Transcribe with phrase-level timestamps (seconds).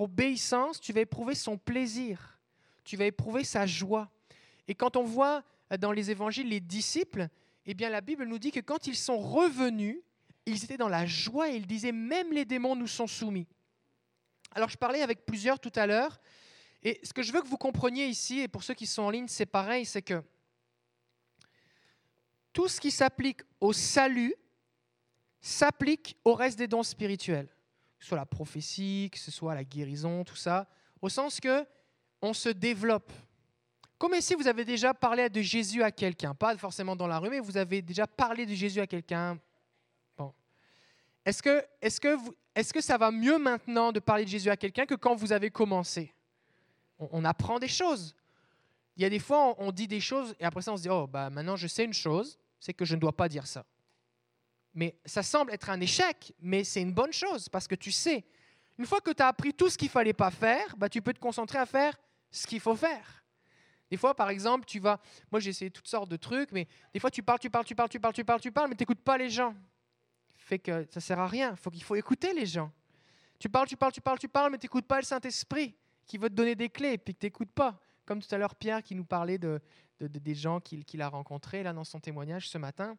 [0.00, 2.38] obéissance, tu vas éprouver son plaisir,
[2.84, 4.10] tu vas éprouver sa joie.
[4.68, 5.42] Et quand on voit
[5.78, 7.28] dans les évangiles les disciples,
[7.66, 9.98] eh bien la Bible nous dit que quand ils sont revenus,
[10.46, 13.46] ils étaient dans la joie et ils disaient même les démons nous sont soumis.
[14.52, 16.20] Alors je parlais avec plusieurs tout à l'heure
[16.82, 19.10] et ce que je veux que vous compreniez ici et pour ceux qui sont en
[19.10, 20.22] ligne, c'est pareil, c'est que
[22.52, 24.34] tout ce qui s'applique au salut
[25.40, 27.48] s'applique au reste des dons spirituels,
[28.00, 30.66] ce soit la prophétie, que ce soit la guérison, tout ça,
[31.00, 31.64] au sens que
[32.22, 33.12] on se développe.
[33.98, 37.28] Comme si vous avez déjà parlé de Jésus à quelqu'un, pas forcément dans la rue,
[37.28, 39.38] mais vous avez déjà parlé de Jésus à quelqu'un.
[40.16, 40.32] Bon.
[41.24, 42.16] Est-ce que, est que,
[42.54, 45.32] est que ça va mieux maintenant de parler de Jésus à quelqu'un que quand vous
[45.32, 46.14] avez commencé?
[46.98, 48.14] On, apprend des choses.
[48.96, 50.82] Il y a des fois, on, on, dit des choses et après ça, on se
[50.82, 53.46] dit, oh, bah, maintenant je sais une chose, c'est que je ne dois pas dire
[53.46, 53.64] ça.
[54.74, 58.24] Mais ça semble être un échec, mais c'est une bonne chose parce que tu sais.
[58.78, 61.12] Une fois que tu as appris tout ce qu'il fallait pas faire, bah, tu peux
[61.12, 61.98] te concentrer à faire
[62.30, 63.24] ce qu'il faut faire.
[63.90, 65.00] Des fois, par exemple, tu vas.
[65.30, 67.74] Moi, j'ai essayé toutes sortes de trucs, mais des fois, tu parles, tu parles, tu
[67.74, 69.54] parles, tu parles, tu parles, tu parles, mais tu n'écoutes pas les gens.
[70.36, 71.56] Fait que ça sert à rien.
[71.56, 72.70] Faut qu'il faut écouter les gens.
[73.38, 75.74] Tu parles, tu parles, tu parles, tu parles, mais tu n'écoutes pas le Saint-Esprit
[76.06, 77.80] qui veut te donner des clés, puis que tu n'écoutes pas.
[78.04, 79.60] Comme tout à l'heure, Pierre qui nous parlait de,
[80.00, 82.96] des gens qu'il a rencontrés là dans son témoignage ce matin.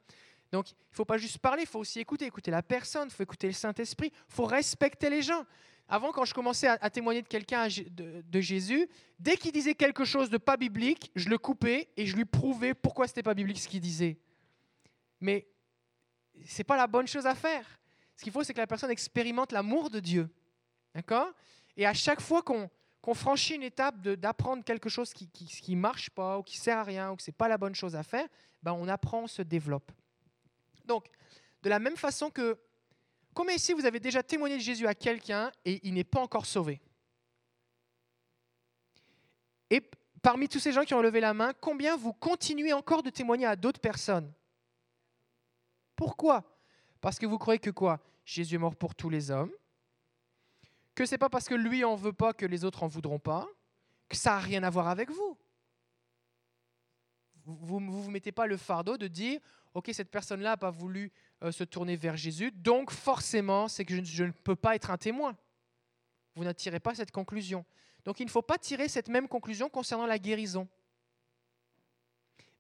[0.52, 3.12] Donc, il ne faut pas juste parler, il faut aussi écouter, écouter la personne, il
[3.12, 5.46] faut écouter le Saint-Esprit, il faut respecter les gens.
[5.88, 8.88] Avant, quand je commençais à, témoigner de quelqu'un de, Jésus,
[9.20, 12.74] dès qu'il disait quelque chose de pas biblique, je le coupais et je lui prouvais
[12.74, 14.18] pourquoi c'était pas biblique ce qu'il disait.
[15.20, 15.48] Mais
[16.46, 17.66] c'est pas la bonne chose à faire.
[18.16, 20.30] Ce qu'il faut, c'est que la personne expérimente l'amour de Dieu.
[20.96, 21.30] D'accord?
[21.76, 22.70] Et à chaque fois qu'on
[23.14, 27.12] franchit une étape d'apprendre quelque chose qui ne marche pas ou qui sert à rien
[27.12, 28.28] ou que ce n'est pas la bonne chose à faire,
[28.64, 29.92] ben on apprend, on se développe.
[30.92, 31.06] Donc,
[31.64, 32.58] de la même façon que
[33.34, 36.46] Combien ici vous avez déjà témoigné de Jésus à quelqu'un et il n'est pas encore
[36.46, 36.82] sauvé?
[39.70, 39.82] Et
[40.22, 43.46] parmi tous ces gens qui ont levé la main, combien vous continuez encore de témoigner
[43.46, 44.32] à d'autres personnes?
[45.96, 46.44] Pourquoi?
[47.00, 48.02] Parce que vous croyez que quoi?
[48.26, 49.52] Jésus est mort pour tous les hommes,
[50.94, 53.48] que c'est pas parce que lui en veut pas que les autres en voudront pas,
[54.10, 55.38] que ça n'a rien à voir avec vous.
[57.46, 59.40] Vous ne vous, vous, mettez pas le fardeau de dire,
[59.74, 61.12] ok, cette personne-là n'a pas voulu
[61.44, 64.98] euh, se tourner vers Jésus, donc forcément, c'est que je, ne peux pas être un
[64.98, 65.38] témoin.
[66.36, 67.66] Vous n'attirez pas cette conclusion.
[68.06, 70.68] Donc il ne faut pas tirer cette même conclusion concernant la guérison.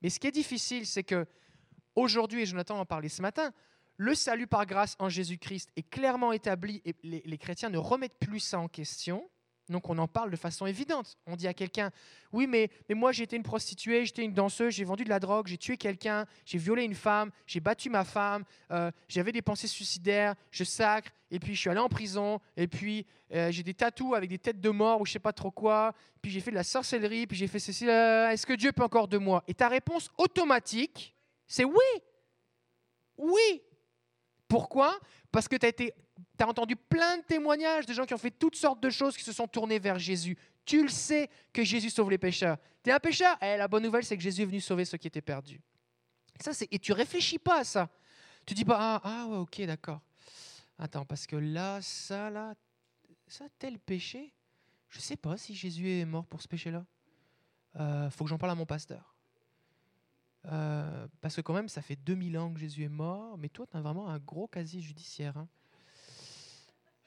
[0.01, 1.25] Mais ce qui est difficile, c'est que
[1.95, 3.53] aujourd'hui, et Jonathan en parlait ce matin,
[3.97, 8.39] le salut par grâce en Jésus-Christ est clairement établi et les chrétiens ne remettent plus
[8.39, 9.29] ça en question.
[9.69, 11.17] Donc on en parle de façon évidente.
[11.25, 11.91] On dit à quelqu'un,
[12.31, 15.47] oui, mais, mais moi j'étais une prostituée, j'étais une danseuse, j'ai vendu de la drogue,
[15.47, 19.67] j'ai tué quelqu'un, j'ai violé une femme, j'ai battu ma femme, euh, j'avais des pensées
[19.67, 23.73] suicidaires, je sacre, et puis je suis allé en prison, et puis euh, j'ai des
[23.73, 26.51] tatous avec des têtes de mort ou je sais pas trop quoi, puis j'ai fait
[26.51, 29.43] de la sorcellerie, puis j'ai fait ceci, euh, est-ce que Dieu peut encore de moi?
[29.47, 31.15] Et ta réponse automatique,
[31.47, 32.01] c'est oui.
[33.17, 33.61] Oui.
[34.47, 34.99] Pourquoi?
[35.31, 35.93] Parce que tu as été
[36.41, 39.15] tu as entendu plein de témoignages de gens qui ont fait toutes sortes de choses,
[39.15, 40.35] qui se sont tournés vers Jésus.
[40.65, 42.57] Tu le sais que Jésus sauve les pécheurs.
[42.83, 43.37] Tu es un pécheur?
[43.43, 45.61] Eh, La bonne nouvelle, c'est que Jésus est venu sauver ceux qui étaient perdus.
[46.39, 47.89] Ça, et tu réfléchis pas à ça.
[48.43, 50.01] Tu dis pas, ah, ah ouais, ok, d'accord.
[50.79, 52.55] Attends, parce que là, ça, là,
[53.27, 54.33] ça, tel péché,
[54.89, 56.83] je sais pas si Jésus est mort pour ce péché-là.
[57.79, 59.15] Euh, faut que j'en parle à mon pasteur.
[60.45, 63.67] Euh, parce que quand même, ça fait 2000 ans que Jésus est mort, mais toi,
[63.67, 65.37] tu as vraiment un gros casier judiciaire.
[65.37, 65.47] Hein.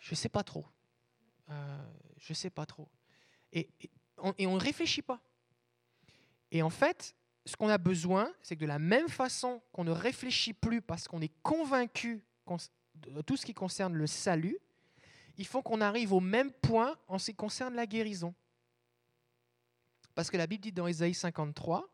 [0.05, 0.67] Je ne sais pas trop.
[1.49, 1.79] Euh,
[2.19, 2.91] je ne sais pas trop.
[3.55, 3.71] Et,
[4.19, 5.19] on ne réfléchit pas.
[6.51, 7.17] Et en fait,
[7.47, 11.09] ce qu'on a besoin, c'est que de la même façon qu'on ne réfléchit plus parce
[11.09, 12.23] qu'on est convaincu
[12.97, 14.59] de tout ce qui concerne le salut,
[15.39, 18.35] il faut qu'on arrive au même point en ce qui concerne la guérison.
[20.15, 21.89] Parce que la Bible dit dans Ésaïe 53,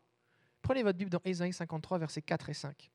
[0.61, 2.91] prenez votre Bible dans Ésaïe 53, versets 4 et 5.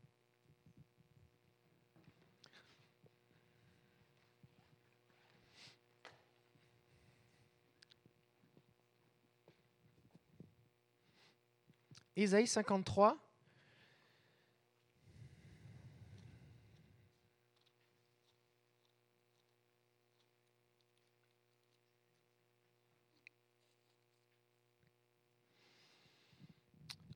[12.16, 13.18] Ésaïe 53.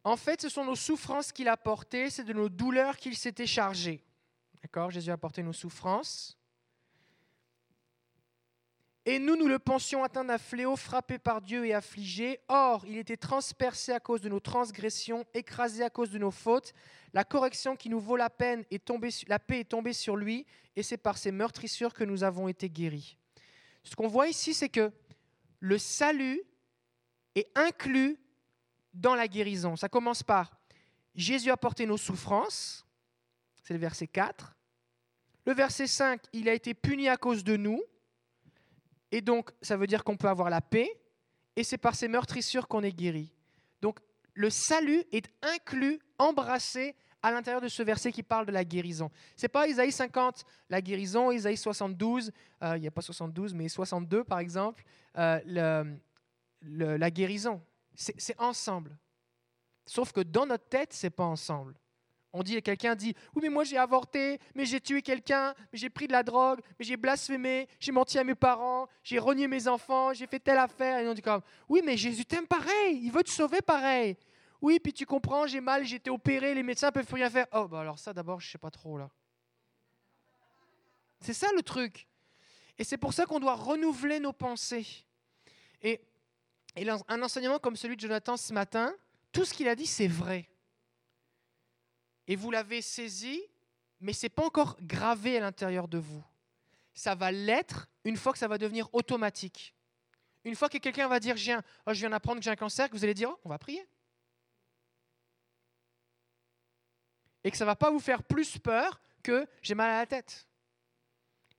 [0.02, 3.46] En fait, ce sont nos souffrances qu'il a portées, c'est de nos douleurs qu'il s'était
[3.46, 4.02] chargé.
[4.62, 6.39] D'accord Jésus a porté nos souffrances.
[9.06, 12.40] Et nous, nous le pensions atteint d'un fléau, frappé par Dieu et affligé.
[12.48, 16.74] Or, il était transpercé à cause de nos transgressions, écrasé à cause de nos fautes.
[17.14, 20.46] La correction qui nous vaut la peine est tombée, la paix est tombée sur lui,
[20.76, 23.16] et c'est par ses meurtrissures que nous avons été guéris.
[23.82, 24.92] Ce qu'on voit ici, c'est que
[25.60, 26.42] le salut
[27.34, 28.18] est inclus
[28.92, 29.76] dans la guérison.
[29.76, 30.60] Ça commence par
[31.14, 32.86] Jésus a porté nos souffrances,
[33.62, 34.54] c'est le verset 4.
[35.46, 37.82] Le verset 5, il a été puni à cause de nous,
[39.12, 41.00] et donc ça veut dire qu'on peut avoir la paix,
[41.56, 43.32] et c'est par ses meurtrissures qu'on est guéri.
[43.80, 43.98] Donc
[44.34, 49.10] le salut est inclus, embrassé à l'intérieur de ce verset qui parle de la guérison.
[49.36, 53.68] C'est pas Isaïe 50, la guérison, Isaïe 72, euh, il n'y a pas 72, mais
[53.68, 54.84] 62 par exemple,
[55.18, 55.84] euh,
[56.62, 57.60] la guérison.
[57.94, 58.96] C'est ensemble.
[59.84, 61.74] Sauf que dans notre tête, c'est pas ensemble.
[62.32, 65.90] On dit, quelqu'un dit, oui, mais moi j'ai avorté, mais j'ai tué quelqu'un, mais j'ai
[65.90, 69.66] pris de la drogue, mais j'ai blasphémé, j'ai menti à mes parents, j'ai renié mes
[69.66, 71.00] enfants, j'ai fait telle affaire.
[71.00, 74.16] Et on dit comme, oui, mais Jésus t'aime pareil, il veut te sauver pareil.
[74.60, 77.46] Oui, puis tu comprends, j'ai mal, j'ai été opéré, les médecins peuvent plus rien faire.
[77.52, 79.10] Oh, bah alors ça d'abord, je sais pas trop là.
[81.20, 82.06] C'est ça le truc.
[82.78, 84.86] Et c'est pour ça qu'on doit renouveler nos pensées.
[85.82, 86.00] Et,
[86.76, 88.94] et un enseignement comme celui de Jonathan ce matin,
[89.32, 90.49] tout ce qu'il a dit, c'est vrai.
[92.26, 93.40] Et vous l'avez saisi,
[94.00, 96.24] mais ce n'est pas encore gravé à l'intérieur de vous.
[96.94, 99.74] Ça va l'être une fois que ça va devenir automatique.
[100.44, 101.36] Une fois que quelqu'un va dire,
[101.86, 103.58] oh, je viens d'apprendre que j'ai un cancer, que vous allez dire, oh, on va
[103.58, 103.86] prier.
[107.44, 110.06] Et que ça ne va pas vous faire plus peur que j'ai mal à la
[110.06, 110.46] tête.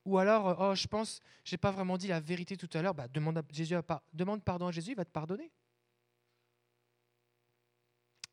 [0.05, 2.95] Ou alors, oh, je pense, je n'ai pas vraiment dit la vérité tout à l'heure,
[2.95, 3.43] bah, demande,
[4.13, 5.51] demande pardon à Jésus, il va te pardonner.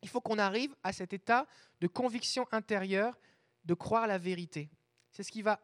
[0.02, 1.46] Il faut qu'on arrive à cet état
[1.80, 3.18] de conviction intérieure,
[3.64, 4.70] de croire la vérité.
[5.10, 5.60] C'est ce qui va,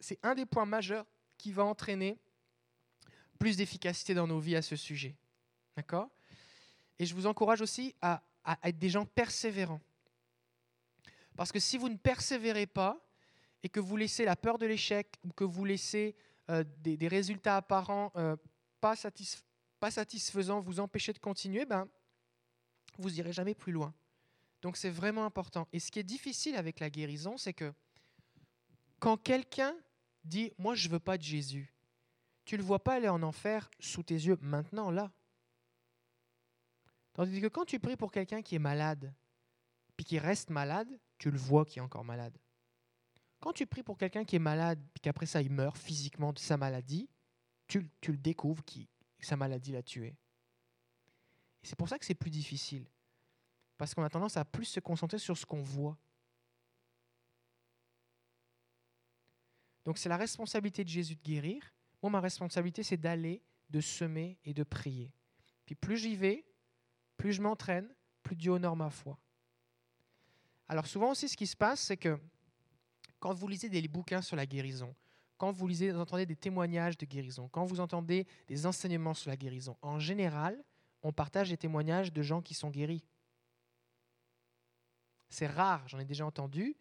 [0.00, 2.18] c'est un des points majeurs qui va entraîner
[3.38, 5.16] plus d'efficacité dans nos vies à ce sujet.
[5.76, 6.08] D'accord?
[6.98, 8.22] Et je vous encourage aussi à,
[8.62, 9.80] être des gens persévérants.
[11.36, 13.04] Parce que si vous ne persévérez pas
[13.62, 16.14] et que vous laissez la peur de l'échec ou que vous laissez
[16.50, 18.36] euh, des, résultats apparents euh,
[18.80, 18.94] pas,
[19.90, 21.88] satisfaisants vous empêcher de continuer, ben,
[22.98, 23.94] vous n'irez jamais plus loin.
[24.62, 25.68] Donc c'est vraiment important.
[25.72, 27.72] Et ce qui est difficile avec la guérison, c'est que
[28.98, 29.74] quand quelqu'un
[30.24, 31.74] dit Moi, je veux pas de Jésus,
[32.44, 35.12] tu ne le vois pas aller en enfer sous tes yeux maintenant, là.
[37.12, 39.12] Tandis que quand tu pries pour quelqu'un qui est malade,
[39.96, 40.88] puis qui reste malade,
[41.18, 42.36] tu le vois qui est encore malade.
[43.40, 46.38] Quand tu pries pour quelqu'un qui est malade, puis qu'après ça, il meurt physiquement de
[46.38, 47.08] sa maladie,
[47.68, 48.80] tu, tu le découvres que
[49.20, 50.16] sa maladie l'a tué
[51.64, 52.86] c'est pour ça que c'est plus difficile.
[53.76, 55.98] Parce qu'on a tendance à plus se concentrer sur ce qu'on voit.
[59.84, 61.72] Donc c'est la responsabilité de Jésus de guérir.
[62.02, 65.12] Moi, ma responsabilité, c'est d'aller, de semer et de prier.
[65.66, 66.44] Puis plus j'y vais,
[67.16, 67.88] plus je m'entraîne,
[68.22, 69.18] plus Dieu honore ma foi.
[70.68, 72.18] Alors souvent aussi, ce qui se passe, c'est que
[73.18, 74.94] quand vous lisez des bouquins sur la guérison,
[75.36, 79.30] quand vous lisez, vous entendez des témoignages de guérison, quand vous entendez des enseignements sur
[79.30, 80.62] la guérison, en général,
[81.04, 83.04] on partage des témoignages de gens qui sont guéris.
[85.28, 86.76] C'est rare, j'en ai déjà entendu,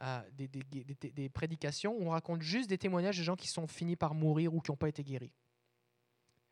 [0.00, 4.14] euh, des, prédications où on raconte juste des témoignages de gens qui sont finis par
[4.14, 5.32] mourir ou qui n'ont pas été guéris.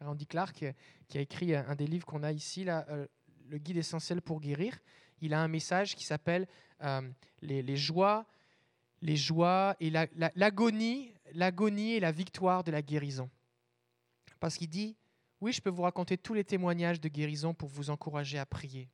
[0.00, 0.64] Randy Clark,
[1.08, 3.06] qui a écrit un des livres qu'on a ici, euh,
[3.48, 4.78] Le guide essentiel pour guérir,
[5.20, 6.46] il a un message qui s'appelle
[6.82, 8.26] euh, les, joies,
[9.00, 13.30] les joies et l'agonie, l'agonie et la victoire de la guérison.
[14.38, 14.96] Parce qu'il dit,
[15.46, 18.88] oui, je peux vous raconter tous les témoignages de guérison pour vous encourager à prier.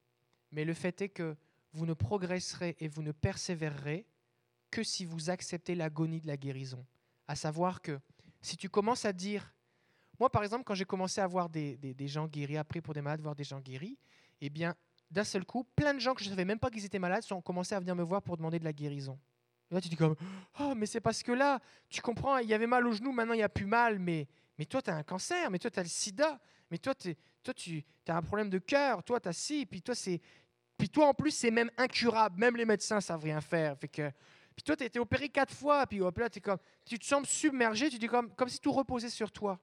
[0.50, 1.34] Mais le fait est que
[1.72, 4.04] vous ne progresserez et vous ne persévérerez
[4.70, 6.84] que si vous acceptez l'agonie de la guérison.
[7.26, 7.98] À savoir que
[8.42, 9.54] si tu commences à dire,
[10.20, 13.22] moi par exemple, quand j'ai commencé à voir des, gens guéris, après pour des malades,
[13.22, 13.96] voir des gens guéris,
[14.42, 14.74] eh bien,
[15.10, 17.24] d'un seul coup, plein de gens que je ne savais même pas qu'ils étaient malades
[17.30, 19.18] ont commencé à venir me voir pour demander de la guérison.
[19.70, 20.16] là, tu dis comme,
[20.60, 23.32] oh, mais c'est parce que là, tu comprends, il y avait mal au genou, maintenant
[23.32, 24.28] il n'y a plus mal, mais
[24.58, 26.40] mais toi, tu as un cancer, mais toi, tu as le sida,
[26.70, 29.94] mais toi, toi tu as un problème de cœur, toi, tu as ci, puis toi,
[29.94, 30.20] c'est.
[30.76, 32.40] Puis toi, en plus, c'est même incurable.
[32.40, 33.78] Même les médecins savent rien faire.
[33.78, 34.10] Fait que,
[34.54, 37.04] puis toi, tu as été opéré quatre fois, puis hop, là, es comme, tu te
[37.04, 39.60] sens submergé, tu dis comme, comme si tout reposait sur toi.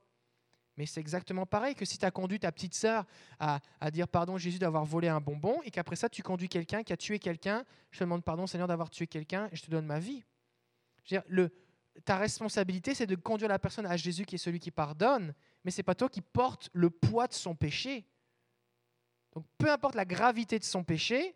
[0.77, 3.05] Mais c'est exactement pareil que si tu as conduit ta petite sœur
[3.37, 6.83] à, à dire pardon Jésus d'avoir volé un bonbon et qu'après ça tu conduis quelqu'un
[6.83, 9.69] qui a tué quelqu'un, je te demande pardon Seigneur d'avoir tué quelqu'un et je te
[9.69, 10.23] donne ma vie.
[11.03, 11.51] Je veux dire, le,
[12.05, 15.71] ta responsabilité, c'est de conduire la personne à Jésus qui est celui qui pardonne, mais
[15.71, 18.05] ce n'est pas toi qui portes le poids de son péché.
[19.33, 21.35] Donc peu importe la gravité de son péché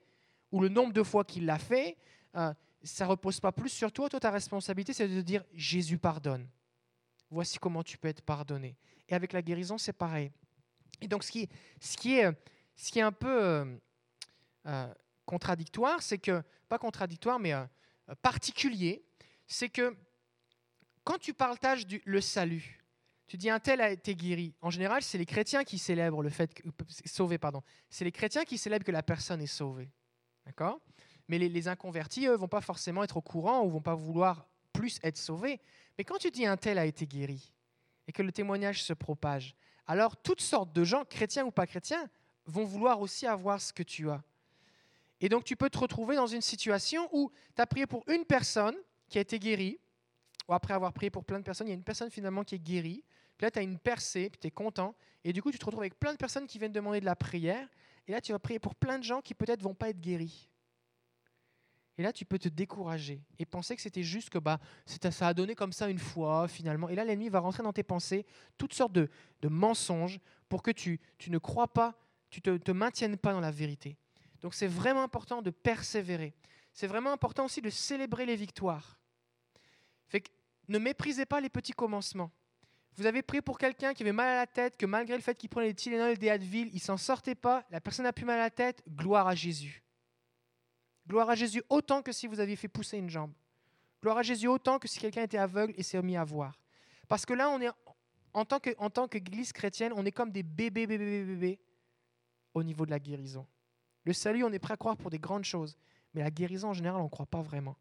[0.52, 1.98] ou le nombre de fois qu'il l'a fait,
[2.36, 2.54] euh,
[2.84, 4.10] ça repose pas plus sur toi.
[4.10, 6.48] Toi, ta responsabilité, c'est de dire Jésus pardonne.
[7.30, 8.78] Voici comment tu peux être pardonné.
[9.08, 10.32] Et avec la guérison, c'est pareil.
[11.02, 11.50] Et donc ce qui,
[12.14, 13.78] est, un peu euh,
[14.68, 14.94] euh,
[15.26, 17.54] contradictoire, c'est que, pas contradictoire, mais
[18.22, 19.04] particulier,
[19.48, 19.96] c'est que
[21.04, 22.84] quand tu partages du, le salut,
[23.28, 24.54] tu dis un tel a été guéri.
[24.62, 26.64] En général, c'est les chrétiens qui célèbrent le fait que,
[27.06, 27.64] sauvé, pardon.
[27.90, 29.90] C'est les chrétiens qui célèbrent que la personne est sauvée.
[30.46, 30.80] D'accord?
[31.28, 35.00] Mais les, inconvertis, eux, vont pas forcément être au courant ou vont pas vouloir plus
[35.04, 35.62] être sauvés.
[35.98, 37.54] Mais quand tu dis un tel a été guéri
[38.08, 39.56] et que le témoignage se propage,
[39.88, 42.10] alors toutes sortes de gens, chrétiens ou pas chrétiens,
[42.46, 44.22] vont vouloir aussi avoir ce que tu as.
[45.22, 48.26] Et donc tu peux te retrouver dans une situation où tu as prié pour une
[48.26, 48.76] personne
[49.08, 49.80] qui a été guérie,
[50.48, 52.56] ou après avoir prié pour plein de personnes, il y a une personne finalement qui
[52.56, 53.04] est guérie,
[53.38, 54.96] puis là, tu as une percée, puis tu es content.
[55.24, 57.16] Et du coup, tu te retrouves avec plein de personnes qui viennent demander de la
[57.16, 57.68] prière.
[58.08, 60.50] Et là, tu vas prier pour plein de gens qui peut-être vont pas être guéris.
[61.98, 65.34] Et là, tu peux te décourager et penser que c'était juste que bah, ça a
[65.34, 66.90] donné comme ça une fois, finalement.
[66.90, 68.26] Et là, l'ennemi va rentrer dans tes pensées
[68.58, 69.10] toutes sortes de,
[69.44, 70.20] mensonges
[70.50, 71.96] pour que tu, tu, ne crois pas,
[72.30, 73.98] tu ne te, te maintiennes pas dans la vérité.
[74.42, 76.34] Donc, c'est vraiment important de persévérer.
[76.74, 78.98] C'est vraiment important aussi de célébrer les victoires.
[80.68, 82.32] Ne méprisez pas les petits commencements.
[82.96, 85.36] Vous avez prié pour quelqu'un qui avait mal à la tête, que malgré le fait
[85.36, 88.40] qu'il prenait des Tylenol, des Advil, il s'en sortait pas, la personne n'a plus mal
[88.40, 89.84] à la tête, gloire à Jésus.
[91.08, 93.34] Gloire à Jésus autant que si vous aviez fait pousser une jambe.
[94.02, 96.60] Gloire à Jésus autant que si quelqu'un était aveugle et s'est mis à voir.
[97.08, 97.70] Parce que là, on est
[98.34, 101.60] en tant que en tant qu'Église chrétienne, on est comme des bébés, bébés, bébés, bébés
[102.54, 103.46] au niveau de la guérison.
[104.06, 105.78] Le salut, on est prêt à croire pour des grandes choses,
[106.14, 107.76] mais la guérison en général, on ne croit pas vraiment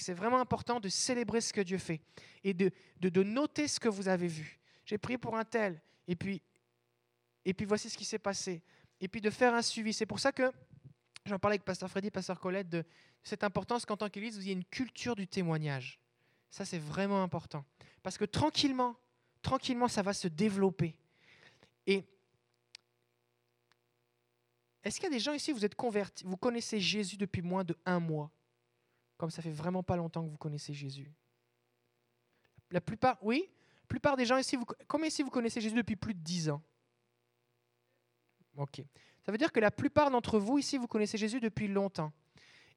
[0.00, 2.00] c'est vraiment important de célébrer ce que Dieu fait
[2.44, 2.70] et de,
[3.00, 4.58] de, noter ce que vous avez vu.
[4.86, 6.40] J'ai prié pour un tel, et puis,
[7.44, 8.62] et puis voici ce qui s'est passé.
[9.00, 9.92] Et puis de faire un suivi.
[9.92, 10.50] C'est pour ça que
[11.26, 12.84] j'en parlais avec Pasteur Freddy, Pasteur Colette, de
[13.22, 16.00] cette importance qu'en tant qu'Église, vous ayez une culture du témoignage.
[16.50, 17.64] Ça, c'est vraiment important.
[18.02, 18.96] Parce que tranquillement,
[19.42, 20.96] tranquillement, ça va se développer.
[21.86, 22.04] Et
[24.84, 27.64] est-ce qu'il y a des gens ici, vous êtes convertis, vous connaissez Jésus depuis moins
[27.64, 28.30] de un mois?
[29.22, 31.08] Comme ça fait vraiment pas longtemps que vous connaissez Jésus
[32.72, 33.48] La plupart, oui
[33.82, 34.66] La plupart des gens ici, vous,
[35.04, 36.60] ici vous connaissez Jésus depuis plus de dix ans?
[38.56, 38.82] Ok.
[39.24, 42.12] Ça veut dire que la plupart d'entre vous ici, vous connaissez Jésus depuis longtemps.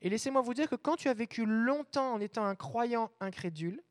[0.03, 3.81] Et laissez-moi vous dire que quand tu as vécu longtemps en étant un croyant incrédule,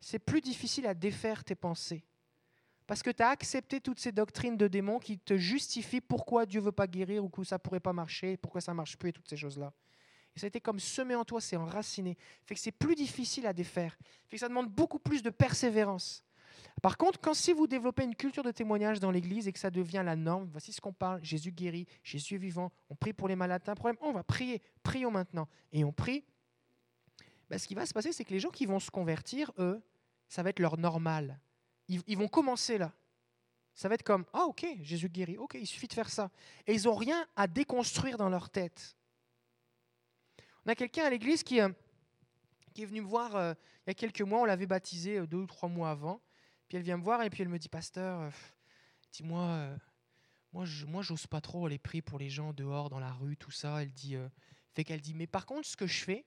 [0.00, 2.04] c'est plus difficile à défaire tes pensées.
[2.86, 6.60] Parce que tu as accepté toutes ces doctrines de démons qui te justifient pourquoi Dieu
[6.60, 9.30] veut pas guérir ou que ça pourrait pas marcher, pourquoi ça marche plus et toutes
[9.30, 9.72] ces choses-là
[10.38, 12.16] ça a été comme semé en toi, c'est enraciné.
[12.44, 13.96] Fait que c'est plus difficile à défaire.
[14.28, 16.24] Fait que ça demande beaucoup plus de persévérance.
[16.82, 19.70] Par contre, quand si vous développez une culture de témoignage dans l'Église et que ça
[19.70, 23.28] devient la norme, voici ce qu'on parle, Jésus guérit, Jésus est vivant, on prie pour
[23.28, 25.48] les malades, un problème, on va prier, prions maintenant.
[25.72, 26.24] Et on prie.
[27.50, 29.82] Ben, ce qui va se passer, c'est que les gens qui vont se convertir, eux,
[30.28, 31.40] ça va être leur normal.
[31.88, 32.92] Ils, ils vont commencer là.
[33.74, 36.30] Ça va être comme, ah ok, Jésus guérit, ok, il suffit de faire ça.
[36.66, 38.97] Et ils n'ont rien à déconstruire dans leur tête.
[40.68, 41.70] On a quelqu'un à l'église qui, euh,
[42.76, 43.54] est venu me voir euh,
[43.86, 46.20] il y a quelques mois, on l'avait baptisé euh, deux ou trois mois avant.
[46.68, 48.30] Puis elle vient me voir et puis elle me dit, pasteur,
[49.10, 49.70] dis-moi,
[50.52, 53.50] moi, moi, j'ose pas trop aller prier pour les gens dehors, dans la rue, tout
[53.50, 53.80] ça.
[53.80, 54.16] Elle dit,
[54.74, 56.22] fait qu'elle dit, mais par contre, ce que je fais,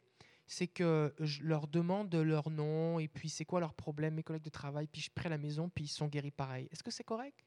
[0.48, 4.42] c'est que je leur demande leur nom et puis c'est quoi leur problème, mes collègues
[4.42, 6.68] de travail, puis je prie à la maison, puis ils sont guéris pareil.
[6.72, 7.46] Est-ce que c'est correct?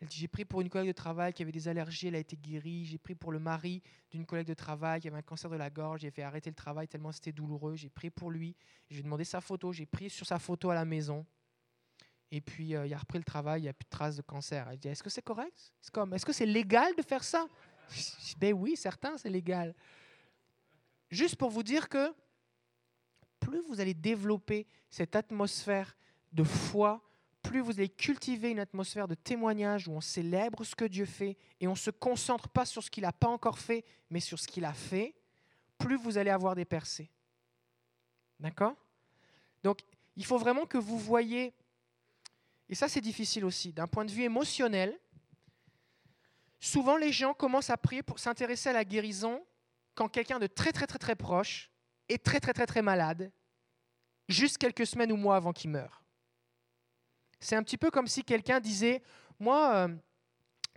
[0.00, 2.18] Elle dit J'ai pris pour une collègue de travail qui avait des allergies, elle a
[2.18, 2.84] été guérie.
[2.84, 5.70] J'ai pris pour le mari d'une collègue de travail qui avait un cancer de la
[5.70, 6.00] gorge.
[6.00, 7.76] J'ai fait arrêter le travail tellement c'était douloureux.
[7.76, 8.56] J'ai pris pour lui.
[8.88, 9.72] Je lui ai demandé sa photo.
[9.72, 11.24] J'ai pris sur sa photo à la maison.
[12.30, 14.22] Et puis, euh, il a repris le travail, il n'y a plus de traces de
[14.22, 14.68] cancer.
[14.68, 15.72] Elle dit Est-ce que c'est correct?
[16.12, 17.46] Est-ce que c'est légal de faire ça?
[18.38, 19.74] Ben oui, certains, c'est légal.
[21.10, 22.12] Juste pour vous dire que
[23.38, 25.96] plus vous allez développer cette atmosphère
[26.32, 27.02] de foi,
[27.44, 31.36] plus vous allez cultiver une atmosphère de témoignage où on célèbre ce que Dieu fait
[31.60, 34.40] et on ne se concentre pas sur ce qu'il n'a pas encore fait, mais sur
[34.40, 35.14] ce qu'il a fait,
[35.78, 37.10] plus vous allez avoir des percées.
[38.40, 38.74] D'accord?
[39.62, 39.80] Donc,
[40.16, 41.52] il faut vraiment que vous voyez,
[42.68, 44.98] et ça c'est difficile aussi, d'un point de vue émotionnel,
[46.58, 49.44] souvent les gens commencent à prier pour s'intéresser à la guérison
[49.94, 51.70] quand quelqu'un de très très très très proche
[52.08, 53.30] est très très très très malade,
[54.28, 56.03] juste quelques semaines ou mois avant qu'il meure.
[57.44, 59.02] C'est un petit peu comme si quelqu'un disait,
[59.38, 59.94] moi, euh,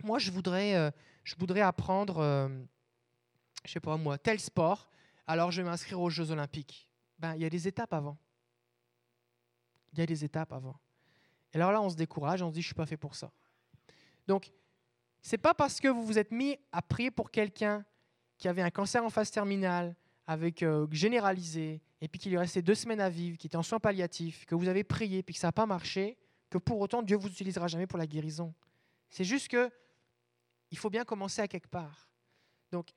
[0.04, 0.90] moi je, voudrais, euh,
[1.24, 2.46] je voudrais apprendre, euh,
[3.64, 4.90] je sais pas moi, tel sport,
[5.26, 6.86] alors je vais m'inscrire aux Jeux olympiques.
[7.18, 8.18] Ben, il y a des étapes avant.
[9.94, 10.78] Il y a des étapes avant.
[11.54, 13.32] Et alors là, on se décourage, on se dit, je suis pas fait pour ça.
[14.26, 14.52] Donc,
[15.22, 17.82] c'est pas parce que vous vous êtes mis à prier pour quelqu'un
[18.36, 19.96] qui avait un cancer en phase terminale,
[20.26, 23.80] avec généralisé, et puis qu'il lui restait deux semaines à vivre, qui était en soins
[23.80, 26.18] palliatifs, que vous avez prié, puis que ça n'a pas marché,
[26.50, 28.54] que pour autant Dieu vous utilisera jamais pour la guérison.
[29.10, 29.70] C'est juste que
[30.70, 32.10] il faut bien commencer à quelque part.
[32.70, 32.92] Donc,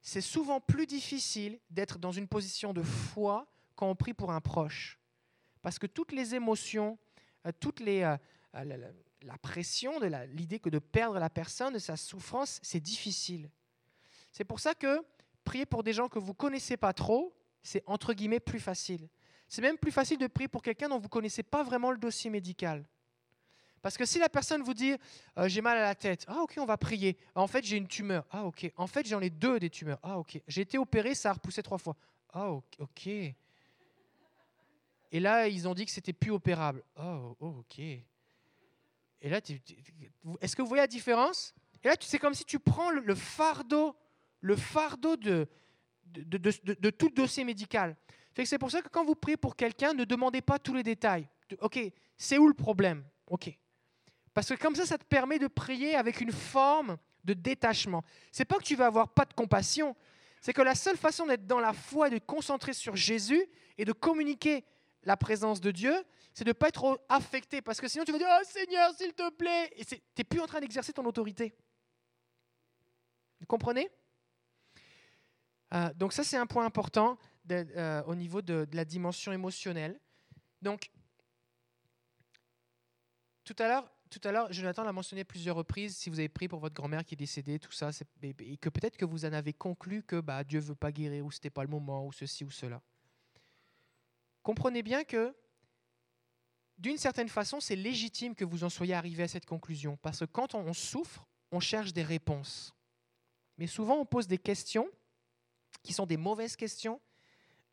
[0.00, 4.40] c'est souvent plus difficile d'être dans une position de foi quand on prie pour un
[4.40, 4.98] proche.
[5.62, 6.98] Parce que toutes les émotions,
[7.46, 8.16] euh, toutes les, euh,
[8.52, 8.76] la,
[9.22, 13.50] la, pression, de l'idée que de perdre la personne, de sa souffrance, c'est difficile.
[14.32, 15.04] C'est pour ça que
[15.44, 19.08] prier pour des gens que vous connaissez pas trop, c'est entre guillemets plus facile.
[19.48, 21.98] C'est même plus facile de prier pour quelqu'un dont vous ne connaissez pas vraiment le
[21.98, 22.84] dossier médical.
[23.80, 24.94] Parce que si la personne vous dit
[25.38, 27.16] euh, j'ai mal à la tête, ah ok, on va prier.
[27.34, 28.26] En fait, j'ai une tumeur.
[28.30, 28.70] Ah ok.
[28.76, 29.98] En fait, j'en ai deux des tumeurs.
[30.02, 30.40] Ah ok.
[30.46, 31.96] J'ai été opéré, ça a repoussé trois fois.
[32.32, 33.06] Ah ok.
[35.10, 36.82] Et là, ils ont dit que c'était plus opérable.
[36.96, 37.78] Oh, oh ok.
[37.78, 38.04] Et
[39.22, 39.40] là,
[40.40, 41.54] est-ce que vous voyez la différence?
[41.82, 43.96] Et là, c'est comme si tu prends le, fardeau,
[44.40, 45.48] le fardeau de,
[46.04, 47.96] de, tout dossier médical.
[48.44, 51.28] C'est pour ça que quand vous priez pour quelqu'un, ne demandez pas tous les détails.
[51.60, 51.78] Ok,
[52.16, 53.04] c'est où le problème?
[53.26, 53.56] Ok.
[54.34, 58.04] Parce que comme ça, ça te permet de prier avec une forme de détachement.
[58.30, 59.96] C'est pas que tu vas avoir pas de compassion,
[60.40, 63.44] c'est que la seule façon d'être dans la foi et de concentrer sur Jésus
[63.76, 64.64] et de communiquer
[65.02, 65.94] la présence de Dieu,
[66.32, 67.60] c'est de ne pas être affecté.
[67.60, 69.72] Parce que sinon, tu vas dire Oh Seigneur, s'il te plaît.
[69.76, 71.54] Et tu n'es plus en train d'exercer ton autorité.
[73.40, 73.88] Vous comprenez?
[75.74, 77.18] Euh, Donc, ça, c'est un point important.
[77.50, 79.98] Euh, au niveau de, la dimension émotionnelle.
[80.60, 80.90] Donc,
[83.44, 86.48] tout à l'heure, tout à l'heure, Jonathan l'a mentionné plusieurs reprises, si vous avez prié
[86.48, 87.90] pour votre grand-mère qui est décédée, tout ça,
[88.22, 91.30] et que peut-être que vous en avez conclu que bah, Dieu veut pas guérir, ou
[91.30, 92.82] ce n'était pas le moment, ou ceci ou cela.
[94.42, 95.34] Comprenez bien que,
[96.78, 100.24] d'une certaine façon, c'est légitime que vous en soyez arrivé à cette conclusion, parce que
[100.26, 102.74] quand on souffre, on cherche des réponses.
[103.56, 104.88] Mais souvent, on pose des questions
[105.82, 107.00] qui sont des mauvaises questions,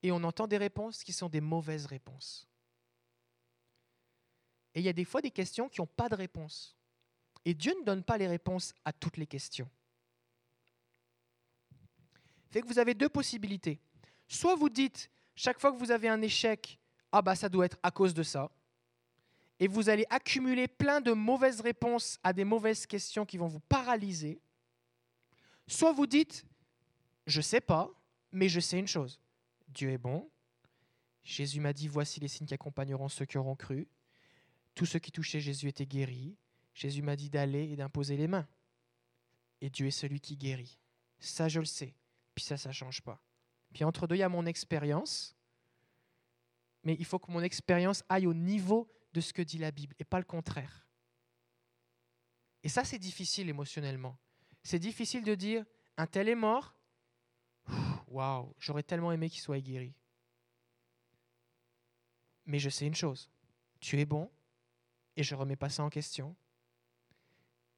[0.06, 2.48] et on entend des réponses qui sont des mauvaises réponses.
[4.76, 6.76] Et il y a des fois des questions qui n'ont pas de réponse.
[7.44, 9.68] Et Dieu ne donne pas les réponses à toutes les questions.
[12.52, 13.80] Fait que vous avez deux possibilités.
[14.28, 16.78] Soit vous dites, chaque fois que vous avez un échec,
[17.12, 18.52] ah bah ça doit être à cause de ça.
[19.60, 23.60] Et vous allez accumuler plein de mauvaises réponses à des mauvaises questions qui vont vous
[23.62, 24.40] paralyser.
[25.68, 26.46] Soit vous dites,
[27.26, 27.90] je ne sais pas,
[28.32, 29.20] mais je sais une chose.
[29.76, 30.30] Dieu est bon.
[31.24, 33.88] Jésus m'a dit, voici les signes qui accompagneront ceux qui auront cru.
[34.74, 36.36] Tous ceux qui touchaient Jésus étaient guéris.
[36.74, 38.48] Jésus m'a dit d'aller et d'imposer les mains.
[39.62, 40.80] Et Dieu est celui qui guérit.
[41.20, 41.96] Ça, je le sais.
[42.34, 43.22] Puis ça, ça ne change pas.
[43.74, 45.36] Puis entre deux, il y a mon expérience.
[46.84, 49.96] Mais il faut que mon expérience aille au niveau de ce que dit la Bible
[50.00, 50.88] et pas le contraire.
[52.64, 54.18] Et ça, c'est difficile émotionnellement.
[54.64, 55.66] C'est difficile de dire,
[55.98, 56.76] un tel est mort,
[58.16, 59.94] waouh, j'aurais tellement aimé qu'il soit guéri.
[62.46, 63.30] Mais je sais une chose,
[63.80, 64.32] tu es bon
[65.18, 66.36] et je ne remets pas ça en question.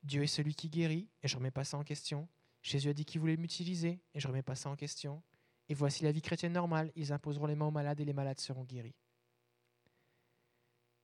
[0.04, 2.28] Dieu est celui qui guérit et je ne remets pas ça en question.
[2.62, 5.24] Jésus a dit qu'il voulait m'utiliser et je ne remets pas ça en question.
[5.70, 8.40] Et voici la vie chrétienne normale, ils imposeront les mains aux malades et les malades
[8.40, 8.96] seront guéris.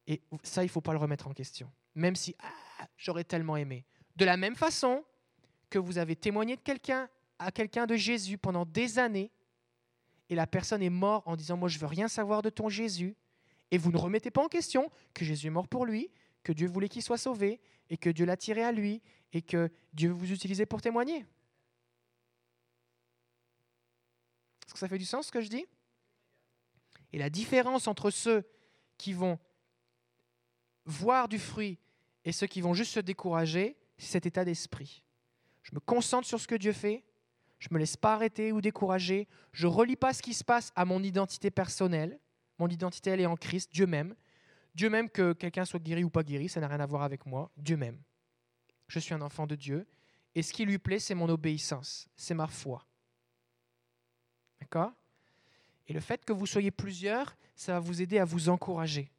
[0.07, 3.57] Et ça, il ne faut pas le remettre en question, même si ah, j'aurais tellement
[3.57, 3.85] aimé.
[4.15, 5.03] De la même façon
[5.69, 7.09] que vous avez témoigné de quelqu'un
[7.43, 9.31] à quelqu'un de Jésus pendant des années
[10.29, 13.15] et la personne est morte en disant moi je veux rien savoir de ton Jésus
[13.71, 16.09] et vous ne remettez pas en question que Jésus est mort pour lui,
[16.43, 19.01] que Dieu voulait qu'il soit sauvé et que Dieu l'a tiré à lui
[19.33, 21.25] et que Dieu veut vous utiliser pour témoigner.
[24.65, 25.65] Est-ce que ça fait du sens ce que je dis?
[27.11, 28.47] Et la différence entre ceux
[28.97, 29.37] qui vont
[30.85, 31.79] voir du fruit
[32.25, 35.03] et ceux qui vont juste se décourager, c'est cet état d'esprit.
[35.61, 37.03] Je me concentre sur ce que Dieu fait,
[37.63, 39.25] je ne me laisse pas arrêter ou décourager.
[39.53, 42.19] Je ne relie pas ce qui se passe à mon identité personnelle.
[42.59, 44.15] Mon identité, elle est en Christ, Dieu même.
[44.75, 47.25] Dieu même que quelqu'un soit guéri ou pas guéri, ça n'a rien à voir avec
[47.25, 47.49] moi.
[47.55, 48.01] Dieu même.
[48.89, 49.87] Je suis un enfant de Dieu.
[50.35, 52.85] Et ce qui lui plaît, c'est mon obéissance, c'est ma foi.
[54.59, 54.91] D'accord?
[55.87, 59.09] Et le fait que vous soyez plusieurs, ça va vous aider à vous encourager.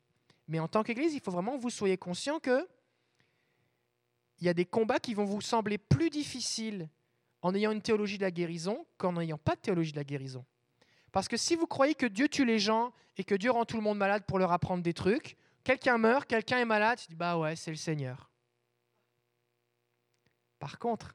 [0.48, 2.68] Mais en tant qu'Église, il faut vraiment que vous soyez conscient que
[4.40, 6.90] il y a des combats qui vont vous sembler plus difficiles
[7.44, 10.46] en ayant une théologie de la guérison qu'en n'ayant pas de théologie de la guérison.
[11.12, 13.76] Parce que si vous croyez que Dieu tue les gens et que Dieu rend tout
[13.76, 17.14] le monde malade pour leur apprendre des trucs, quelqu'un meurt, quelqu'un est malade, tu dis
[17.14, 18.30] bah ouais, c'est le Seigneur.
[20.59, 21.14] Par contre,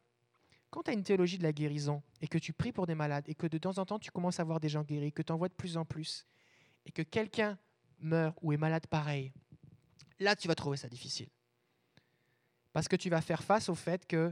[0.69, 3.27] quand tu as une théologie de la guérison et que tu pries pour des malades
[3.27, 5.33] et que de temps en temps tu commences à voir des gens guéris, que tu
[5.33, 6.27] en vois de plus en plus,
[6.85, 7.57] et que quelqu'un
[7.97, 9.33] meurt ou est malade pareil,
[10.19, 11.29] là tu vas trouver ça difficile.
[12.71, 14.31] Parce que tu vas faire face au fait que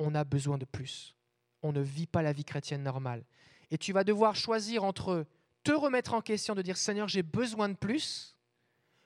[0.00, 1.16] on a besoin de plus
[1.62, 3.24] on ne vit pas la vie chrétienne normale.
[3.70, 5.26] Et tu vas devoir choisir entre
[5.64, 8.36] te remettre en question, de dire Seigneur, j'ai besoin de plus.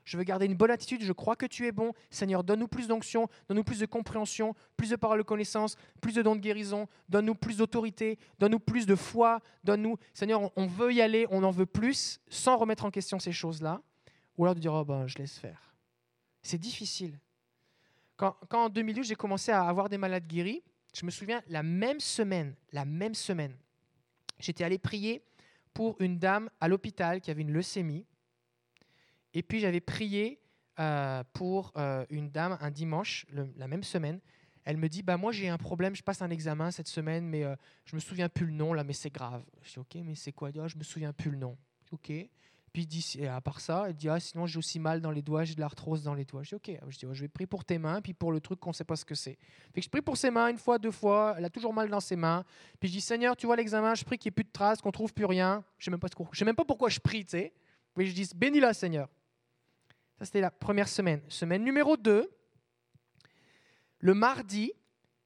[0.05, 1.93] Je veux garder une bonne attitude, je crois que tu es bon.
[2.11, 6.23] Seigneur, donne-nous plus d'onction, donne-nous plus de compréhension, plus de paroles de connaissance, plus de
[6.23, 11.01] dons de guérison, donne-nous plus d'autorité, donne-nous plus de foi, donne-nous, Seigneur, on veut y
[11.01, 13.81] aller, on en veut plus, sans remettre en question ces choses-là.
[14.37, 15.75] Ou alors de dire, oh ben, je laisse faire.
[16.43, 17.19] C'est difficile.
[18.17, 20.63] Quand, quand en 2012, j'ai commencé à avoir des malades guéris,
[20.95, 23.57] je me souviens, la même semaine, la même semaine,
[24.39, 25.23] j'étais allé prier
[25.73, 28.07] pour une dame à l'hôpital qui avait une leucémie.
[29.35, 30.41] Et puis j'avais prié
[30.79, 33.27] euh, pour euh, une dame un dimanche,
[33.57, 34.21] la même semaine.
[34.65, 37.45] Elle me dit, bah moi j'ai un problème, je passe un examen cette semaine, mais
[37.45, 39.45] euh, je me souviens plus le nom là, mais c'est grave.
[39.63, 41.57] Je dis ok, mais c'est quoi Je me souviens plus le nom.
[41.93, 42.13] Ok.
[42.73, 45.23] Puis dit, et à part ça, elle dit ah sinon j'ai aussi mal dans les
[45.23, 46.45] doigts, j'ai de l'arthrose dans les doigts.
[46.45, 48.61] Je dis ok, je dis je vais prier pour tes mains, puis pour le truc
[48.61, 49.39] qu'on sait pas ce que c'est.
[49.75, 51.35] Fait que je prie pour ses mains une fois, deux fois.
[51.37, 52.45] Elle a toujours mal dans ses mains.
[52.79, 54.81] Puis je dis Seigneur, tu vois l'examen, je prie qu'il n'y ait plus de traces,
[54.81, 55.65] qu'on trouve plus rien.
[55.79, 57.53] Je sais pas je sais même pas pourquoi je prie, tu sais.
[57.97, 59.09] Mais je dis bénis-la Seigneur.
[60.19, 61.23] Ça c'était la première semaine.
[61.29, 62.31] Semaine numéro 2,
[63.99, 64.73] le mardi,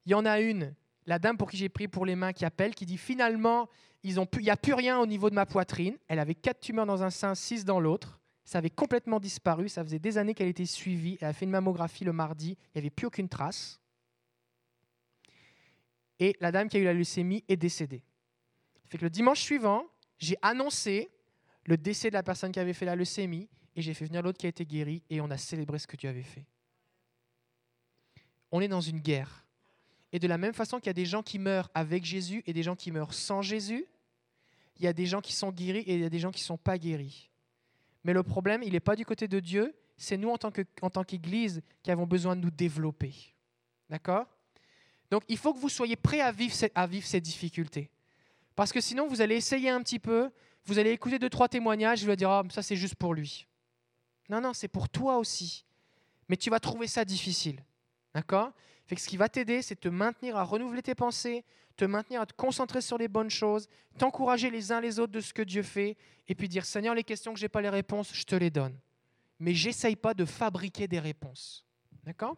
[0.05, 0.73] il y en a une,
[1.05, 3.69] la dame pour qui j'ai prié pour les mains qui appelle, qui dit finalement
[4.07, 5.97] il n'y a plus rien au niveau de ma poitrine.
[6.07, 8.19] Elle avait quatre tumeurs dans un sein, six dans l'autre.
[8.43, 9.67] Ça avait complètement disparu.
[9.67, 11.17] Ça faisait des années qu'elle était suivie.
[11.19, 12.49] Elle a fait une mammographie le mardi.
[12.49, 13.81] Il n'y avait plus aucune trace.
[16.19, 18.03] Et la dame qui a eu la leucémie est décédée.
[18.85, 19.85] Fait que le dimanche suivant,
[20.19, 21.09] j'ai annoncé
[21.65, 24.37] le décès de la personne qui avait fait la leucémie et j'ai fait venir l'autre
[24.37, 26.45] qui a été guéri et on a célébré ce que Dieu avait fait.
[28.51, 29.45] On est dans une guerre.
[30.11, 32.53] Et de la même façon qu'il y a des gens qui meurent avec Jésus et
[32.53, 33.85] des gens qui meurent sans Jésus,
[34.77, 36.41] il y a des gens qui sont guéris et il y a des gens qui
[36.41, 37.29] ne sont pas guéris.
[38.03, 41.61] Mais le problème, il n'est pas du côté de Dieu, c'est nous en tant qu'Église
[41.81, 43.13] qui avons besoin de nous développer.
[43.89, 44.27] D'accord?
[45.09, 47.89] Donc il faut que vous soyez prêts à vivre, à vivre ces difficultés.
[48.55, 50.29] Parce que sinon, vous allez essayer un petit peu,
[50.65, 53.47] vous allez écouter deux, trois témoignages, vous allez dire, oh, ça c'est juste pour lui.
[54.29, 55.65] Non, non, c'est pour toi aussi.
[56.29, 57.63] Mais tu vas trouver ça difficile.
[58.13, 58.51] D'accord?
[58.87, 61.43] Fait que ce qui va t'aider, c'est te maintenir à renouveler tes pensées,
[61.75, 63.67] te maintenir à te concentrer sur les bonnes choses,
[63.97, 67.03] t'encourager les uns les autres de ce que Dieu fait, et puis dire Seigneur, les
[67.03, 68.77] questions que je n'ai pas les réponses, je te les donne.
[69.39, 71.65] Mais j'essaye pas de fabriquer des réponses.
[72.03, 72.37] D'accord?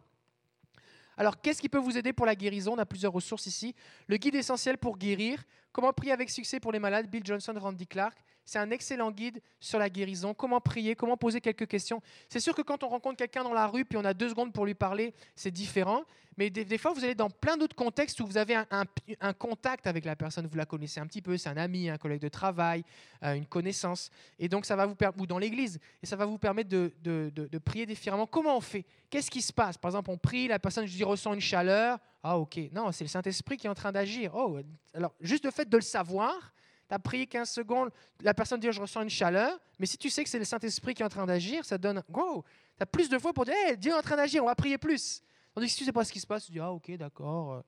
[1.16, 2.74] Alors, qu'est-ce qui peut vous aider pour la guérison?
[2.74, 3.74] On a plusieurs ressources ici.
[4.06, 7.86] Le guide essentiel pour guérir, comment prier avec succès pour les malades, Bill Johnson, Randy
[7.86, 8.16] Clark.
[8.48, 10.32] C'est un excellent guide sur la guérison.
[10.32, 12.00] Comment prier, comment poser quelques questions.
[12.30, 14.54] C'est sûr que quand on rencontre quelqu'un dans la rue, puis on a deux secondes
[14.54, 16.04] pour lui parler, c'est différent.
[16.38, 20.06] Mais des, fois, vous allez dans plein d'autres contextes où vous avez un, contact avec
[20.06, 22.84] la personne, vous la connaissez un petit peu, c'est un ami, un collègue de travail,
[23.22, 24.08] euh, une connaissance.
[24.38, 27.58] Et donc, ça va vous ou dans l'église, et ça va vous permettre de, de,
[27.58, 28.26] prier différemment.
[28.26, 28.86] Comment on fait?
[29.10, 29.76] Qu'est-ce qui se passe?
[29.76, 31.98] Par exemple, on prie, la personne, je dis, ressent une chaleur.
[32.22, 32.58] Ah, ok.
[32.72, 34.34] Non, c'est le Saint-Esprit qui est en train d'agir.
[34.34, 34.58] Oh,
[34.94, 36.54] alors, juste le fait de le savoir,
[36.88, 39.58] tu as prié 15 secondes, la personne dit, je ressens une chaleur.
[39.78, 42.02] Mais si tu sais que c'est le Saint-Esprit qui est en train d'agir, ça donne,
[42.08, 42.44] wow,
[42.76, 44.78] tu as plus de fois pour dire, Dieu est en train d'agir, on va prier
[44.78, 45.22] plus.
[45.54, 46.90] Tandis que si tu ne sais pas ce qui se passe, tu dis Ah, ok,
[46.96, 47.62] d'accord.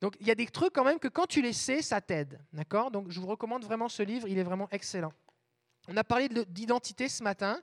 [0.00, 2.40] Donc, il y a des trucs quand même que quand tu les sais, ça t'aide.
[2.52, 2.90] D'accord?
[2.90, 5.12] Donc, je vous recommande vraiment ce livre, il est vraiment excellent.
[5.88, 7.60] On a parlé d'identité ce matin,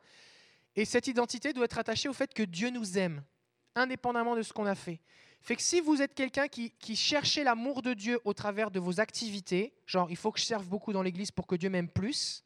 [0.76, 3.24] et cette identité doit être attachée au fait que Dieu nous aime,
[3.76, 5.02] indépendamment de ce qu'on a fait.
[5.41, 8.99] Fait que si vous êtes quelqu'un qui, cherchez l'amour de Dieu au travers de vos
[8.99, 12.43] activités, genre il faut que je serve beaucoup dans l'église pour que Dieu m'aime plus,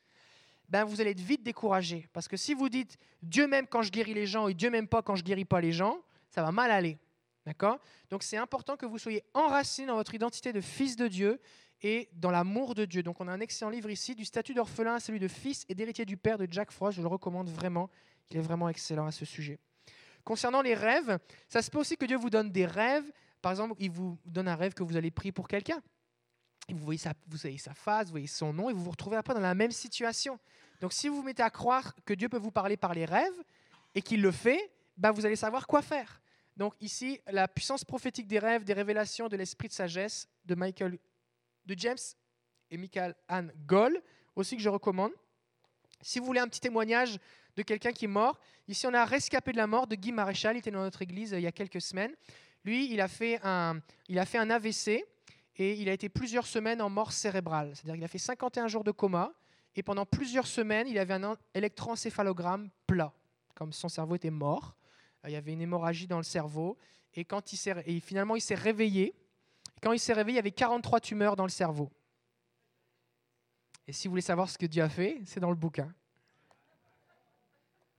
[0.70, 2.08] ben vous allez être vite découragé.
[2.14, 4.88] Parce que si vous dites Dieu m'aime quand je guéris les gens et Dieu m'aime
[4.88, 6.98] pas quand je guéris pas les gens, ça va mal aller.
[7.46, 7.80] D'accord?
[8.10, 11.42] Donc c'est important que vous soyez enraciné dans votre identité de fils de Dieu
[11.82, 13.04] et dans l'amour de Dieu.
[13.04, 15.76] Donc on a un excellent livre ici, du statut d'orphelin à celui de fils et
[15.76, 16.98] d'héritier du Père de Jack Frost.
[16.98, 17.90] Je le recommande vraiment.
[18.30, 19.60] Il est vraiment excellent à ce sujet.
[20.24, 23.12] Concernant les rêves, ça se peut aussi que Dieu vous donne des rêves.
[23.42, 25.82] Par exemple, il vous donne un rêve que vous allez prier pour quelqu'un.
[26.70, 27.14] Vous voyez, sa,
[27.74, 30.40] face, vous voyez son nom, et vous vous retrouvez après dans la même situation.
[30.80, 33.44] Donc si vous vous mettez à croire que Dieu peut vous parler par les rêves
[33.96, 36.22] et qu'il le fait, ben, vous allez savoir quoi faire.
[36.56, 40.98] Donc ici, la puissance prophétique des rêves, des révélations de l'esprit de sagesse de Michael,
[41.66, 41.98] de James
[42.70, 44.02] et Michael Ann Goll,
[44.36, 45.12] aussi que je recommande.
[46.04, 47.18] Si vous voulez un petit témoignage
[47.56, 50.56] de quelqu'un qui est mort, ici on a rescapé de la mort de Guy Maréchal,
[50.56, 52.14] il était dans notre église euh, il y a quelques semaines.
[52.66, 55.06] Lui, il a fait un, il a fait un AVC
[55.56, 57.72] et il a été plusieurs semaines en mort cérébrale.
[57.74, 59.34] C'est-à-dire qu'il a fait 51 jours de coma
[59.76, 63.14] et pendant plusieurs semaines, il avait un électroencéphalogramme plat,
[63.56, 64.76] comme son cerveau était mort.
[65.24, 66.78] Euh, il y avait une hémorragie dans le cerveau.
[67.14, 69.16] Et, quand il et finalement, il s'est réveillé.
[69.82, 71.92] quand il s'est réveillé, il y avait 43 tumeurs dans le cerveau.
[73.88, 75.94] Et si vous voulez savoir ce que Dieu a fait, c'est dans le bouquin.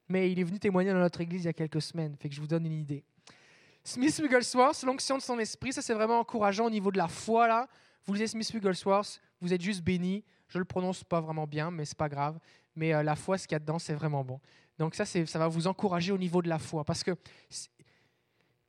[0.08, 2.34] Mais il est venu témoigner dans notre église il y a quelques semaines, fait que
[2.34, 3.04] je vous donne une idée.
[3.82, 7.48] Smith Wigglesworth, l'onction de son esprit, ça c'est vraiment encourageant au niveau de la foi
[7.48, 7.68] là.
[8.06, 10.24] Vous lisez Smith Wigglesworth, vous êtes juste béni.
[10.48, 12.38] Je le prononce pas vraiment bien, mais c'est pas grave.
[12.76, 14.40] Mais euh, la foi, ce qu'il y a dedans, c'est vraiment bon.
[14.78, 16.84] Donc ça, ça va vous encourager au niveau de la foi.
[16.84, 17.16] Parce que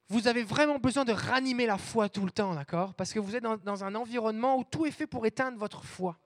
[0.07, 2.93] vous avez vraiment besoin de ranimer la foi tout le temps, d'accord?
[2.93, 6.17] Parce que vous êtes dans, un environnement où tout est fait pour éteindre votre foi.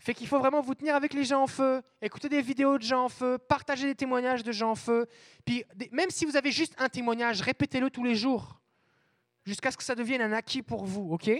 [0.00, 2.82] Fait qu'il faut vraiment vous tenir avec les gens en feu, écouter des vidéos de
[2.82, 5.06] gens en feu, partager des témoignages de gens en feu.
[5.44, 8.58] Puis même si vous avez juste un témoignage, répétez-le tous les jours,
[9.44, 11.30] jusqu'à ce que ça devienne un acquis pour vous, ok?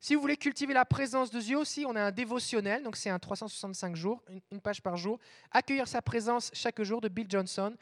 [0.00, 3.10] Si vous voulez cultiver la présence de Dieu aussi, on a un dévotionnel, donc c'est
[3.10, 5.18] un 365 jours, une, page par jour.
[5.50, 7.74] Accueillir sa présence chaque jour de Bill Johnson.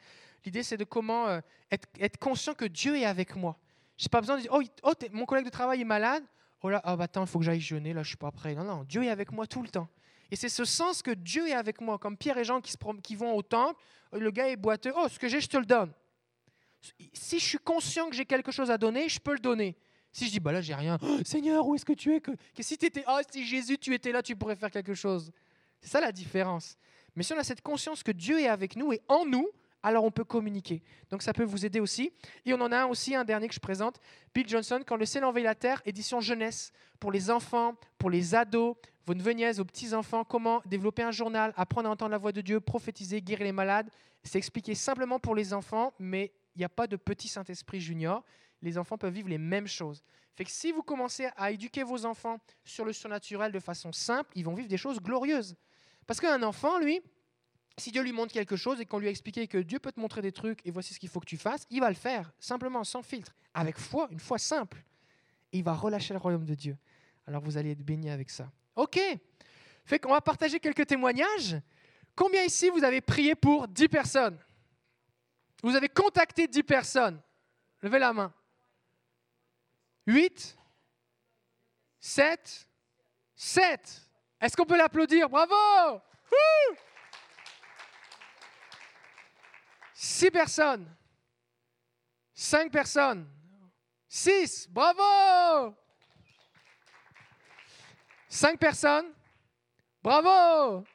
[0.45, 3.57] L'idée, c'est de comment euh, être, conscient que Dieu est avec moi.
[3.97, 6.23] Je n'ai pas besoin de dire, oh, oh mon collègue de travail est malade,
[6.61, 8.55] oh là, oh, bah, attends, il faut que j'aille jeûner, là, je suis pas prêt.
[8.55, 9.87] Non, non, Dieu est avec moi tout le temps.
[10.31, 12.77] Et c'est ce sens que Dieu est avec moi, comme Pierre et Jean qui, se
[13.01, 13.79] qui vont au temple,
[14.11, 15.93] le gars est boiteux, oh, ce que j'ai, je te le donne.
[17.13, 19.77] Si je suis conscient que j'ai quelque chose à donner, je peux le donner.
[20.11, 22.21] Si je dis, bah là, j'ai rien, oh, Seigneur, où est-ce que tu es?
[22.21, 25.31] Que, si, étais, oh, si Jésus, tu étais là, tu pourrais faire quelque chose.
[25.79, 26.75] C'est ça la différence.
[27.15, 29.49] Mais si on a cette conscience que Dieu est avec nous et en nous,
[29.87, 30.83] alors on peut communiquer.
[31.09, 32.11] Donc ça peut vous aider aussi.
[32.45, 33.99] Et on en a aussi un dernier que je présente,
[34.35, 38.35] Bill Johnson, Quand le ciel envahit la terre, édition jeunesse, pour les enfants, pour les
[38.35, 42.41] ados, vos neveux vos petits-enfants, comment développer un journal, apprendre à entendre la voix de
[42.41, 43.89] Dieu, prophétiser, guérir les malades.
[44.23, 48.25] C'est expliqué simplement pour les enfants, mais il n'y a pas de petit Saint-Esprit junior.
[48.61, 50.03] Les enfants peuvent vivre les mêmes choses.
[50.35, 54.29] Fait que si vous commencez à éduquer vos enfants sur le surnaturel de façon simple,
[54.35, 55.55] ils vont vivre des choses glorieuses.
[56.05, 57.01] Parce qu'un enfant, lui,
[57.77, 59.99] si Dieu lui montre quelque chose et qu'on lui a expliqué que Dieu peut te
[59.99, 62.31] montrer des trucs et voici ce qu'il faut que tu fasses, il va le faire,
[62.39, 64.83] simplement, sans filtre, avec foi, une foi simple.
[65.53, 66.77] Et il va relâcher le royaume de Dieu.
[67.27, 68.51] Alors vous allez être béni avec ça.
[68.75, 68.99] OK.
[69.85, 71.57] Fait qu'on va partager quelques témoignages.
[72.15, 74.39] Combien ici vous avez prié pour 10 personnes?
[75.61, 77.21] Vous avez contacté 10 personnes?
[77.81, 78.33] Levez la main.
[80.07, 80.57] 8
[81.99, 82.67] 7
[83.35, 84.09] 7
[84.41, 85.29] Est-ce qu'on peut l'applaudir?
[85.29, 86.01] Bravo
[89.99, 90.87] Six personnes.
[92.31, 93.27] Cinq personnes.
[94.07, 94.67] Six.
[94.69, 95.75] Bravo.
[98.29, 99.11] Cinq personnes.
[100.03, 100.85] Bravo.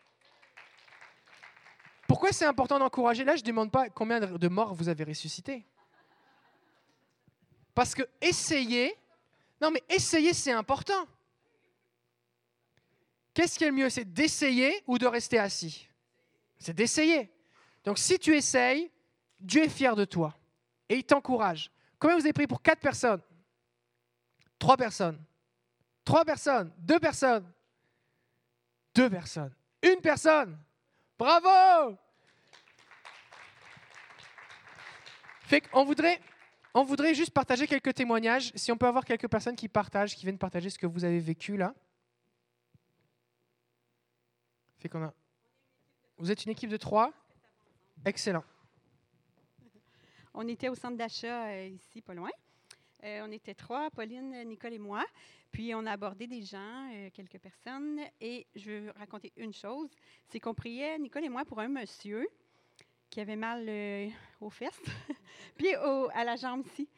[2.06, 3.24] Pourquoi c'est important d'encourager?
[3.24, 5.66] Là, je ne demande pas combien de morts vous avez ressuscité.
[7.74, 8.96] Parce que essayer,
[9.60, 11.08] non mais essayer, c'est important.
[13.34, 13.90] Qu'est-ce qui est le mieux?
[13.90, 15.88] C'est d'essayer ou de rester assis?
[16.60, 17.32] C'est d'essayer.
[17.82, 18.91] Donc si tu essayes,
[19.42, 20.36] Dieu est fier de toi
[20.88, 21.70] et il t'encourage.
[21.98, 23.20] Combien vous avez pris pour quatre personnes?
[24.58, 25.22] Trois personnes.
[26.04, 26.72] Trois personnes.
[26.78, 27.50] Deux personnes.
[28.94, 29.54] Deux personnes.
[29.82, 30.58] Une personne.
[31.18, 31.96] Bravo
[35.42, 36.20] Fait on voudrait,
[36.74, 38.52] on voudrait juste partager quelques témoignages.
[38.54, 41.18] Si on peut avoir quelques personnes qui partagent, qui viennent partager ce que vous avez
[41.18, 41.74] vécu là.
[46.18, 47.12] Vous êtes une équipe de trois
[48.04, 48.44] Excellent.
[50.34, 52.30] On était au centre d'achat euh, ici, pas loin.
[53.04, 55.04] Euh, on était trois, Pauline, Nicole et moi.
[55.50, 58.00] Puis on a abordé des gens, euh, quelques personnes.
[58.18, 59.90] Et je veux raconter une chose.
[60.28, 62.26] C'est qu'on priait, Nicole et moi, pour un monsieur
[63.10, 63.68] qui avait mal
[64.40, 64.80] aux fesses,
[65.58, 66.88] puis à la jambe ici.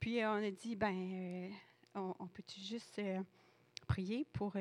[0.00, 1.48] Puis on a dit, ben,
[1.94, 3.00] on, on peut-tu juste
[3.86, 4.54] prier pour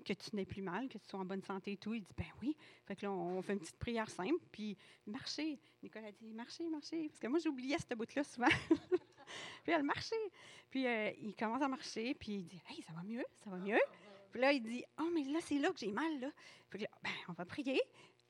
[0.00, 1.94] que tu n'aies plus mal, que tu sois en bonne santé et tout.
[1.94, 2.56] Il dit, ben oui.
[2.86, 5.58] Fait que là, on fait une petite prière simple, puis marcher.
[5.82, 7.08] Nicole a dit, marcher, marcher.
[7.08, 8.48] Parce que moi, j'oubliais cette bout-là souvent.
[9.64, 10.16] puis elle marchait.
[10.70, 13.56] Puis euh, il commence à marcher, puis il dit, hey, ça va mieux, ça va
[13.56, 13.80] mieux.
[14.30, 16.30] Puis là, il dit, oh, mais là, c'est là que j'ai mal, là.
[16.68, 17.80] Puis là, ben, on va prier.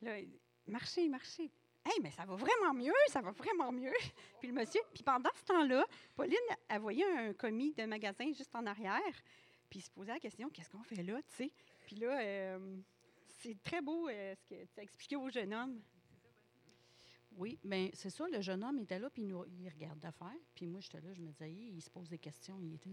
[0.00, 1.50] Là, il dit, marcher, marcher.
[1.85, 3.94] Hey, mais ça va vraiment mieux, ça va vraiment mieux.
[4.38, 6.37] Puis le monsieur, puis pendant ce temps-là, Pauline,
[6.68, 9.14] a voyé un commis de magasin juste en arrière.
[9.70, 11.52] Puis il se posait la question, qu'est-ce qu'on fait là, tu sais?
[11.87, 12.76] Puis là, euh,
[13.28, 15.80] c'est très beau euh, ce que tu as expliqué au jeune homme.
[17.37, 20.35] Oui, bien, c'est ça, le jeune homme était là, puis il, nous, il regarde d'affaires.
[20.54, 22.61] Puis moi, j'étais là, je me disais, il se pose des questions.
[22.61, 22.90] Il était...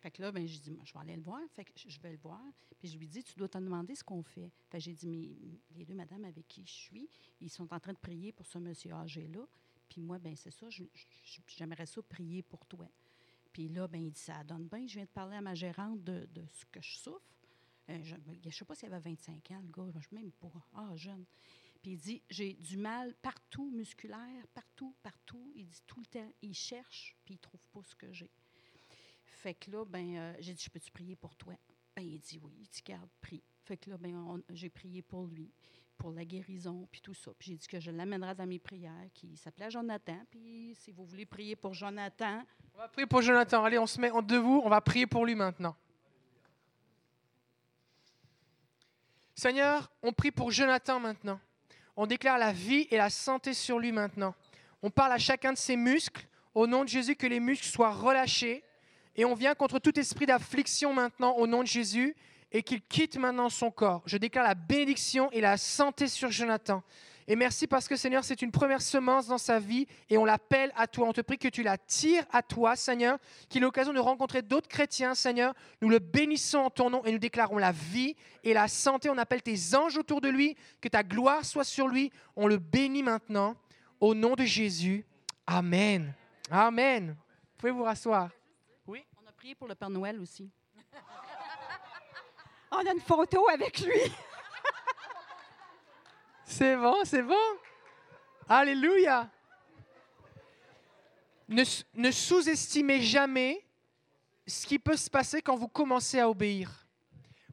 [0.00, 1.40] Fait que là, ben, je dis, je vais aller le voir.
[1.54, 2.44] Fait que je vais le voir.
[2.78, 4.52] Puis je lui dis, tu dois te demander ce qu'on fait.
[4.68, 5.30] Fait j'ai dit, mais
[5.74, 7.08] les deux madames avec qui je suis,
[7.40, 9.48] ils sont en train de prier pour ce monsieur âgé-là.
[9.88, 10.68] Puis moi, ben c'est ça,
[11.46, 12.86] j'aimerais ça prier pour toi.
[13.58, 14.86] Puis là, ben, il dit, ça donne bien.
[14.86, 17.34] Je viens de parler à ma gérante de, ce que je souffre.
[17.90, 20.52] Euh, je ne sais pas s'il avait 25 ans, le gars, je même pas.
[20.74, 21.24] Ah, jeune.
[21.82, 25.52] Puis il dit, j'ai du mal partout, musculaire, partout, partout.
[25.56, 28.30] Il dit tout le temps, il cherche, puis il ne trouve pas ce que j'ai.
[29.24, 31.54] Fait que là, ben, euh, j'ai dit, je peux-tu prier pour toi?
[31.96, 32.54] Ben, il dit oui.
[32.60, 33.42] Il dit, garde, prie.
[33.64, 35.50] Fait que là, ben, j'ai prié pour lui
[35.98, 37.32] pour la guérison, puis tout ça.
[37.38, 40.18] Puis j'ai dit que je l'amènerai dans mes prières, qui s'appelait Jonathan.
[40.30, 42.42] Puis si vous voulez prier pour Jonathan.
[42.74, 43.64] On va prier pour Jonathan.
[43.64, 45.76] Allez, on se met en debout, on va prier pour lui maintenant.
[49.34, 51.40] Seigneur, on prie pour Jonathan maintenant.
[51.96, 54.34] On déclare la vie et la santé sur lui maintenant.
[54.82, 56.26] On parle à chacun de ses muscles.
[56.54, 58.64] Au nom de Jésus, que les muscles soient relâchés.
[59.14, 62.16] Et on vient contre tout esprit d'affliction maintenant au nom de Jésus
[62.52, 64.02] et qu'il quitte maintenant son corps.
[64.06, 66.82] Je déclare la bénédiction et la santé sur Jonathan.
[67.30, 70.72] Et merci parce que Seigneur, c'est une première semence dans sa vie et on l'appelle
[70.74, 71.08] à toi.
[71.08, 73.18] On te prie que tu la tires à toi, Seigneur,
[73.50, 75.52] qu'il ait l'occasion de rencontrer d'autres chrétiens, Seigneur.
[75.82, 79.10] Nous le bénissons en ton nom et nous déclarons la vie et la santé.
[79.10, 82.10] On appelle tes anges autour de lui, que ta gloire soit sur lui.
[82.34, 83.56] On le bénit maintenant
[84.00, 85.04] au nom de Jésus.
[85.46, 86.14] Amen.
[86.50, 87.08] Amen.
[87.18, 88.30] Vous pouvez vous rasseoir.
[88.86, 89.04] Oui.
[89.22, 90.50] On a prié pour le Père Noël aussi.
[92.70, 94.00] On a une photo avec lui.
[96.44, 97.36] C'est bon, c'est bon.
[98.48, 99.28] Alléluia.
[101.46, 101.62] Ne,
[101.94, 103.62] ne sous-estimez jamais
[104.46, 106.88] ce qui peut se passer quand vous commencez à obéir.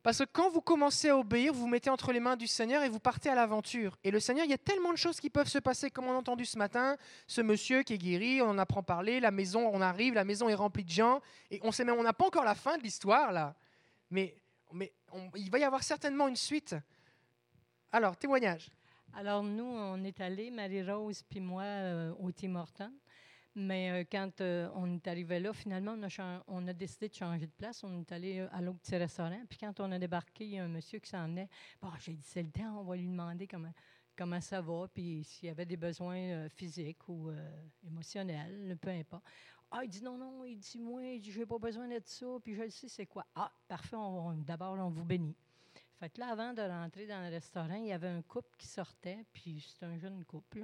[0.05, 2.83] Parce que quand vous commencez à obéir, vous vous mettez entre les mains du Seigneur
[2.83, 3.97] et vous partez à l'aventure.
[4.03, 6.11] Et le Seigneur, il y a tellement de choses qui peuvent se passer, comme on
[6.11, 9.67] a entendu ce matin, ce monsieur qui est guéri, on en apprend parler, la maison,
[9.73, 12.27] on arrive, la maison est remplie de gens, et on sait même, on n'a pas
[12.27, 13.55] encore la fin de l'histoire là,
[14.11, 14.37] mais,
[14.75, 14.93] mais
[15.35, 16.75] il va y avoir certainement une suite.
[17.91, 18.69] Alors, témoignage.
[19.13, 22.93] Alors, nous, on est allés, Marie-Rose puis moi, euh, au Tim Hortons.
[23.55, 25.95] Mais euh, quand euh, on est arrivé là, finalement,
[26.47, 27.85] on a, décidé de changer de place.
[27.85, 29.41] On est allé à l'autre petit restaurant.
[29.49, 31.47] Puis quand on a débarqué, il y a un monsieur qui s'en venait.
[31.81, 33.71] Bon, j'ai dit, c'est le temps, on va lui demander comment,
[34.17, 37.31] comment ça va, puis s'il y avait des besoins physiques ou
[37.87, 39.23] émotionnels, peu importe.
[39.77, 42.55] Ah, il dit non, non, il dit, moi, je n'ai pas besoin de ça, puis
[42.55, 43.25] je le sais, c'est quoi?
[43.35, 43.97] Ah, parfait,
[44.47, 45.35] d'abord, on vous bénit.
[45.99, 49.25] Fait là, avant de rentrer dans le restaurant, il y avait un couple qui sortait,
[49.33, 50.63] puis c'est un jeune couple.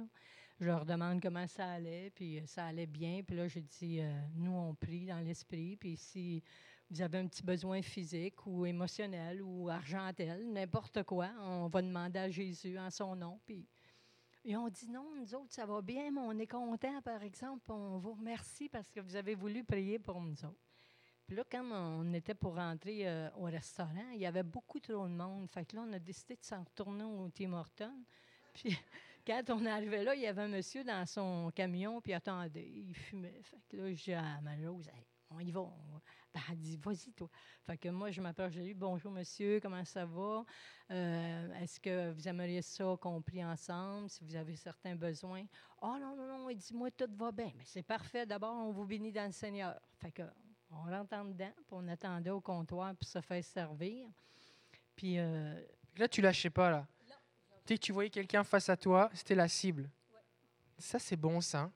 [0.58, 3.22] Je leur demande comment ça allait, puis euh, ça allait bien.
[3.22, 6.42] Puis là, je dis, euh, nous, on prie dans l'esprit, puis si
[6.90, 12.18] vous avez un petit besoin physique ou émotionnel ou argentel, n'importe quoi, on va demander
[12.18, 13.38] à Jésus en son nom.
[13.44, 13.68] Puis
[14.44, 17.70] et on dit non, nous autres, ça va bien, mais on est content, par exemple,
[17.70, 20.60] on vous remercie parce que vous avez voulu prier pour nous autres.
[21.26, 25.06] Puis là, quand on était pour rentrer euh, au restaurant, il y avait beaucoup trop
[25.06, 25.48] de monde.
[25.50, 28.04] Fait que là, on a décidé de s'en retourner au Tim Hortons.
[28.54, 28.76] Puis
[29.26, 32.68] quand on est arrivé là, il y avait un monsieur dans son camion, puis attendait,
[32.68, 33.40] il fumait.
[33.42, 34.90] Fait que là, j'ai à ma rose,
[35.30, 35.72] on y va.
[36.34, 37.28] Ben, elle dit, vas-y, toi.
[37.64, 40.44] Fait que moi, je m'approche de lui, bonjour monsieur, comment ça va?
[40.90, 45.44] Euh, est-ce que vous aimeriez ça qu'on prie ensemble, si vous avez certains besoins?
[45.80, 47.52] Oh non, non, non, il dit, moi, tout va bien.
[47.56, 49.78] Mais c'est parfait, d'abord, on vous bénit dans le Seigneur.
[49.98, 50.22] Fait que
[50.70, 54.08] on rentre dedans, puis on attendait au comptoir pour se faire servir.
[54.96, 55.60] Puis euh,
[55.96, 56.86] là, tu lâchais pas, là.
[57.66, 59.88] Dès que tu voyais quelqu'un face à toi, c'était la cible.
[60.78, 61.70] Ça, c'est bon, ça.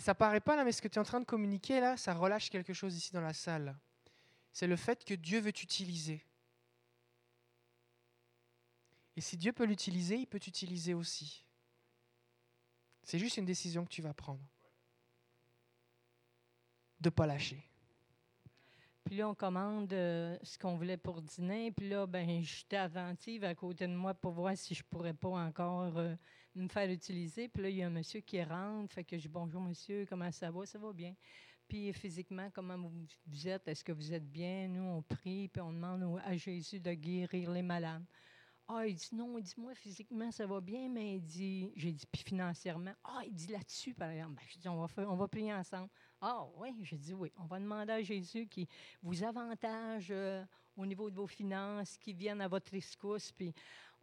[0.00, 2.14] Ça paraît pas là, mais ce que tu es en train de communiquer là, ça
[2.14, 3.78] relâche quelque chose ici dans la salle.
[4.52, 6.24] C'est le fait que Dieu veut t'utiliser.
[9.16, 11.44] Et si Dieu peut l'utiliser, il peut t'utiliser aussi.
[13.02, 14.40] C'est juste une décision que tu vas prendre
[17.00, 17.62] de ne pas lâcher.
[19.04, 21.72] Puis là, on commande euh, ce qu'on voulait pour dîner.
[21.72, 25.28] Puis là, ben, j'étais attentive à côté de moi pour voir si je pourrais pas
[25.28, 26.14] encore euh,
[26.54, 27.48] me faire utiliser.
[27.48, 28.92] Puis là, il y a un monsieur qui rentre.
[28.92, 30.66] Fait que je dis bonjour monsieur, comment ça va?
[30.66, 31.14] Ça va bien.
[31.68, 32.76] Puis physiquement, comment
[33.26, 33.68] vous êtes?
[33.68, 34.66] Est-ce que vous êtes bien?
[34.68, 38.04] Nous, on prie, puis on demande à Jésus de guérir les malades.
[38.72, 41.90] Ah, il dit non, il dit moi physiquement ça va bien, mais il dit, j'ai
[41.90, 42.94] dit puis financièrement.
[43.02, 44.34] Ah, il dit là-dessus par exemple.
[44.34, 45.88] Ben, je dis on va on va prier ensemble.
[46.20, 47.32] Ah oui, j'ai dit oui.
[47.36, 48.68] On va demander à Jésus qui
[49.02, 50.44] vous avantage euh,
[50.76, 53.52] au niveau de vos finances, qui vienne à votre rescousse, puis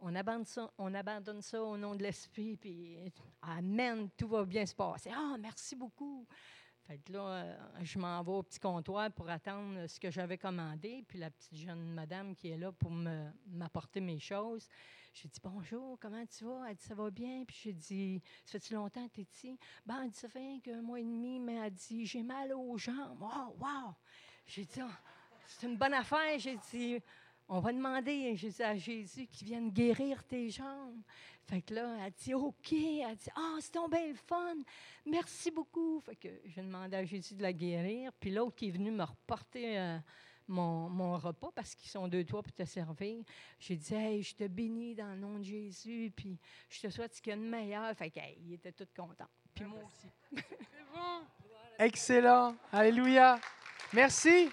[0.00, 2.98] on abandonne ça, au nom de l'Esprit, puis
[3.42, 5.10] Amen, tout va bien se passer.
[5.14, 6.26] Ah, merci beaucoup.
[6.86, 11.04] Fait que là, je m'en vais au petit comptoir pour attendre ce que j'avais commandé.
[11.06, 14.66] Puis la petite jeune madame qui est là pour m'apporter mes choses,
[15.12, 16.64] j'ai dit bonjour, comment tu vas?
[16.70, 17.44] Elle dit ça va bien.
[17.44, 19.58] Puis j'ai dit, ça fait-tu longtemps que tu es ici?
[19.84, 22.78] Ben, elle dit ça fait un mois et demi, mais elle dit j'ai mal aux
[22.78, 23.20] jambes.
[23.20, 23.94] Wow, wow!
[24.46, 24.98] J'ai dit, ah,
[25.46, 26.38] c'est une bonne affaire.
[26.38, 27.02] J'ai dit,
[27.48, 31.00] on va demander à Jésus qui vienne guérir tes jambes.
[31.46, 32.72] Fait que là, elle dit OK.
[32.72, 34.56] Elle dit Ah, c'est ton bel fun.
[35.06, 35.98] Merci beaucoup.
[36.00, 38.12] Fait que j'ai demandé à Jésus de la guérir.
[38.20, 39.98] Puis l'autre qui est venu me reporter euh,
[40.46, 43.24] mon, repas parce qu'ils sont deux, toi pour te servir.
[43.58, 46.12] J'ai dit Hey, je te bénis dans le nom de Jésus.
[46.14, 47.96] Puis je te souhaite ce qu'il y a de meilleur.
[47.96, 49.28] Fait qu'il était tout content.
[49.54, 50.08] Puis moi aussi.
[50.34, 51.22] C'est bon.
[51.78, 52.54] Excellent.
[52.70, 53.40] Alléluia.
[53.94, 54.50] Merci.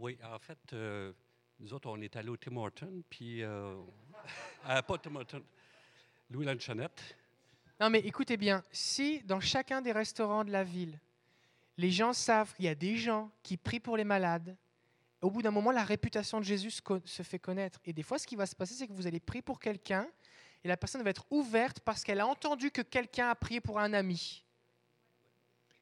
[0.00, 1.12] Oui, en fait, euh,
[1.58, 2.54] nous autres, on est allés au Tim
[3.10, 3.42] puis.
[3.42, 3.74] Euh,
[4.68, 4.96] euh, pas
[6.30, 7.16] Louis Lanchonette.
[7.80, 11.00] Non, mais écoutez bien, si dans chacun des restaurants de la ville,
[11.76, 14.56] les gens savent qu'il y a des gens qui prient pour les malades,
[15.20, 17.80] au bout d'un moment, la réputation de Jésus se fait connaître.
[17.84, 20.06] Et des fois, ce qui va se passer, c'est que vous allez prier pour quelqu'un,
[20.62, 23.80] et la personne va être ouverte parce qu'elle a entendu que quelqu'un a prié pour
[23.80, 24.44] un ami.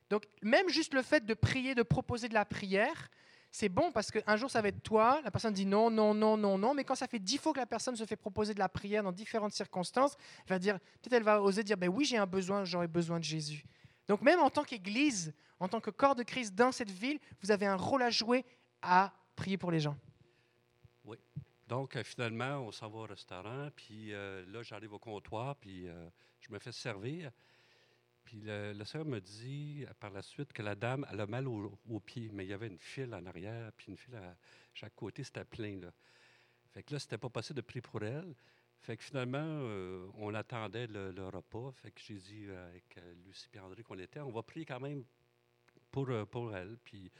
[0.09, 3.11] Donc, même juste le fait de prier, de proposer de la prière,
[3.57, 6.37] c'est bon parce qu'un jour ça va être toi, la personne dit non, non, non,
[6.37, 8.59] non, non, mais quand ça fait dix fois que la personne se fait proposer de
[8.59, 12.05] la prière dans différentes circonstances, elle va dire, peut-être elle va oser dire, ben oui,
[12.05, 13.65] j'ai un besoin, j'aurais besoin de Jésus.
[14.09, 17.51] Donc même en tant qu'Église, en tant que corps de Christ dans cette ville, vous
[17.51, 18.45] avez un rôle à jouer
[18.83, 19.97] à prier pour les gens.
[21.07, 21.17] Oui.
[21.67, 25.89] Donc, euh, finalement, on s'en va au restaurant, puis euh, là, j'arrive au comptoir, puis
[25.89, 27.31] euh, je me fais servir.
[28.27, 31.27] Puis le, le sœur me dit euh, par la suite que la dame, elle a
[31.29, 34.17] mal au- aux pieds, mais il y avait une file en arrière, puis une file
[34.17, 34.37] à
[34.75, 35.81] chaque côté, c'était plein.
[36.73, 38.35] Fait que là, c'était pas possible de prier pour elle.
[38.81, 41.73] Fait que finalement, euh, on attendait le, repas.
[41.73, 44.81] Fait que j'ai dit euh, avec Lucie et André qu'on était, on va prier quand
[44.81, 45.05] même
[45.93, 46.77] pour, pour elle.
[46.85, 47.11] Puis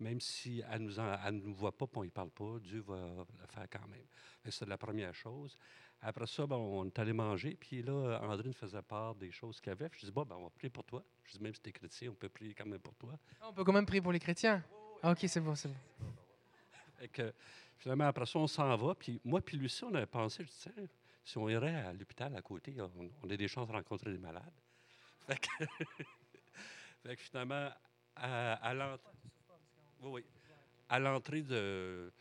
[0.00, 2.80] même si elle nous, en- elle nous voit pas, puis on ne parle pas, Dieu
[2.80, 2.96] va
[3.40, 4.04] le faire quand même.
[4.50, 5.56] C'est la première chose.
[6.00, 9.60] Après ça, ben, on est allé manger, puis là, André nous faisait part des choses
[9.60, 9.88] qu'il y avait.
[9.88, 11.02] Puis Je dis, bon, ben, on va prier pour toi.
[11.24, 13.18] Je dis, même si tu es chrétien, on peut prier quand même pour toi.
[13.42, 14.62] On peut quand même prier pour les chrétiens.
[15.02, 15.74] Ah, ok, c'est bon, c'est bon.
[16.98, 17.32] Fait que,
[17.76, 18.94] finalement, après ça, on s'en va.
[18.94, 20.86] Puis moi, puis Lucie, on avait pensé, je dis, Tiens,
[21.24, 24.18] si on irait à l'hôpital à côté, on, on a des chances de rencontrer des
[24.18, 24.52] malades.
[25.26, 25.48] Fait que,
[27.02, 27.70] fait que finalement,
[28.16, 29.12] à, à l'entrée
[30.00, 30.24] oui, oui.
[30.88, 32.12] À l'entrée de,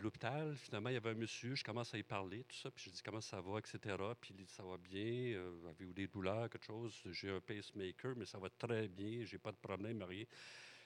[0.00, 2.84] l'hôpital, finalement, il y avait un monsieur, je commence à y parler, tout ça, puis
[2.86, 3.96] je dis comment ça va, etc.
[4.20, 8.14] Puis il dit ça va bien, euh, avez-vous des douleurs, quelque chose, j'ai un pacemaker,
[8.16, 10.24] mais ça va très bien, j'ai pas de problème, rien.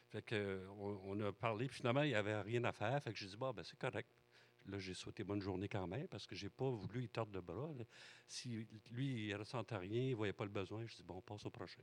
[0.08, 3.18] Fait que, on, a parlé, puis finalement, il n'y avait rien à faire, fait que
[3.18, 4.10] je dis, bah, ben, c'est correct.
[4.66, 7.40] Là, j'ai souhaité bonne journée quand même, parce que j'ai pas voulu y tordre de
[7.40, 7.70] bras.
[8.28, 11.20] Si lui, il ressentait rien, il ne voyait pas le besoin, je dis, bon, on
[11.22, 11.82] passe au prochain.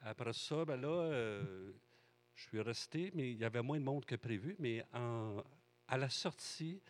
[0.00, 1.72] Après ça, ben là, euh,
[2.34, 4.56] je suis resté, mais il y avait moins de monde que prévu.
[4.58, 6.80] Mais à la sortie,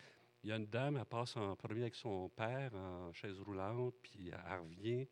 [0.42, 3.94] il y a une dame, elle passe en premier avec son père en chaise roulante,
[4.02, 5.08] puis elle revient.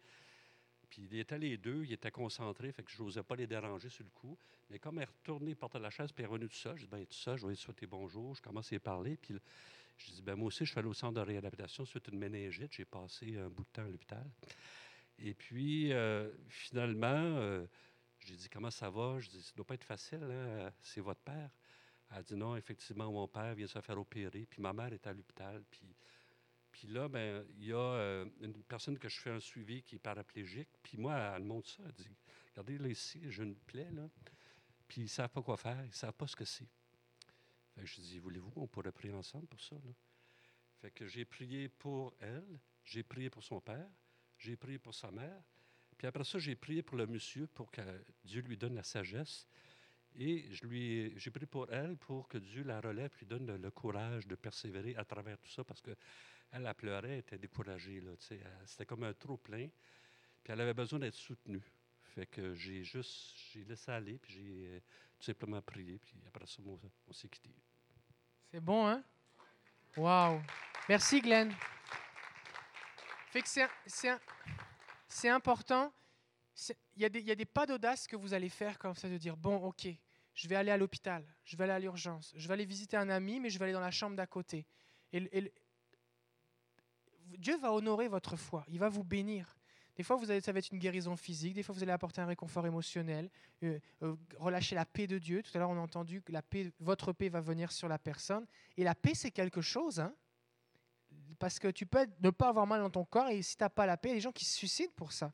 [0.89, 3.89] Puis ils étaient les deux, ils étaient concentrés, fait que je n'osais pas les déranger
[3.89, 4.37] sur le coup.
[4.69, 6.83] Mais comme elle est retournée porter la chaise, puis elle est revenue tout ça, je
[6.83, 8.35] dis, ben tout ça, je vais lui souhaiter bonjour.
[8.35, 9.35] Je commence à y parler, puis
[9.97, 12.19] je dis, ben moi aussi, je suis allé au centre de réadaptation suite à une
[12.19, 12.73] méningite.
[12.75, 14.31] J'ai passé un bout de temps à l'hôpital.
[15.19, 17.65] Et puis, euh, finalement, euh,
[18.25, 19.19] j'ai dit, comment ça va?
[19.21, 20.73] Je dis, ça ne doit pas être facile, hein?
[20.81, 21.51] c'est votre père.
[22.11, 25.07] Elle a dit, non, effectivement, mon père vient se faire opérer, puis ma mère est
[25.07, 25.65] à l'hôpital.
[25.71, 25.97] Puis,
[26.71, 29.97] puis là, ben, il y a euh, une personne que je fais un suivi qui
[29.97, 30.69] est paraplégique.
[30.83, 31.83] Puis moi, elle montre ça.
[31.85, 32.09] Elle dit,
[32.51, 34.09] regardez, là, ici, j'ai une plaie, là.
[34.89, 36.69] Puis ils ne savent pas quoi faire, ils ne savent pas ce que c'est.
[37.75, 39.77] Fait que je dis, voulez-vous qu'on pourrait prier ensemble pour ça?
[40.81, 43.89] Fait que j'ai prié pour elle, j'ai prié pour son père,
[44.37, 45.43] j'ai prié pour sa mère.
[46.03, 47.81] Puis après ça, j'ai prié pour le monsieur pour que
[48.25, 49.47] Dieu lui donne la sagesse.
[50.17, 53.47] Et je lui ai- j'ai prié pour elle pour que Dieu la relève, lui donne
[53.47, 55.95] le, courage de persévérer à travers tout ça, parce qu'elle,
[56.51, 58.01] elle, pleurait, elle était découragée.
[58.01, 58.11] là,
[58.67, 59.69] C'était comme un trop plein.
[60.43, 61.63] Puis elle avait besoin d'être soutenue.
[62.17, 64.81] Fait que j'ai juste, j'ai laissé aller, puis j'ai euh,
[65.21, 67.55] tout simplement prié, puis après ça, on, s'est quitté.
[68.51, 69.05] C'est bon, hein?
[69.97, 70.43] Wow.
[70.89, 71.55] Merci, Glenn.
[73.31, 73.63] Fait que c'est,
[74.09, 74.19] un-
[75.13, 75.93] c'est important.
[76.97, 79.57] Il y, a des- pas d'audace que vous allez faire comme ça, de dire, bon,
[79.57, 79.89] ok,
[80.35, 83.09] je vais aller à l'hôpital, je vais aller à l'urgence, je vais aller visiter un
[83.09, 84.67] ami, mais je vais aller dans la chambre d'à côté.
[87.39, 89.57] Dieu va honorer votre foi, il va vous bénir.
[89.97, 92.23] Des fois, vous allez, ça va être une guérison physique, des fois, vous allez apporter
[92.23, 93.31] un réconfort émotionnel,
[93.63, 95.43] euh, euh, relâcher la paix de Dieu.
[95.43, 97.99] Tout à l'heure, on a entendu que la paix, votre paix va venir sur la
[97.99, 98.47] personne.
[98.79, 100.01] Et la paix, c'est quelque chose.
[100.01, 100.15] hein.
[101.43, 103.69] Parce que tu peux ne pas avoir mal dans ton corps, et si tu n'as
[103.69, 105.33] pas la paix, il y a des gens qui se suicident pour ça.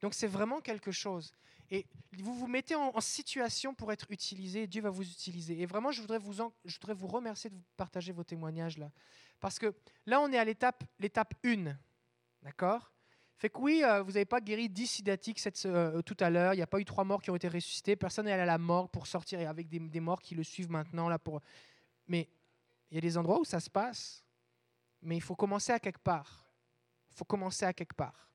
[0.00, 1.32] Donc, c'est vraiment quelque chose.
[1.70, 1.86] Et
[2.18, 5.60] vous vous mettez en, situation pour être utilisé, Dieu va vous utiliser.
[5.60, 6.32] Et vraiment, je voudrais vous,
[6.64, 8.90] je voudrais vous remercier de partager vos témoignages là.
[9.38, 9.72] Parce que
[10.06, 11.76] là, on est à l'étape, l'étape 1.
[12.42, 12.90] D'accord?
[13.36, 16.54] Fait que oui, euh, vous n'avez pas guéri 10 sidatiques euh, tout à l'heure.
[16.54, 17.94] Il n'y a pas eu trois morts qui ont été ressuscités.
[17.94, 21.08] Personne n'est allé à la morgue pour sortir avec des, morts qui le suivent maintenant.
[21.08, 21.20] Là.
[22.08, 22.28] Mais
[22.90, 24.23] il y a des endroits où ça se passe.
[25.04, 26.50] Mais il faut commencer à quelque part.
[27.10, 28.28] Il faut commencer à quelque part.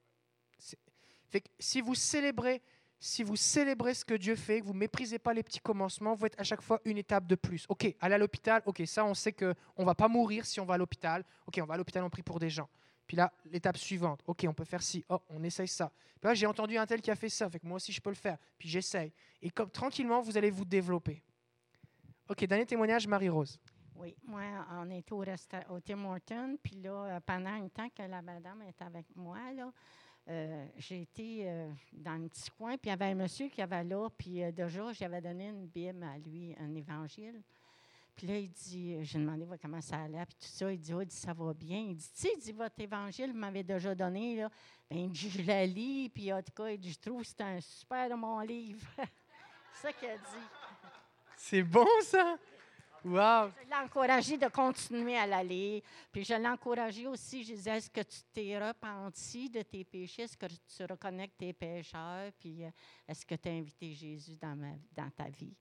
[1.59, 2.61] Si vous célébrez,
[2.99, 6.25] si vous célébrez ce que Dieu fait, que vous méprisez pas les petits commencements, vous
[6.25, 7.65] êtes à chaque fois une étape de plus.
[7.69, 10.65] Ok, aller à l'hôpital, ok, ça on sait que on va pas mourir si on
[10.65, 11.25] va à l'hôpital.
[11.47, 12.69] Ok, on va à l'hôpital, on prie pour des gens.
[13.07, 15.91] Puis là, l'étape suivante, ok, on peut faire ci, oh, on essaye ça.
[16.21, 18.11] Là, j'ai entendu un tel qui a fait ça, fait que moi aussi je peux
[18.11, 18.37] le faire.
[18.57, 19.11] Puis j'essaye.
[19.41, 21.23] Et comme tranquillement, vous allez vous développer.
[22.27, 23.59] Ok, dernier témoignage, Marie-Rose.
[23.99, 27.89] Oui, moi, on était au, resta- au Tim Hortons, puis là, euh, pendant un temps
[27.89, 29.73] que la madame était avec moi, là,
[30.29, 33.61] euh, j'ai été euh, dans un petit coin, puis il y avait un monsieur qui
[33.61, 37.41] avait là, puis euh, déjà, j'avais donné une Bible à lui, un évangile.
[38.15, 40.71] Puis là, il dit, j'ai demandé comment ça allait, puis tout ça.
[40.71, 41.79] Il dit, oh, il dit, ça va bien.
[41.79, 44.49] Il dit, tu sais, il dit, votre évangile, vous m'avez déjà donné, là.
[44.89, 47.27] Ben, il dit, je la lis, puis en tout cas, il dit, je trouve que
[47.27, 48.79] c'est un super bon livre.
[49.73, 50.45] c'est ça qu'il a dit.
[51.35, 52.37] C'est bon, ça?
[53.05, 53.49] Wow!
[53.63, 55.81] Je l'ai encouragé de continuer à la lire.
[56.11, 57.43] Puis je l'ai encouragé aussi.
[57.43, 60.23] Je disais, est-ce que tu t'es repenti de tes péchés?
[60.23, 62.31] Est-ce que tu reconnais que tes pécheurs?
[62.39, 62.69] Puis euh,
[63.07, 65.55] est-ce que tu as invité Jésus dans, ma- dans ta vie?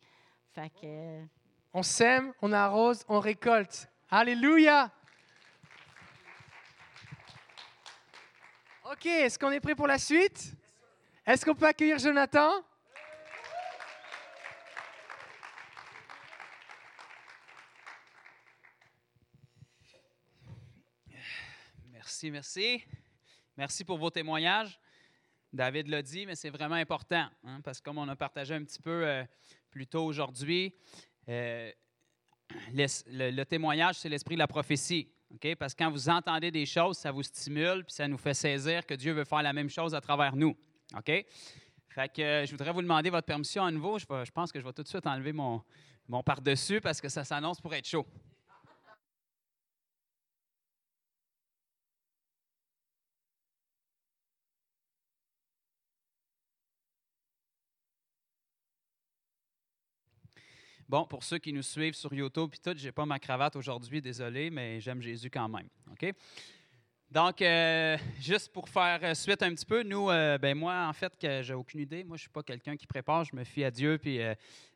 [0.52, 1.24] Fait que, euh,
[1.72, 3.88] On sème, on arrose, on récolte.
[4.10, 4.90] Alléluia!
[8.90, 10.54] OK, est-ce qu'on est prêt pour la suite?
[11.26, 12.50] Est-ce qu'on peut accueillir Jonathan?
[22.20, 22.84] Merci, merci.
[23.56, 24.76] Merci pour vos témoignages.
[25.52, 28.64] David l'a dit, mais c'est vraiment important, hein, parce que comme on a partagé un
[28.64, 29.22] petit peu euh,
[29.70, 30.74] plus tôt aujourd'hui,
[31.28, 31.70] euh,
[32.74, 35.08] le, témoignage, c'est l'esprit de la prophétie.
[35.60, 38.84] Parce que quand vous entendez des choses, ça vous stimule, puis ça nous fait saisir
[38.84, 40.56] que Dieu veut faire la même chose à travers nous.
[40.96, 41.24] OK?
[41.90, 44.00] Fait que euh, je voudrais vous demander votre permission à nouveau.
[44.00, 45.62] Je, je pense que je vais tout de suite enlever mon,
[46.08, 48.08] mon par-dessus parce que ça s'annonce pour être chaud.
[60.88, 64.00] Bon, pour ceux qui nous suivent sur YouTube puis tout, j'ai pas ma cravate aujourd'hui,
[64.00, 65.68] désolé, mais j'aime Jésus quand même.
[65.90, 66.14] OK?
[67.10, 71.12] Donc, euh, juste pour faire suite un petit peu, nous, euh, ben moi, en fait,
[71.42, 72.04] j'ai aucune idée.
[72.04, 73.98] Moi, je suis pas quelqu'un qui prépare, je me fie à Dieu.
[73.98, 74.18] Puis,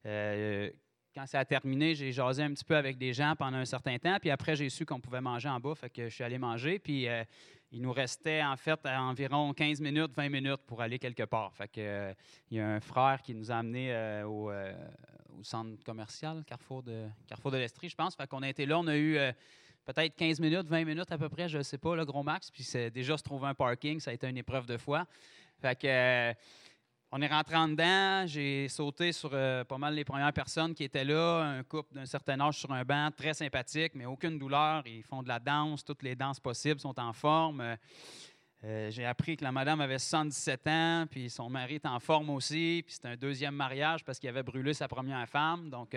[0.05, 0.71] euh,
[1.15, 3.99] quand ça a terminé, j'ai jasé un petit peu avec des gens pendant un certain
[3.99, 4.19] temps.
[4.21, 6.79] Puis après, j'ai su qu'on pouvait manger en bas, fait que je suis allé manger.
[6.79, 7.07] Puis,
[7.73, 11.55] il nous restait en fait à environ 15 minutes, 20 minutes pour aller quelque part.
[11.55, 12.15] Fait que,
[12.51, 14.73] il y a un frère qui nous a amenés euh, au, euh,
[15.39, 18.15] au centre commercial, Carrefour de, Carrefour de l'Estrie, je pense.
[18.15, 19.33] Fait qu'on a été là, on a eu euh,
[19.87, 22.51] peut-être 15 minutes, 20 minutes à peu près, je ne sais pas, le gros max.
[22.51, 25.07] Puis c'est déjà se trouver un parking, ça a été une épreuve de foi.
[25.61, 26.35] Fait que
[27.15, 30.83] on est rentré en dedans, j'ai sauté sur euh, pas mal les premières personnes qui
[30.83, 34.83] étaient là, un couple d'un certain âge sur un banc, très sympathique, mais aucune douleur.
[34.87, 37.61] Ils font de la danse, toutes les danses possibles sont en forme.
[37.61, 37.77] Euh,
[38.65, 42.31] euh, j'ai appris que la madame avait 77 ans, puis son mari est en forme
[42.31, 45.69] aussi, puis c'est un deuxième mariage parce qu'il avait brûlé sa première femme.
[45.69, 45.95] Donc,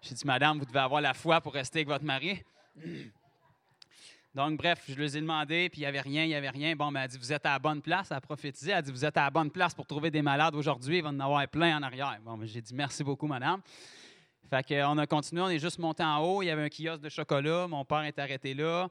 [0.00, 2.42] j'ai dit, madame, vous devez avoir la foi pour rester avec votre mari.
[4.36, 6.76] Donc, bref, je lui ai demandé, puis il n'y avait rien, il n'y avait rien.
[6.76, 8.70] Bon, ben, elle dit, vous êtes à la bonne place, elle a prophétisé.
[8.70, 11.02] Elle a dit, vous êtes à la bonne place pour trouver des malades aujourd'hui, il
[11.02, 12.18] va en avoir plein en arrière.
[12.22, 13.62] Bon, ben, j'ai dit, merci beaucoup, madame.
[14.50, 16.42] Fait qu'on a continué, on est juste monté en haut.
[16.42, 17.66] Il y avait un kiosque de chocolat.
[17.66, 18.90] Mon père est arrêté là.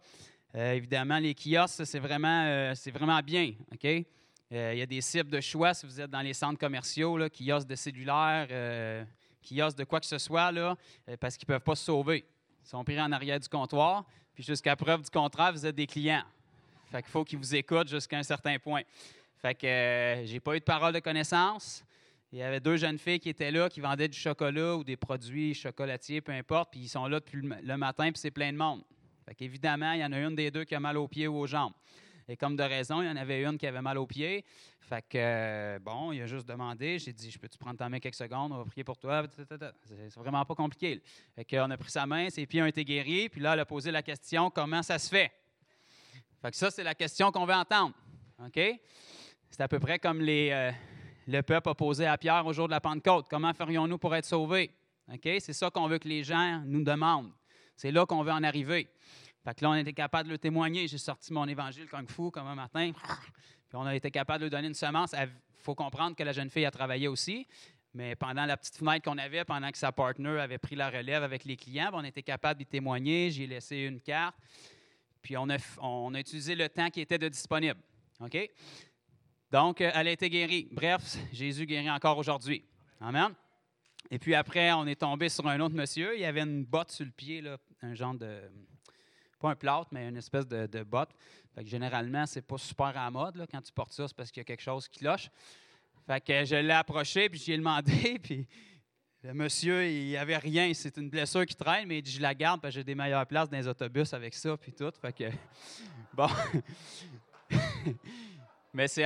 [0.55, 3.53] Euh, évidemment, les kiosques, c'est vraiment, euh, vraiment bien.
[3.71, 3.85] OK?
[3.85, 7.19] Euh, il y a des cibles de choix si vous êtes dans les centres commerciaux,
[7.19, 9.05] là, kiosques de cellulaire, euh,
[9.43, 10.75] kiosques de quoi que ce soit, là,
[11.19, 12.25] parce qu'ils ne peuvent pas se sauver.
[12.63, 15.87] Ils sont pris en arrière du comptoir, puis jusqu'à preuve du contraire, vous êtes des
[15.87, 16.23] clients.
[16.91, 18.81] Fait qu'il faut qu'ils vous écoutent jusqu'à un certain point.
[19.41, 21.83] Fait que euh, j'ai pas eu de parole de connaissance.
[22.31, 24.97] Il y avait deux jeunes filles qui étaient là, qui vendaient du chocolat ou des
[24.97, 28.31] produits chocolatiers, peu importe, puis ils sont là depuis le ma- le matin, puis c'est
[28.31, 28.81] plein de monde.
[29.25, 31.37] Fait qu'évidemment, il y en a une des deux qui a mal aux pieds ou
[31.37, 31.73] aux jambes.
[32.27, 34.43] Et comme de raison, il y en avait une qui avait mal aux pieds.
[34.79, 36.97] Fait que, euh, bon, il a juste demandé.
[36.99, 38.51] J'ai dit, je peux-tu prendre ta main quelques secondes?
[38.51, 39.23] On va prier pour toi.
[39.35, 41.01] C'est vraiment pas compliqué.
[41.35, 43.29] Fait qu'on a pris sa main, ses pieds ont été guéris.
[43.29, 45.31] Puis là, elle a posé la question, comment ça se fait?
[46.41, 47.93] Fait que ça, c'est la question qu'on veut entendre.
[48.43, 48.59] OK?
[49.49, 50.71] C'est à peu près comme euh,
[51.27, 53.27] le peuple a posé à Pierre au jour de la Pentecôte.
[53.29, 54.71] Comment ferions-nous pour être sauvés?
[55.11, 55.29] OK?
[55.39, 57.31] C'est ça qu'on veut que les gens nous demandent.
[57.75, 58.87] C'est là qu'on veut en arriver.
[59.45, 60.87] Fait que là, on était capable de le témoigner.
[60.87, 62.91] J'ai sorti mon évangile Kung Fu comme un matin.
[62.93, 65.13] Puis on a été capable de lui donner une semence.
[65.13, 65.29] Il
[65.59, 67.47] faut comprendre que la jeune fille a travaillé aussi.
[67.93, 71.21] Mais pendant la petite fenêtre qu'on avait, pendant que sa partner avait pris la relève
[71.21, 73.29] avec les clients, ben, on était capable d'y témoigner.
[73.29, 74.35] J'ai laissé une carte.
[75.21, 77.79] Puis on a, on a utilisé le temps qui était de disponible.
[78.21, 78.49] OK?
[79.51, 80.67] Donc, euh, elle a été guérie.
[80.71, 82.65] Bref, Jésus guérit encore aujourd'hui.
[82.99, 83.29] Amen.
[84.09, 86.17] Et puis après, on est tombé sur un autre monsieur.
[86.17, 88.41] Il avait une botte sur le pied, là, un genre de.
[89.45, 91.11] Pas un plâtre, mais une espèce de, de botte.
[91.53, 93.45] Fait que généralement, c'est pas super à la mode.
[93.51, 95.29] Quand tu portes ça, c'est parce qu'il y a quelque chose qui cloche.
[96.07, 98.47] Fait que je l'ai approché, puis j'ai demandé, puis
[99.21, 100.73] le monsieur, il n'y avait rien.
[100.73, 102.95] C'est une blessure qui traîne, mais il dit, je la garde, parce que j'ai des
[102.95, 104.91] meilleures places dans les autobus avec ça, puis tout.
[106.15, 106.27] Bon.
[108.73, 109.03] Mais c'est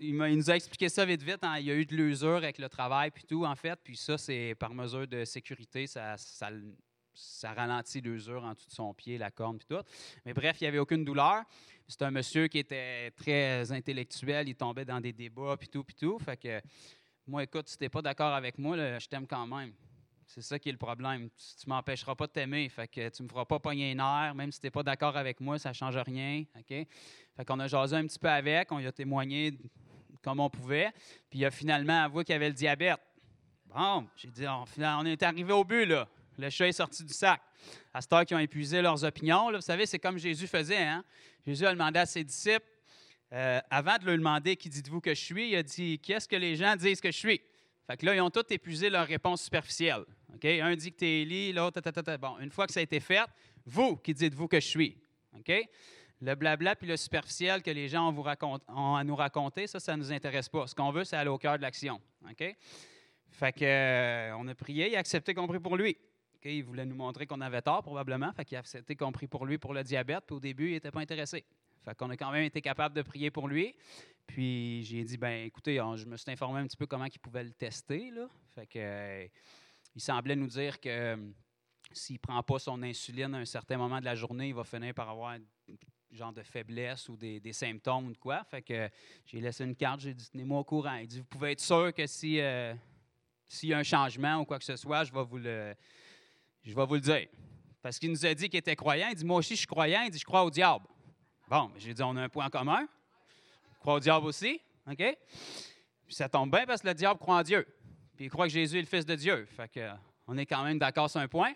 [0.00, 1.38] il, il nous a expliqué ça vite, vite.
[1.42, 1.58] hein.
[1.58, 3.78] Il y a eu de l'usure avec le travail, puis tout, en fait.
[3.84, 6.16] Puis ça, c'est par mesure de sécurité, ça,
[7.14, 9.82] ça ralentit l'usure en dessous de son pied, la corne, puis tout.
[10.24, 11.44] Mais bref, il n'y avait aucune douleur.
[11.88, 16.18] C'est un monsieur qui était très intellectuel, il tombait dans des débats, puis tout, tout.
[16.18, 16.60] Fait que,
[17.26, 19.72] moi, écoute, si t'es pas d'accord avec moi, je t'aime quand même.
[20.26, 21.28] C'est ça qui est le problème.
[21.30, 22.66] Tu, tu m'empêcheras pas de t'aimer.
[22.70, 25.14] Fait que tu me feras pas pogner un air, même si tu n'es pas d'accord
[25.16, 26.44] avec moi, ça ne change rien.
[26.56, 26.86] OK?
[27.36, 29.58] Fait qu'on a jasé un petit peu avec, on a témoigné
[30.22, 30.90] comme on pouvait.
[31.28, 33.00] Puis il a finalement avoué qu'il avait le diabète.
[33.66, 36.08] Bon, j'ai dit, on, on est arrivé au but, là.
[36.38, 37.40] Le chat est sorti du sac.
[37.92, 40.82] À cette qu'ils ont épuisé leurs opinions, vous savez, c'est comme Jésus faisait.
[40.82, 41.04] Hein?
[41.46, 42.66] Jésus a demandé à ses disciples,
[43.32, 46.36] euh, avant de leur demander qui dites-vous que je suis, il a dit qu'est-ce que
[46.36, 47.40] les gens disent que je suis?
[47.86, 50.04] Fait que là, ils ont tous épuisé leur réponse superficielle.
[50.34, 50.44] OK?
[50.44, 51.80] Un dit que tu es Élie, l'autre.
[52.18, 53.24] Bon, une fois que ça a été fait,
[53.66, 54.96] vous, qui dites-vous que je suis?
[55.36, 55.52] OK?
[56.20, 60.02] Le blabla puis le superficiel que les gens ont, à nous raconter, ça, ça ne
[60.02, 60.66] nous intéresse pas.
[60.66, 62.00] Ce qu'on veut, c'est aller au cœur de l'action.
[62.30, 62.56] OK?
[63.30, 65.96] Fait que, euh, on a prié, a accepté qu'on prie pour lui.
[66.44, 68.32] Il voulait nous montrer qu'on avait tort, probablement.
[68.32, 70.24] Fait qu'il a qu'on prie pour lui pour le diabète.
[70.26, 71.44] Puis au début, il n'était pas intéressé.
[71.84, 73.74] Fait qu'on a quand même été capable de prier pour lui.
[74.26, 77.44] Puis j'ai dit, ben écoutez, je me suis informé un petit peu comment il pouvait
[77.44, 78.12] le tester.
[78.54, 79.26] Fait que, euh,
[79.94, 81.16] il semblait nous dire que euh,
[81.92, 84.64] s'il ne prend pas son insuline à un certain moment de la journée, il va
[84.64, 85.36] finir par avoir
[86.10, 88.44] genre de faiblesse ou des, des symptômes ou de quoi.
[88.44, 88.88] Fait que
[89.26, 90.96] j'ai laissé une carte, j'ai dit, tenez-moi au courant.
[90.96, 92.74] Il dit, vous pouvez être sûr que si, euh,
[93.48, 95.74] s'il y a un changement ou quoi que ce soit, je vais vous le,
[96.64, 97.26] je vais vous le dire.
[97.82, 99.08] Parce qu'il nous a dit qu'il était croyant.
[99.10, 100.02] Il dit, moi aussi, je suis croyant.
[100.02, 100.86] Il dit, je crois au diable.
[101.48, 102.86] Bon, j'ai dit, on a un point en commun.
[103.74, 104.60] Je crois au diable aussi.
[104.88, 105.18] OK?
[106.06, 107.66] Puis ça tombe bien parce que le diable croit en Dieu.
[108.16, 109.46] Puis il croit que Jésus est le Fils de Dieu.
[109.56, 109.90] Fait que,
[110.26, 111.52] on est quand même d'accord sur un point.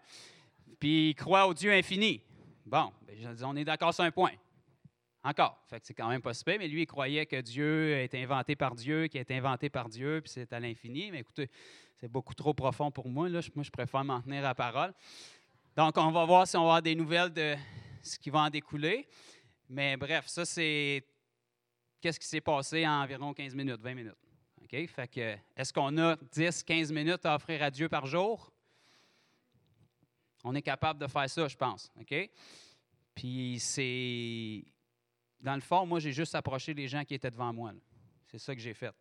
[0.81, 2.21] Puis il croit au Dieu infini.
[2.65, 4.33] Bon, dis, on est d'accord sur un point.
[5.23, 5.61] Encore.
[5.69, 8.55] Fait que c'est quand même pas super, mais lui, il croyait que Dieu été inventé
[8.55, 11.11] par Dieu, qu'il a été inventé par Dieu, puis c'est à l'infini.
[11.11, 11.51] Mais écoutez,
[11.99, 13.29] c'est beaucoup trop profond pour moi.
[13.29, 13.41] Là.
[13.55, 14.93] Moi, je préfère m'en tenir à la parole.
[15.77, 17.57] Donc, on va voir si on va avoir des nouvelles de
[18.03, 19.09] ce qui va en découler.
[19.69, 21.05] Mais bref, ça, c'est
[22.01, 24.17] qu'est-ce qui s'est passé en environ 15 minutes, 20 minutes.
[24.63, 24.87] OK?
[24.87, 28.53] Fait que, est-ce qu'on a 10, 15 minutes à offrir à Dieu par jour?
[30.45, 31.91] On est capable de faire ça, je pense.
[32.01, 32.31] OK?
[33.15, 34.65] Puis c'est.
[35.41, 37.73] Dans le fond, moi, j'ai juste approché les gens qui étaient devant moi.
[38.27, 38.95] C'est ça que j'ai fait.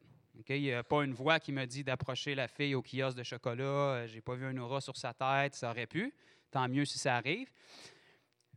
[0.50, 3.24] Il n'y a pas une voix qui me dit d'approcher la fille au kiosque de
[3.24, 3.64] chocolat.
[3.64, 5.56] Euh, J'ai pas vu un aura sur sa tête.
[5.56, 6.14] Ça aurait pu.
[6.52, 7.50] Tant mieux si ça arrive.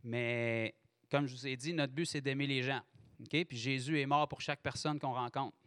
[0.03, 0.75] Mais
[1.09, 2.81] comme je vous ai dit, notre but, c'est d'aimer les gens.
[3.29, 5.57] Puis Jésus est mort pour chaque personne qu'on rencontre.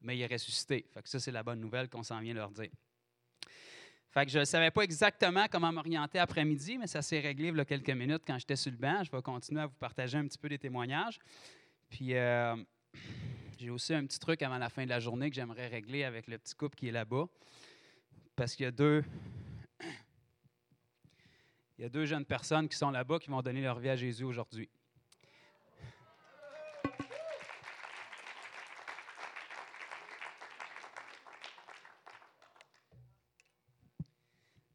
[0.00, 0.86] Mais il est ressuscité.
[0.94, 2.70] Fait que ça, c'est la bonne nouvelle qu'on s'en vient leur dire.
[4.10, 7.56] Fait que je ne savais pas exactement comment m'orienter après-midi, mais ça s'est réglé il
[7.56, 9.02] y a quelques minutes quand j'étais sur le banc.
[9.04, 11.18] Je vais continuer à vous partager un petit peu des témoignages.
[11.90, 12.56] Puis euh,
[13.58, 16.28] j'ai aussi un petit truc avant la fin de la journée que j'aimerais régler avec
[16.28, 17.24] le petit couple qui est là-bas.
[18.36, 19.02] Parce qu'il y a deux.
[21.78, 23.94] Il y a deux jeunes personnes qui sont là-bas qui vont donner leur vie à
[23.96, 24.68] Jésus aujourd'hui.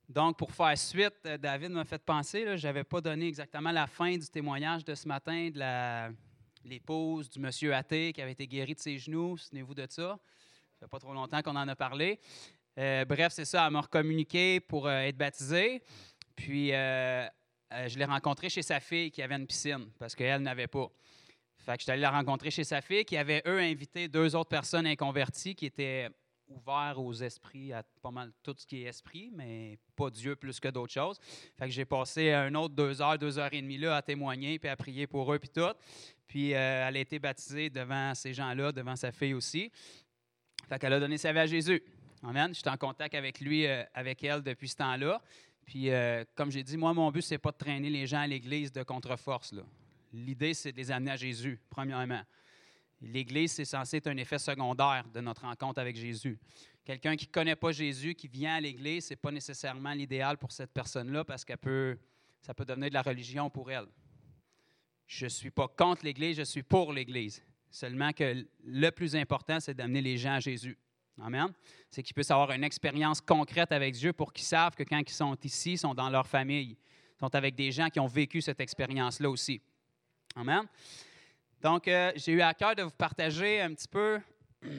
[0.07, 3.87] Donc, pour faire suite, euh, David m'a fait penser, je n'avais pas donné exactement la
[3.87, 6.11] fin du témoignage de ce matin de la-
[6.63, 9.37] l'épouse du monsieur athée qui avait été guéri de ses genoux.
[9.37, 10.19] Souvenez-vous de ça?
[10.73, 12.19] Ça fait pas trop longtemps qu'on en a parlé.
[12.77, 15.83] Euh, bref, c'est ça, elle m'a recommuniqué pour euh, être baptisée.
[16.35, 17.27] Puis, euh,
[17.87, 20.87] je l'ai rencontrée chez sa fille qui avait une piscine parce qu'elle n'avait pas.
[21.57, 24.35] Fait que je suis allé la rencontrer chez sa fille qui avait, eux, invité deux
[24.35, 26.09] autres personnes inconverties qui étaient
[26.47, 30.59] ouverts aux esprits, à pas mal tout ce qui est esprit, mais pas Dieu plus
[30.59, 31.19] que d'autres choses.
[31.57, 34.59] Fait que j'ai passé un autre deux heures, deux heures et demie là à témoigner
[34.59, 35.73] puis à prier pour eux puis tout.
[36.27, 39.71] Puis euh, elle a été baptisée devant ces gens-là, devant sa fille aussi.
[40.67, 41.83] Fait qu'elle a donné sa vie à Jésus.
[42.23, 42.53] Amen.
[42.53, 45.21] Je suis en contact avec lui, euh, avec elle depuis ce temps-là.
[45.65, 48.27] Puis, euh, comme j'ai dit, moi, mon but, c'est pas de traîner les gens à
[48.27, 49.53] l'Église de contre-force.
[50.11, 52.21] L'idée, c'est de les amener à Jésus, premièrement.
[53.03, 56.39] L'Église, c'est censé être un effet secondaire de notre rencontre avec Jésus.
[56.85, 60.37] Quelqu'un qui ne connaît pas Jésus, qui vient à l'Église, ce n'est pas nécessairement l'idéal
[60.37, 61.97] pour cette personne-là parce que peut,
[62.41, 63.87] ça peut devenir de la religion pour elle.
[65.05, 67.43] Je ne suis pas contre l'Église, je suis pour l'Église.
[67.69, 70.77] Seulement que le plus important, c'est d'amener les gens à Jésus.
[71.21, 71.47] Amen.
[71.89, 75.13] C'est qu'ils puissent avoir une expérience concrète avec Dieu pour qu'ils savent que quand ils
[75.13, 76.77] sont ici, ils sont dans leur famille.
[77.15, 79.61] Ils sont avec des gens qui ont vécu cette expérience-là aussi.
[80.35, 80.65] Amen.
[81.63, 84.19] Donc, euh, j'ai eu à cœur de vous partager un petit peu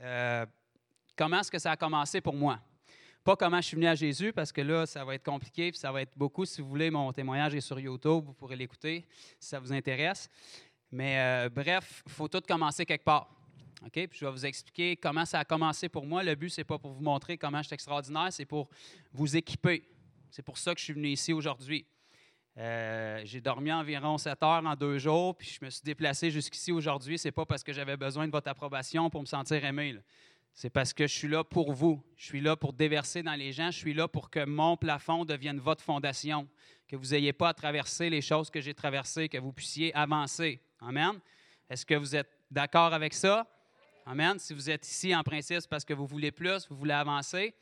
[0.00, 0.46] euh,
[1.14, 2.58] comment est-ce que ça a commencé pour moi.
[3.22, 5.78] Pas comment je suis venu à Jésus, parce que là, ça va être compliqué, puis
[5.78, 6.46] ça va être beaucoup.
[6.46, 9.06] Si vous voulez, mon témoignage est sur YouTube, vous pourrez l'écouter
[9.38, 10.30] si ça vous intéresse.
[10.90, 13.28] Mais euh, bref, il faut tout commencer quelque part.
[13.84, 13.92] OK?
[13.92, 16.22] Puis je vais vous expliquer comment ça a commencé pour moi.
[16.22, 18.70] Le but, ce n'est pas pour vous montrer comment je suis extraordinaire, c'est pour
[19.12, 19.86] vous équiper.
[20.30, 21.84] C'est pour ça que je suis venu ici aujourd'hui.
[22.56, 26.70] Euh, j'ai dormi environ 7 heures en deux jours, puis je me suis déplacé jusqu'ici
[26.70, 27.18] aujourd'hui.
[27.18, 29.96] Ce n'est pas parce que j'avais besoin de votre approbation pour me sentir aimé.
[30.52, 32.00] C'est parce que je suis là pour vous.
[32.16, 33.72] Je suis là pour déverser dans les gens.
[33.72, 36.48] Je suis là pour que mon plafond devienne votre fondation.
[36.86, 40.60] Que vous n'ayez pas à traverser les choses que j'ai traversées, que vous puissiez avancer.
[40.80, 41.18] Amen.
[41.68, 43.48] Est-ce que vous êtes d'accord avec ça?
[44.06, 44.38] Amen.
[44.38, 47.52] Si vous êtes ici, en principe, c'est parce que vous voulez plus, vous voulez avancer.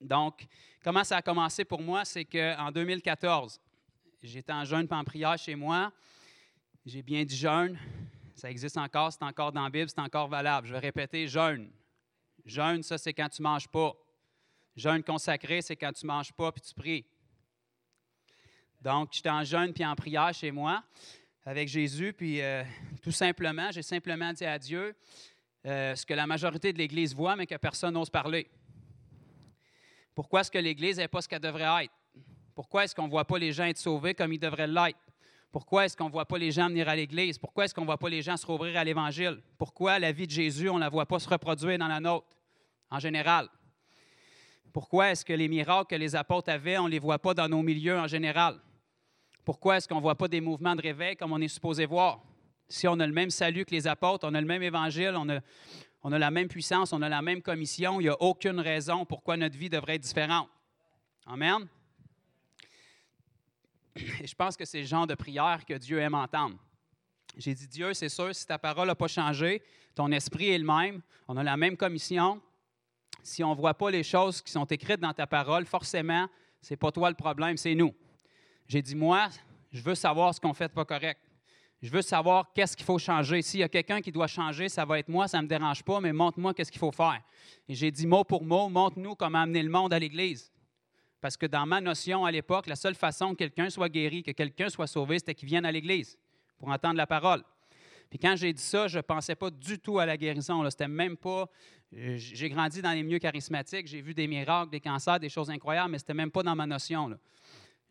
[0.00, 0.44] Donc,
[0.82, 2.04] comment ça a commencé pour moi?
[2.04, 3.60] C'est qu'en 2014,
[4.26, 5.92] j'étais en jeûne et en prière chez moi.
[6.84, 7.78] J'ai bien dit jeûne.
[8.34, 10.66] Ça existe encore, c'est encore dans la Bible, c'est encore valable.
[10.66, 11.70] Je vais répéter jeûne.
[12.44, 13.94] Jeûne, ça, c'est quand tu ne manges pas.
[14.76, 17.06] Jeûne consacré, c'est quand tu ne manges pas puis tu pries.
[18.80, 20.84] Donc, j'étais en jeûne puis en prière chez moi
[21.44, 22.64] avec Jésus, puis euh,
[23.02, 24.96] tout simplement, j'ai simplement dit à Dieu
[25.64, 28.50] euh, ce que la majorité de l'Église voit, mais que personne n'ose parler.
[30.14, 31.92] Pourquoi est-ce que l'Église n'est pas ce qu'elle devrait être?
[32.56, 34.98] Pourquoi est-ce qu'on ne voit pas les gens être sauvés comme ils devraient l'être?
[35.52, 37.38] Pourquoi est-ce qu'on ne voit pas les gens venir à l'Église?
[37.38, 39.42] Pourquoi est-ce qu'on ne voit pas les gens se rouvrir à l'Évangile?
[39.58, 42.26] Pourquoi la vie de Jésus, on ne la voit pas se reproduire dans la nôtre,
[42.90, 43.50] en général?
[44.72, 47.46] Pourquoi est-ce que les miracles que les apôtres avaient, on ne les voit pas dans
[47.46, 48.58] nos milieux en général?
[49.44, 52.22] Pourquoi est-ce qu'on ne voit pas des mouvements de réveil comme on est supposé voir?
[52.68, 55.28] Si on a le même salut que les apôtres, on a le même évangile, on
[55.28, 59.36] a, la même puissance, on a la même commission, il n'y a aucune raison pourquoi
[59.36, 60.48] notre vie devrait être différente.
[61.26, 61.68] Amen?
[64.24, 66.56] Je pense que c'est le genre de prière que Dieu aime entendre.
[67.36, 69.62] J'ai dit, Dieu, c'est sûr, si ta parole n'a pas changé,
[69.94, 72.40] ton esprit est le même, on a la même commission.
[73.22, 76.28] Si on ne voit pas les choses qui sont écrites dans ta parole, forcément,
[76.62, 77.94] ce n'est pas toi le problème, c'est nous.
[78.68, 79.28] J'ai dit, moi,
[79.72, 81.20] je veux savoir ce qu'on fait pas correct.
[81.82, 83.42] Je veux savoir qu'est-ce qu'il faut changer.
[83.42, 85.82] S'il y a quelqu'un qui doit changer, ça va être moi, ça ne me dérange
[85.82, 87.20] pas, mais montre-moi qu'est-ce qu'il faut faire.
[87.68, 90.50] Et j'ai dit mot pour mot, montre-nous comment amener le monde à l'Église.
[91.26, 94.30] Parce que dans ma notion à l'époque, la seule façon que quelqu'un soit guéri, que
[94.30, 96.16] quelqu'un soit sauvé, c'était qu'il vienne à l'Église
[96.56, 97.42] pour entendre la parole.
[98.08, 100.62] Puis quand j'ai dit ça, je ne pensais pas du tout à la guérison.
[100.70, 101.50] C'était même pas.
[101.96, 105.50] euh, J'ai grandi dans les milieux charismatiques, j'ai vu des miracles, des cancers, des choses
[105.50, 107.18] incroyables, mais ce n'était même pas dans ma notion.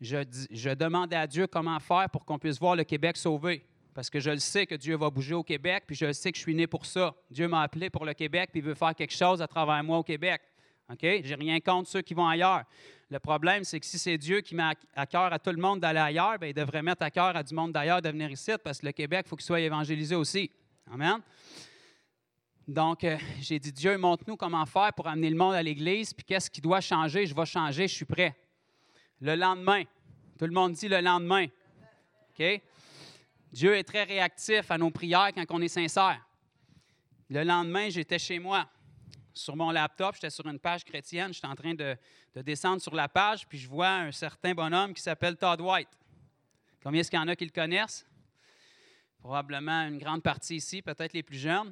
[0.00, 3.66] Je, demandais à Dieu comment faire pour qu'on puisse voir le Québec sauvé.
[3.92, 6.38] Parce que je le sais que Dieu va bouger au Québec, puis je sais que
[6.38, 7.14] je suis né pour ça.
[7.30, 9.98] Dieu m'a appelé pour le Québec, puis il veut faire quelque chose à travers moi
[9.98, 10.40] au Québec.
[10.88, 11.00] OK?
[11.02, 12.64] J'ai rien contre ceux qui vont ailleurs.
[13.08, 15.78] Le problème, c'est que si c'est Dieu qui met à- cœur à tout le monde
[15.78, 18.50] d'aller ailleurs, bien, il devrait mettre à cœur à du monde d'ailleurs de venir ici,
[18.62, 20.50] parce que le Québec, il faut qu'il soit évangélisé aussi.
[20.90, 21.20] Amen?
[22.66, 26.24] Donc, euh, j'ai dit, Dieu, montre-nous comment faire pour amener le monde à l'Église, puis
[26.24, 27.26] qu'est-ce qui doit changer?
[27.26, 28.34] Je vais changer, je suis prêt.
[29.20, 29.84] Le lendemain,
[30.36, 31.46] tout le monde dit le lendemain.
[32.38, 32.60] OK?
[33.52, 36.20] Dieu est très réactif à nos prières quand on est sincère.
[37.30, 38.68] Le lendemain, j'étais chez moi.
[39.36, 41.34] Sur mon laptop, j'étais sur une page chrétienne.
[41.34, 41.94] J'étais en train de,
[42.34, 45.90] de descendre sur la page, puis je vois un certain bonhomme qui s'appelle Todd White.
[46.82, 48.06] Combien est-ce qu'il y en a qui le connaissent?
[49.18, 51.70] Probablement une grande partie ici, peut-être les plus jeunes.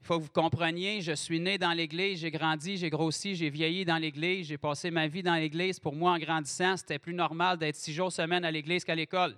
[0.00, 3.50] Il faut que vous compreniez, je suis né dans l'Église, j'ai grandi, j'ai grossi, j'ai
[3.50, 5.78] vieilli dans l'Église, j'ai passé ma vie dans l'Église.
[5.78, 9.36] Pour moi, en grandissant, c'était plus normal d'être six jours semaine à l'Église qu'à l'école,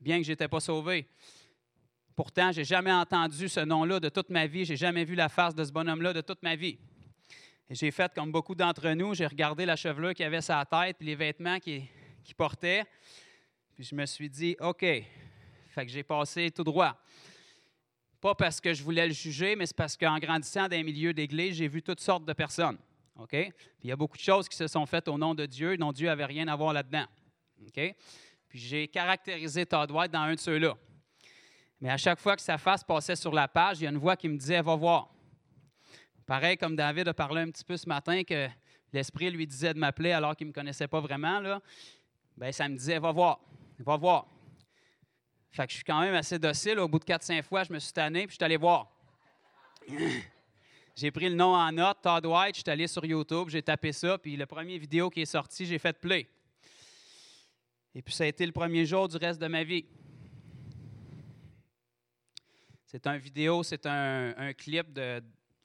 [0.00, 1.06] bien que je n'étais pas sauvé.
[2.16, 5.28] Pourtant, je n'ai jamais entendu ce nom-là de toute ma vie, j'ai jamais vu la
[5.28, 6.78] face de ce bonhomme-là de toute ma vie.
[7.70, 10.96] J'ai fait comme beaucoup d'entre nous, j'ai regardé la chevelure qu'il avait sur la tête,
[10.98, 11.88] puis les vêtements qu'il
[12.36, 12.84] portait,
[13.74, 16.96] puis je me suis dit, OK, fait que j'ai passé tout droit.
[18.20, 21.12] Pas parce que je voulais le juger, mais c'est parce qu'en grandissant dans les milieux
[21.12, 22.78] d'église, j'ai vu toutes sortes de personnes.
[23.16, 23.32] OK?
[23.32, 25.92] Il y a beaucoup de choses qui se sont faites au nom de Dieu, dont
[25.92, 27.06] Dieu n'avait rien à voir là-dedans.
[27.66, 27.94] OK?
[28.48, 30.76] Puis j'ai caractérisé Todd White dans un de ceux-là.
[31.84, 33.98] Mais à chaque fois que sa face passait sur la page, il y a une
[33.98, 35.10] voix qui me disait Va voir.
[36.24, 38.48] Pareil comme David a parlé un petit peu ce matin que
[38.90, 41.60] l'Esprit lui disait de m'appeler alors qu'il ne me connaissait pas vraiment,
[42.38, 43.38] ben, ça me disait Va voir,
[43.80, 44.26] va voir.
[45.50, 46.78] Fait que je suis quand même assez docile.
[46.78, 48.90] Au bout de 4-5 fois, je me suis tanné puis je suis allé voir.
[50.96, 53.92] j'ai pris le nom en note, Todd White, je suis allé sur YouTube, j'ai tapé
[53.92, 56.30] ça, puis le premier vidéo qui est sorti, j'ai fait play.
[57.94, 59.84] Et puis ça a été le premier jour du reste de ma vie.
[62.94, 65.20] C'est un vidéo, c'est un, clip de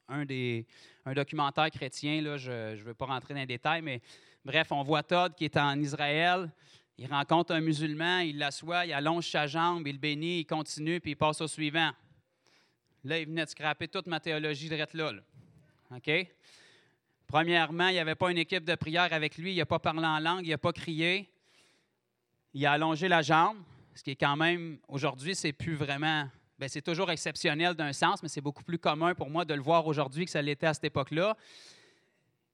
[0.08, 0.66] un des
[1.06, 2.24] un documentaire chrétien.
[2.24, 4.02] Là, je ne veux pas rentrer dans les détails, mais
[4.44, 6.50] bref, on voit Todd qui est en Israël.
[6.98, 11.12] Il rencontre un musulman, il l'assoit, il allonge sa jambe, il bénit, il continue, puis
[11.12, 11.92] il passe au suivant.
[13.04, 15.12] Là, il venait de scraper toute ma théologie de là.
[15.96, 16.12] OK?
[17.28, 20.04] Premièrement, il n'y avait pas une équipe de prière avec lui, il n'a pas parlé
[20.04, 21.30] en langue, il n'a pas crié.
[22.56, 23.60] Il a allongé la jambe,
[23.94, 26.28] ce qui est quand même, aujourd'hui, c'est plus vraiment,
[26.68, 29.88] c'est toujours exceptionnel d'un sens, mais c'est beaucoup plus commun pour moi de le voir
[29.88, 31.38] aujourd'hui que ça l'était à cette époque-là.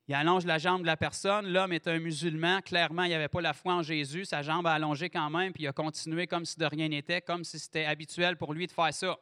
[0.07, 1.47] Il allonge la jambe de la personne.
[1.47, 2.61] L'homme est un musulman.
[2.61, 4.25] Clairement, il n'avait pas la foi en Jésus.
[4.25, 7.21] Sa jambe a allongé quand même, puis il a continué comme si de rien n'était,
[7.21, 9.17] comme si c'était habituel pour lui de faire ça.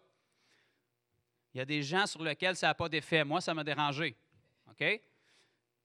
[1.54, 3.24] Il y a des gens sur lesquels ça n'a pas d'effet.
[3.24, 4.18] Moi, ça m'a dérangé.
[4.70, 5.02] OK?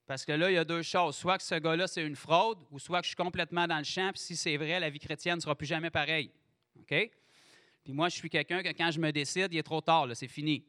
[0.07, 1.15] Parce que là, il y a deux choses.
[1.15, 3.85] Soit que ce gars-là, c'est une fraude, ou soit que je suis complètement dans le
[3.85, 6.33] champ, puis si c'est vrai, la vie chrétienne ne sera plus jamais pareille.
[6.81, 7.11] OK?
[7.89, 10.29] Puis moi, je suis quelqu'un que quand je me décide, il est trop tard, c'est
[10.29, 10.63] fini.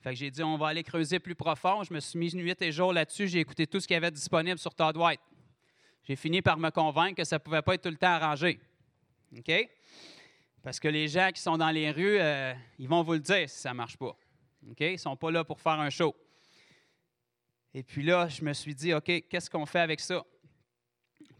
[0.00, 1.84] Fait que j'ai dit, on va aller creuser plus profond.
[1.84, 3.28] Je me suis mis nuit et jour là-dessus.
[3.28, 5.20] J'ai écouté tout ce qu'il y avait disponible sur Todd White.
[6.04, 8.58] J'ai fini par me convaincre que ça ne pouvait pas être tout le temps arrangé.
[9.36, 9.52] OK?
[10.62, 13.46] Parce que les gens qui sont dans les rues, euh, ils vont vous le dire
[13.46, 14.16] si ça ne marche pas.
[14.70, 14.80] OK?
[14.80, 16.16] Ils ne sont pas là pour faire un show.
[17.74, 20.24] Et puis là, je me suis dit, OK, qu'est-ce qu'on fait avec ça?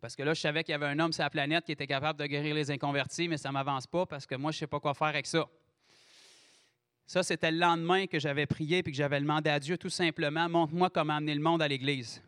[0.05, 1.87] Parce que là, je savais qu'il y avait un homme sur la planète qui était
[1.87, 4.61] capable de guérir les inconvertis, mais ça ne m'avance pas parce que moi, je ne
[4.61, 5.49] sais pas quoi faire avec ça.
[7.07, 10.47] Ça, c'était le lendemain que j'avais prié et que j'avais demandé à Dieu tout simplement,
[10.47, 12.23] montre-moi comment amener le monde à l'Église.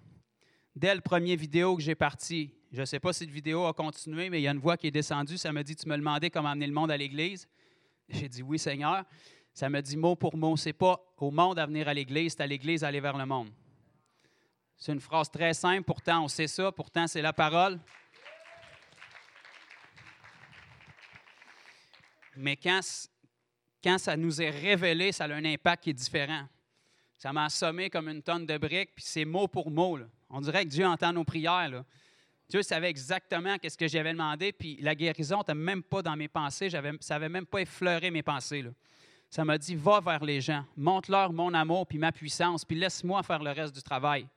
[0.75, 3.75] Dès le premier vidéo que j'ai parti, je ne sais pas si la vidéo a
[3.75, 5.99] continué, mais il y a une voix qui est descendue, ça me dit, tu me
[5.99, 7.47] demandais comment amener le monde à l'Église.
[8.09, 9.05] J'ai dit, oui Seigneur.
[9.53, 12.43] Ça me dit mot pour mot, c'est pas au monde à venir à l'Église, c'est
[12.43, 13.51] à l'Église à aller vers le monde.
[14.79, 17.79] C'est une phrase très simple, pourtant on sait ça, pourtant c'est la parole.
[22.37, 22.81] Mais quand,
[23.83, 26.47] quand ça nous est révélé, ça a un impact qui est différent.
[27.17, 29.99] Ça m'a assommé comme une tonne de briques, puis c'est mot pour mot.
[30.29, 31.83] On dirait que Dieu entend nos prières.
[32.49, 36.29] Dieu savait exactement ce que j'avais demandé, puis la guérison n'était même pas dans mes
[36.29, 38.65] pensées, ça n'avait même pas effleuré mes pensées.
[39.31, 43.23] Ça m'a dit, va vers les gens, montre-leur mon amour, puis ma puissance, puis laisse-moi
[43.23, 44.29] faire le reste du travail.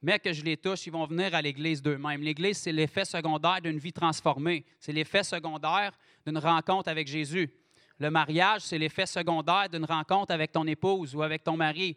[0.00, 2.22] Mais que je les touche, ils vont venir à l'Église d'eux-mêmes.
[2.22, 4.64] L'Église, c'est l'effet secondaire d'une vie transformée.
[4.78, 5.92] C'est l'effet secondaire
[6.24, 7.52] d'une rencontre avec Jésus.
[7.98, 11.96] Le mariage, c'est l'effet secondaire d'une rencontre avec ton épouse ou avec ton mari.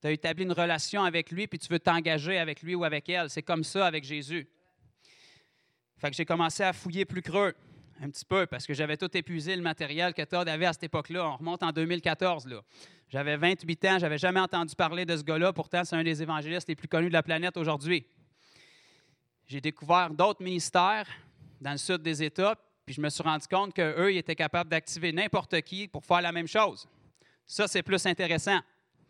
[0.00, 3.08] Tu as établi une relation avec lui, puis tu veux t'engager avec lui ou avec
[3.10, 3.28] elle.
[3.28, 4.48] C'est comme ça avec Jésus.
[5.98, 7.54] Fait que j'ai commencé à fouiller plus creux,
[8.00, 10.84] un petit peu, parce que j'avais tout épuisé le matériel que Todd avait à cette
[10.84, 11.26] époque-là.
[11.26, 12.46] On remonte en 2014.
[12.46, 12.62] Là.
[13.08, 15.52] J'avais 28 ans, j'avais jamais entendu parler de ce gars-là.
[15.52, 18.06] Pourtant, c'est un des évangélistes les plus connus de la planète aujourd'hui.
[19.46, 21.06] J'ai découvert d'autres ministères
[21.60, 24.70] dans le sud des États, puis je me suis rendu compte qu'eux, ils étaient capables
[24.70, 26.86] d'activer n'importe qui pour faire la même chose.
[27.46, 28.60] Ça, c'est plus intéressant,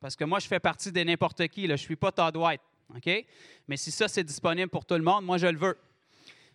[0.01, 1.63] parce que moi, je fais partie des n'importe qui.
[1.63, 1.77] Là.
[1.77, 2.63] Je ne suis pas Todd White.
[2.95, 3.27] OK?
[3.67, 5.77] Mais si ça, c'est disponible pour tout le monde, moi, je le veux.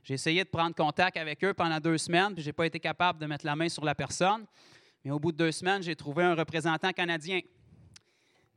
[0.04, 2.78] J'ai essayé de prendre contact avec eux pendant deux semaines, puis je n'ai pas été
[2.78, 4.46] capable de mettre la main sur la personne.
[5.06, 7.40] Mais au bout de deux semaines, j'ai trouvé un représentant canadien.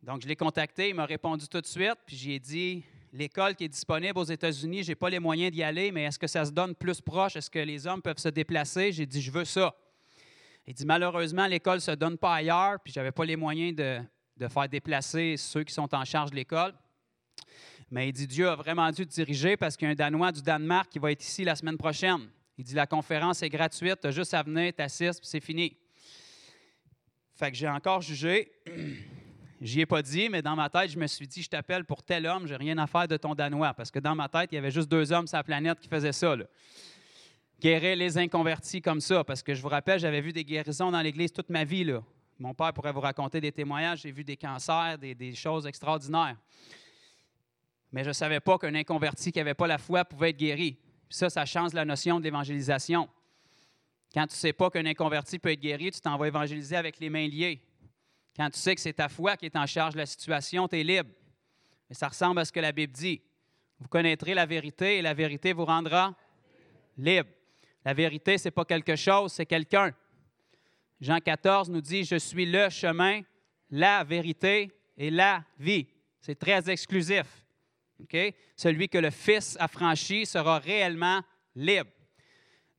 [0.02, 2.82] Donc, je l'ai contacté, il m'a répondu tout de suite, puis j'ai dit
[3.12, 6.18] l'école qui est disponible aux États-Unis, je n'ai pas les moyens d'y aller, mais est-ce
[6.18, 7.36] que ça se donne plus proche?
[7.36, 8.90] Est-ce que les hommes peuvent se déplacer?
[8.90, 9.74] J'ai dit je veux ça.
[10.66, 13.74] Il dit malheureusement, l'école ne se donne pas ailleurs, puis je n'avais pas les moyens
[13.76, 14.00] de,
[14.36, 16.74] de faire déplacer ceux qui sont en charge de l'école.
[17.90, 20.32] Mais il dit Dieu a vraiment dû te diriger parce qu'il y a un Danois
[20.32, 22.28] du Danemark qui va être ici la semaine prochaine.
[22.58, 25.76] Il dit la conférence est gratuite, tu as juste à venir, t'assistes, puis c'est fini.
[27.34, 28.50] Fait que j'ai encore jugé.
[29.60, 32.02] J'y ai pas dit, mais dans ma tête, je me suis dit, je t'appelle pour
[32.02, 33.72] tel homme, j'ai rien à faire de ton Danois.
[33.72, 35.88] Parce que dans ma tête, il y avait juste deux hommes sur la planète qui
[35.88, 36.36] faisaient ça.
[37.58, 39.24] Guérir les inconvertis comme ça.
[39.24, 41.90] Parce que je vous rappelle, j'avais vu des guérisons dans l'Église toute ma vie.
[42.38, 44.02] Mon père pourrait vous raconter des témoignages.
[44.02, 46.36] J'ai vu des cancers, des choses extraordinaires.
[47.96, 50.76] Mais je ne savais pas qu'un inconverti qui n'avait pas la foi pouvait être guéri.
[51.08, 53.08] ça, ça change la notion de l'évangélisation.
[54.12, 57.00] Quand tu ne sais pas qu'un inconverti peut être guéri, tu t'en vas évangéliser avec
[57.00, 57.58] les mains liées.
[58.36, 60.78] Quand tu sais que c'est ta foi qui est en charge de la situation, tu
[60.78, 61.08] es libre.
[61.88, 63.22] Mais ça ressemble à ce que la Bible dit.
[63.80, 66.14] Vous connaîtrez la vérité et la vérité vous rendra
[66.98, 67.30] libre.
[67.82, 69.94] La vérité, ce n'est pas quelque chose, c'est quelqu'un.
[71.00, 73.22] Jean 14 nous dit, je suis le chemin,
[73.70, 75.86] la vérité et la vie.
[76.20, 77.45] C'est très exclusif.
[78.56, 81.22] Celui que le Fils a franchi sera réellement
[81.54, 81.90] libre.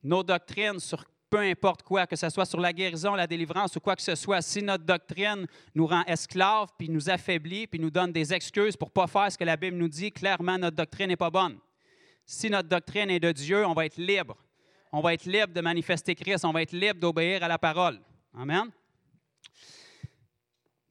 [0.02, 3.80] Nos doctrines sur peu importe quoi, que ce soit sur la guérison, la délivrance ou
[3.80, 7.90] quoi que ce soit, si notre doctrine nous rend esclaves, puis nous affaiblit, puis nous
[7.90, 10.76] donne des excuses pour ne pas faire ce que la Bible nous dit, clairement, notre
[10.76, 11.58] doctrine n'est pas bonne.
[12.24, 14.36] Si notre doctrine est de Dieu, on va être libre.
[14.90, 18.00] On va être libre de manifester Christ, on va être libre d'obéir à la parole.
[18.34, 18.70] Amen.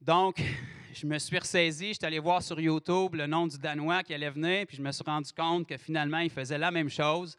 [0.01, 0.41] Donc,
[0.99, 4.15] je me suis ressaisi, je suis allé voir sur YouTube le nom du Danois qui
[4.15, 7.37] allait venir, puis je me suis rendu compte que finalement, il faisait la même chose.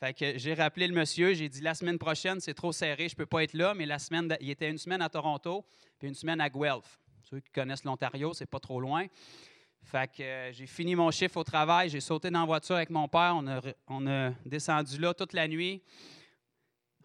[0.00, 3.14] Fait que j'ai rappelé le monsieur, j'ai dit la semaine prochaine, c'est trop serré, je
[3.14, 5.64] ne peux pas être là, mais la semaine, il était une semaine à Toronto,
[5.98, 6.98] puis une semaine à Guelph.
[7.22, 9.06] Ceux qui connaissent l'Ontario, c'est pas trop loin.
[9.84, 12.90] Fait que euh, j'ai fini mon chiffre au travail, j'ai sauté dans la voiture avec
[12.90, 15.82] mon père, on a, on a descendu là toute la nuit.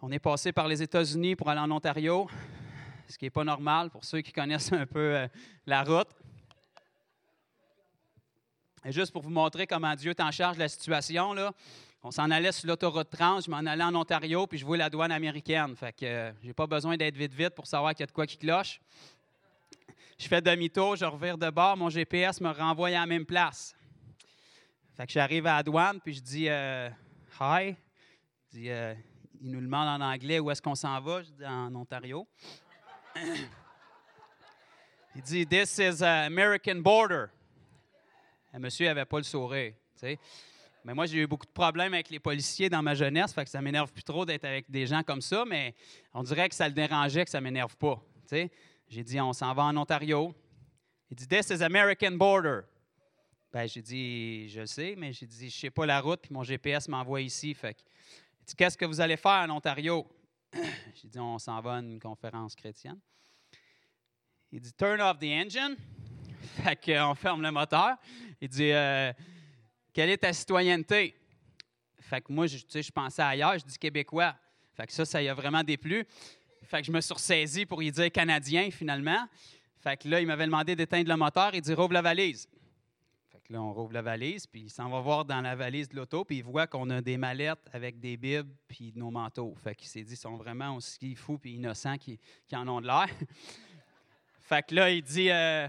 [0.01, 2.27] On est passé par les États-Unis pour aller en Ontario,
[3.13, 5.27] ce qui n'est pas normal pour ceux qui connaissent un peu euh,
[5.67, 6.07] la route.
[8.83, 11.53] Et juste pour vous montrer comment Dieu est en charge de la situation, là,
[12.01, 14.89] on s'en allait sur l'autoroute 30, je m'en allais en Ontario, puis je vois la
[14.89, 15.75] douane américaine.
[15.75, 18.11] Fait que euh, j'ai pas besoin d'être vite vite pour savoir qu'il y a de
[18.11, 18.81] quoi qui cloche.
[20.17, 23.75] je fais demi-tour, je revire de bord, mon GPS me renvoie à la même place.
[24.97, 26.89] Fait que j'arrive à la douane, puis je dis euh,
[27.39, 27.75] Hi.
[28.55, 31.21] Il nous demande en anglais où est-ce qu'on s'en va?
[31.21, 32.27] Je dis en Ontario.
[35.15, 37.27] Il dit This is American border.
[38.53, 39.73] Le monsieur n'avait pas le sourire.
[39.95, 40.19] tu sais.
[40.85, 43.49] Mais moi, j'ai eu beaucoup de problèmes avec les policiers dans ma jeunesse, fait que
[43.49, 45.73] ça m'énerve plus trop d'être avec des gens comme ça, mais
[46.13, 48.01] on dirait que ça le dérangeait que ça m'énerve pas.
[48.89, 50.35] J'ai dit, on s'en va en Ontario.
[51.09, 52.61] Il dit, This is American border.
[53.53, 56.41] Ben, j'ai dit, je sais, mais j'ai dit, je sais pas la route, puis mon
[56.43, 57.53] GPS m'envoie ici.
[57.53, 57.79] Fait que,
[58.41, 60.07] il dit, qu'est-ce que vous allez faire en Ontario?
[60.95, 62.99] j'ai dit, on s'en va à une conférence chrétienne.
[64.51, 65.75] Il dit, turn off the engine.
[66.63, 67.95] Fait qu'on ferme le moteur.
[68.39, 69.11] Il dit, euh,
[69.91, 71.15] quelle est ta citoyenneté?
[71.99, 74.35] Fait que moi, je, tu sais, je pensais ailleurs, je dis québécois.
[74.75, 76.05] Fait que ça, ça y a vraiment déplu.
[76.63, 79.27] Fait que je me suis pour y dire canadien, finalement.
[79.77, 81.51] Fait que là, il m'avait demandé d'éteindre le moteur.
[81.53, 82.47] Il dit, rouvre la valise.
[83.49, 86.23] Là, on rouvre la valise, puis il s'en va voir dans la valise de l'auto,
[86.23, 89.53] puis il voit qu'on a des mallettes avec des bibles puis nos manteaux.
[89.61, 92.17] Fait qu'il s'est dit, ils sont vraiment aussi fous puis innocents qu'ils
[92.53, 93.07] en ont de l'air.
[94.39, 95.67] fait que là, il dit, euh,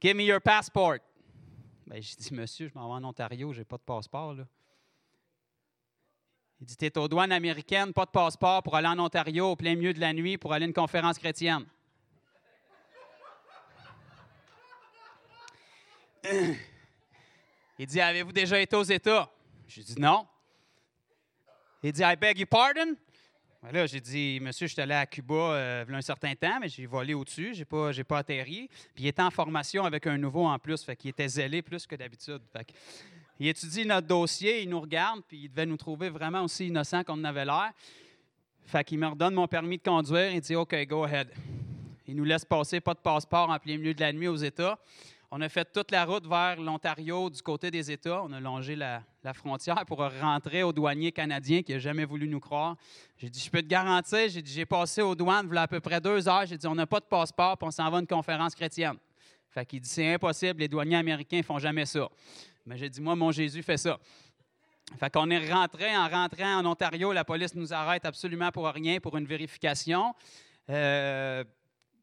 [0.00, 0.98] Give me your passport.
[1.86, 4.46] Ben, j'ai dit, monsieur, je m'en vais en Ontario, j'ai pas de passeport, là.
[6.60, 9.74] Il dit, t'es aux douanes américaines, pas de passeport pour aller en Ontario au plein
[9.74, 11.66] milieu de la nuit pour aller à une conférence chrétienne.
[17.82, 19.32] Il dit, avez-vous déjà été aux États?
[19.66, 20.26] J'ai dit, non.
[21.82, 22.94] Il dit, I beg your pardon?
[23.62, 26.02] Ben là, j'ai dit, monsieur, je suis allé à Cuba euh, il y a un
[26.02, 28.68] certain temps, mais j'ai volé au-dessus, j'ai pas, pas atterri.
[28.94, 31.86] Puis il était en formation avec un nouveau en plus, fait qu'il était zélé plus
[31.86, 32.42] que d'habitude.
[32.52, 32.72] Fait que
[33.38, 37.02] il étudie notre dossier, il nous regarde, puis il devait nous trouver vraiment aussi innocents
[37.02, 37.72] qu'on en avait l'air.
[38.66, 41.30] Fait qu'il me redonne mon permis de conduire, il dit, OK, go ahead.
[42.06, 44.78] Il nous laisse passer, pas de passeport en plein milieu de la nuit aux États.
[45.32, 48.20] On a fait toute la route vers l'Ontario du côté des États.
[48.24, 52.40] On a longé la, frontière pour rentrer au douanier canadien qui n'a jamais voulu nous
[52.40, 52.74] croire.
[53.16, 56.28] J'ai dit, je peux te garantir, j'ai passé aux douanes voilà à peu près deux
[56.28, 56.46] heures.
[56.46, 58.96] J'ai dit, on n'a pas de passeport, puis on s'en va à une conférence chrétienne.
[59.50, 62.08] Fait qu'il dit, c'est impossible, les douaniers américains ne font jamais ça.
[62.66, 64.00] Mais j'ai dit, moi, mon Jésus fait ça.
[64.98, 68.98] Fait qu'on est rentré, en rentrant en Ontario, la police nous arrête absolument pour rien,
[68.98, 70.12] pour une vérification.
[70.68, 71.44] Euh,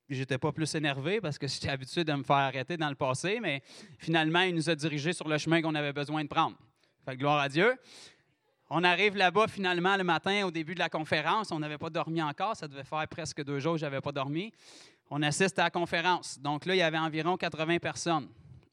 [0.09, 3.39] J'étais pas plus énervé parce que j'étais habitué de me faire arrêter dans le passé,
[3.41, 3.61] mais
[3.97, 6.57] finalement, il nous a dirigés sur le chemin qu'on avait besoin de prendre.
[7.05, 7.75] Fait que gloire à Dieu.
[8.69, 11.51] On arrive là-bas finalement le matin au début de la conférence.
[11.51, 12.55] On n'avait pas dormi encore.
[12.55, 14.51] Ça devait faire presque deux jours que je n'avais pas dormi.
[15.09, 16.37] On assiste à la conférence.
[16.39, 18.27] Donc là, il y avait environ 80 personnes,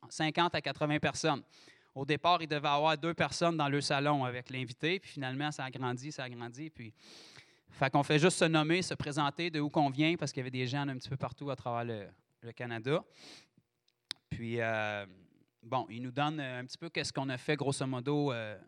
[0.09, 1.43] 50 à 80 personnes.
[1.95, 4.99] Au départ, il devait y avoir deux personnes dans le salon avec l'invité.
[4.99, 6.71] Puis finalement, ça a grandi, ça a grandi.
[6.71, 6.93] Puis
[7.75, 10.45] fait qu'on fait juste se nommer, se présenter de où qu'on vient, parce qu'il y
[10.45, 13.03] avait des gens un petit peu partout à travers le, Canada.
[14.29, 15.07] Puis, euh,
[15.63, 18.59] bon, il nous donne un petit peu qu'est-ce qu'on a fait, grosso modo, euh,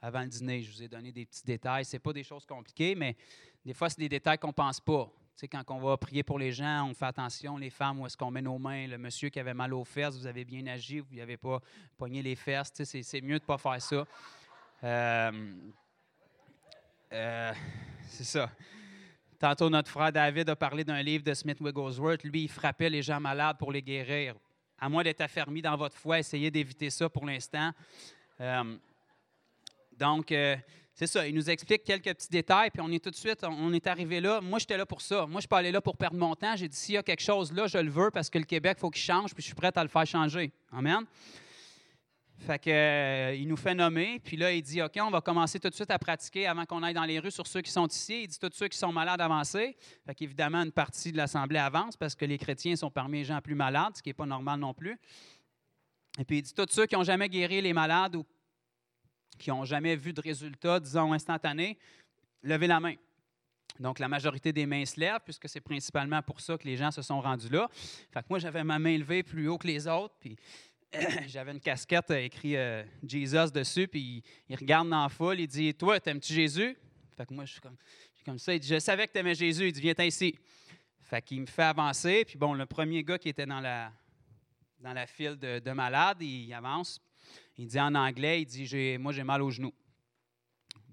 [0.00, 0.62] avant le dîner.
[0.62, 1.84] Je vous ai donné des petits détails.
[1.84, 3.16] Ce pas des choses compliquées, mais
[3.64, 5.04] des fois, c'est des détails qu'on pense pas.
[5.36, 8.06] Tu sais, quand on va prier pour les gens, on fait attention, les femmes, où
[8.06, 8.86] est-ce qu'on met nos mains?
[8.88, 11.60] Le monsieur qui avait mal aux fesses, vous avez bien agi, vous n'avez pas
[11.96, 12.72] pogné les fesses.
[12.72, 14.06] Tu sais, c'est- c'est mieux de ne pas faire ça.
[14.84, 15.52] Euh,
[17.12, 17.52] euh,
[18.06, 18.50] c'est ça.
[19.38, 22.24] Tantôt, notre frère David a parlé d'un livre de Smith Wigglesworth.
[22.24, 24.34] Lui, il frappait les gens malades pour les guérir.
[24.78, 27.72] À moins d'être affermi dans votre foi, essayez d'éviter ça pour l'instant.
[28.40, 28.76] Euh,
[29.96, 30.56] donc, euh,
[30.92, 31.26] c'est ça.
[31.26, 34.20] Il nous explique quelques petits détails, puis on est tout de suite, on est arrivé
[34.20, 34.40] là.
[34.40, 35.26] Moi, j'étais là pour ça.
[35.26, 36.56] Moi, je suis pas allé là pour perdre mon temps.
[36.56, 38.76] J'ai dit, s'il y a quelque chose là, je le veux parce que le Québec,
[38.78, 40.52] il faut qu'il change, puis je suis prêt à le faire changer.
[40.72, 41.04] Amen.
[42.38, 45.58] Fait que, euh, il nous fait nommer, puis là, il dit OK, on va commencer
[45.58, 47.86] tout de suite à pratiquer avant qu'on aille dans les rues sur ceux qui sont
[47.88, 48.22] ici.
[48.22, 49.76] Il dit tous ceux qui sont malades avancés.
[50.06, 53.40] Fait qu'évidemment, une partie de l'Assemblée avance parce que les chrétiens sont parmi les gens
[53.40, 54.98] plus malades, ce qui n'est pas normal non plus.
[56.18, 58.24] Et puis, il dit tous ceux qui n'ont jamais guéri les malades ou
[59.36, 61.78] qui n'ont jamais vu de résultat, disons, instantané,
[62.42, 62.94] levez la main.
[63.80, 66.90] Donc, la majorité des mains se lèvent, puisque c'est principalement pour ça que les gens
[66.90, 67.68] se sont rendus là.
[68.12, 70.36] Fait que moi, j'avais ma main levée plus haut que les autres, puis
[71.26, 75.46] j'avais une casquette euh, écrit euh, Jesus dessus, puis il, regarde dans la foule, il
[75.46, 76.76] dit Toi, t'aimes-tu Jésus?
[77.16, 77.76] Fait que moi, je suis comme,
[78.12, 78.54] je suis comme ça.
[78.54, 79.68] Il dit Je savais que t'aimais Jésus.
[79.68, 80.34] Il dit Viens ici.
[81.02, 83.92] Fait qu'il me fait avancer, puis bon, le premier gars qui était dans la,
[84.80, 87.00] dans la file de, de malades, il avance.
[87.56, 89.72] Il dit en anglais Il dit Moi, j'ai mal au genou.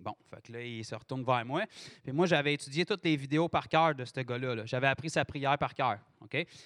[0.06, 1.64] Bon, fait que là, il se retourne vers moi.
[2.03, 4.53] Puis moi, j'avais étudié toutes les vidéos par cœur de ce gars-là.
[4.53, 4.66] là.
[4.68, 5.97] J'avais appris sa prière par cœur.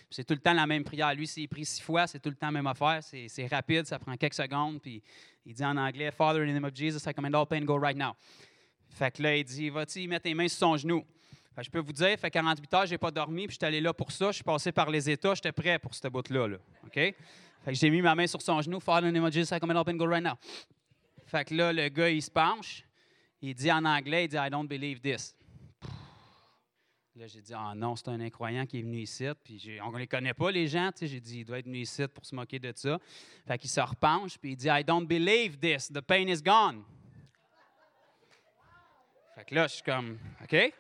[0.10, 1.16] C'est tout le temps la même prière.
[1.16, 3.00] Lui, s'il prie six fois, c'est tout le temps la même affaire.
[3.02, 4.82] C'est rapide, ça prend quelques secondes.
[4.82, 5.02] Puis
[5.46, 7.80] il dit en anglais Father, in the name of Jesus, I command all pain, go
[7.80, 8.12] right now.
[8.90, 11.06] Fait que là, il dit Vas-tu mettre tes mains sur son genou?
[11.56, 13.60] Fait que je peux vous dire, fait 48 heures, je n'ai pas dormi, puis je
[13.60, 14.28] suis allé là pour ça.
[14.28, 16.58] Je suis passé par les États, j'étais prêt pour cette bout-là.
[16.94, 17.16] Fait
[17.66, 18.80] que j'ai mis ma main sur son genou.
[18.82, 20.38] Father, in the name of Jesus, I come and go right now.
[21.26, 22.84] Fait que là, le gars, il se penche.
[23.42, 25.36] Il dit en anglais, il dit I don't believe this.
[27.20, 29.26] Là, j'ai dit, ah non, c'est un incroyant qui est venu ici.
[29.44, 30.90] Puis on ne les connaît pas, les gens.
[30.94, 31.08] tu sais.
[31.08, 32.98] J'ai dit, il doit être venu ici pour se moquer de ça.
[33.46, 35.92] Fait qu'il se repenche, puis il dit, I don't believe this.
[35.92, 36.82] The pain is gone.
[39.36, 40.74] Fait que là, je suis comme, OK?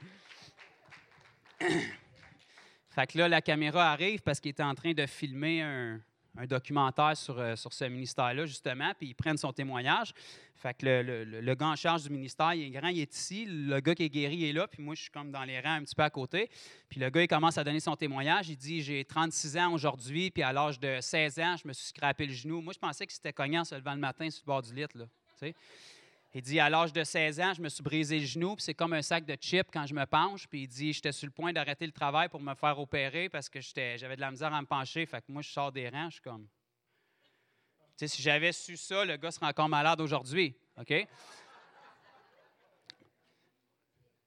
[2.89, 5.99] fait que là, la caméra arrive parce qu'il est en train de filmer un,
[6.39, 10.13] un documentaire sur, euh, sur ce ministère-là, justement, puis ils prennent son témoignage.
[10.55, 13.45] Fait que le, le- gars en charge du ministère, il est grand, il est ici.
[13.45, 15.75] Le gars qui est guéri est là, puis moi, je suis comme dans les rangs
[15.75, 16.49] un petit peu à côté.
[16.89, 18.49] Puis le gars, il commence à donner son témoignage.
[18.49, 21.87] Il dit J'ai 36 ans aujourd'hui, puis à l'âge de 16 ans, je me suis
[21.87, 22.61] scrapé le genou.
[22.61, 24.85] Moi, je pensais que c'était cognant se levant le matin sur le bord du lit.
[24.95, 25.05] Là.
[26.33, 28.73] Il dit À l'âge de 16 ans, je me suis brisé le genou, puis c'est
[28.73, 30.47] comme un sac de chips quand je me penche.
[30.47, 33.49] Puis il dit J'étais sur le point d'arrêter le travail pour me faire opérer parce
[33.49, 35.05] que j'avais de la misère à me pencher.
[35.05, 36.47] Fait que moi, je sors des rangs, je suis comme.
[37.97, 40.55] Tu sais, si j'avais su ça, le gars serait encore malade aujourd'hui.
[40.79, 40.93] OK?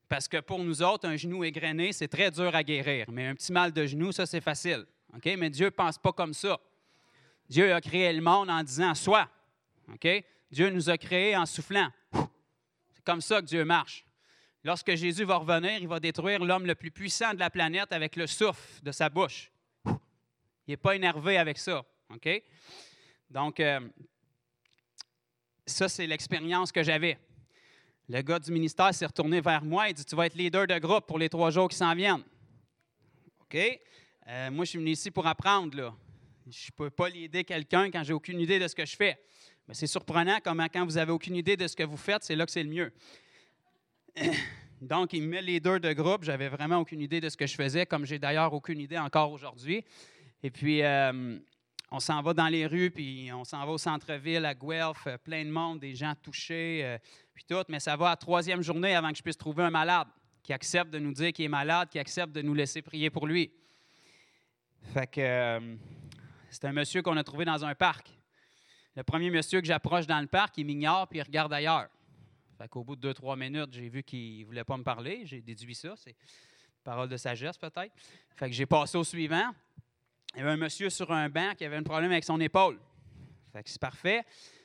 [0.08, 3.06] Parce que pour nous autres, un genou égrené, c'est très dur à guérir.
[3.10, 4.84] Mais un petit mal de genou, ça, c'est facile.
[5.14, 5.24] OK?
[5.38, 6.60] Mais Dieu ne pense pas comme ça.
[7.48, 9.28] Dieu a créé le monde en disant Sois.
[9.90, 10.06] OK?
[10.52, 11.88] Dieu nous a créés en soufflant.
[12.12, 14.04] C'est comme ça que Dieu marche.
[14.62, 18.16] Lorsque Jésus va revenir, il va détruire l'homme le plus puissant de la planète avec
[18.16, 19.50] le souffle de sa bouche.
[19.86, 21.82] Il n'est pas énervé avec ça.
[23.30, 23.80] Donc, euh,
[25.66, 27.18] ça, c'est l'expérience que j'avais.
[28.08, 30.78] Le gars du ministère s'est retourné vers moi et dit Tu vas être leader de
[30.78, 32.22] groupe pour les trois jours qui s'en viennent.
[33.40, 33.56] OK?
[34.26, 35.96] Euh, moi, je suis venu ici pour apprendre.
[36.46, 39.18] Je ne peux pas aider quelqu'un quand j'ai aucune idée de ce que je fais.
[39.68, 42.36] Mais c'est surprenant comment, quand vous n'avez aucune idée de ce que vous faites, c'est
[42.36, 42.92] là que c'est le mieux.
[44.80, 46.24] Donc, il me met leader de groupe.
[46.24, 49.30] J'avais vraiment aucune idée de ce que je faisais, comme j'ai d'ailleurs aucune idée encore
[49.30, 49.84] aujourd'hui.
[50.42, 51.38] Et puis, euh,
[51.92, 55.18] on s'en va dans les rues, puis on s'en va au centre-ville, à Guelph, euh,
[55.18, 56.98] plein de monde, des gens touchés, euh,
[57.32, 57.62] puis tout.
[57.68, 60.08] Mais ça va à la troisième journée avant que je puisse trouver un malade
[60.42, 63.28] qui accepte de nous dire qu'il est malade, qui accepte de nous laisser prier pour
[63.28, 63.52] lui.
[64.92, 65.76] Fait que
[66.50, 68.10] c'est un monsieur qu'on a trouvé dans un parc.
[68.94, 71.88] Le premier monsieur que j'approche dans le parc, il m'ignore puis il regarde ailleurs.
[72.58, 75.22] Fait qu'au bout de deux, trois minutes, j'ai vu qu'il ne voulait pas me parler.
[75.24, 75.94] J'ai déduit ça.
[75.96, 76.14] C'est
[76.82, 77.92] parole de sagesse, peut-être.
[78.36, 79.50] Fait que j'ai passé au suivant.
[80.34, 82.78] Il y avait un monsieur sur un banc qui avait un problème avec son épaule.
[83.52, 84.24] Fait que c'est parfait.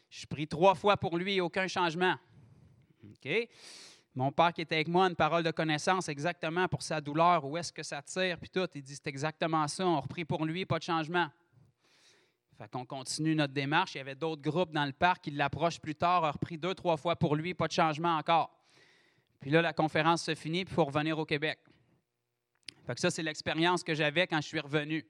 [0.09, 2.15] Je pris trois fois pour lui, aucun changement.
[3.03, 3.49] OK?
[4.15, 7.55] Mon père qui était avec moi, une parole de connaissance exactement pour sa douleur, où
[7.57, 8.67] est-ce que ça tire, puis tout.
[8.73, 9.85] Il dit c'est exactement ça.
[9.85, 11.27] On reprit pour lui, pas de changement.
[12.57, 13.93] Fait qu'on continue notre démarche.
[13.93, 16.73] Il y avait d'autres groupes dans le parc qui l'approchent plus tard, a repris deux,
[16.73, 18.51] trois fois pour lui, pas de changement encore.
[19.39, 21.59] Puis là, la conférence se finit, puis il faut revenir au Québec.
[22.87, 25.05] Fait que ça, c'est l'expérience que j'avais quand je suis revenu.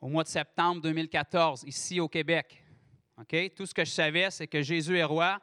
[0.00, 2.64] Au mois de septembre 2014, ici au Québec.
[3.18, 3.54] OK?
[3.54, 5.38] Tout ce que je savais, c'est que Jésus est roi.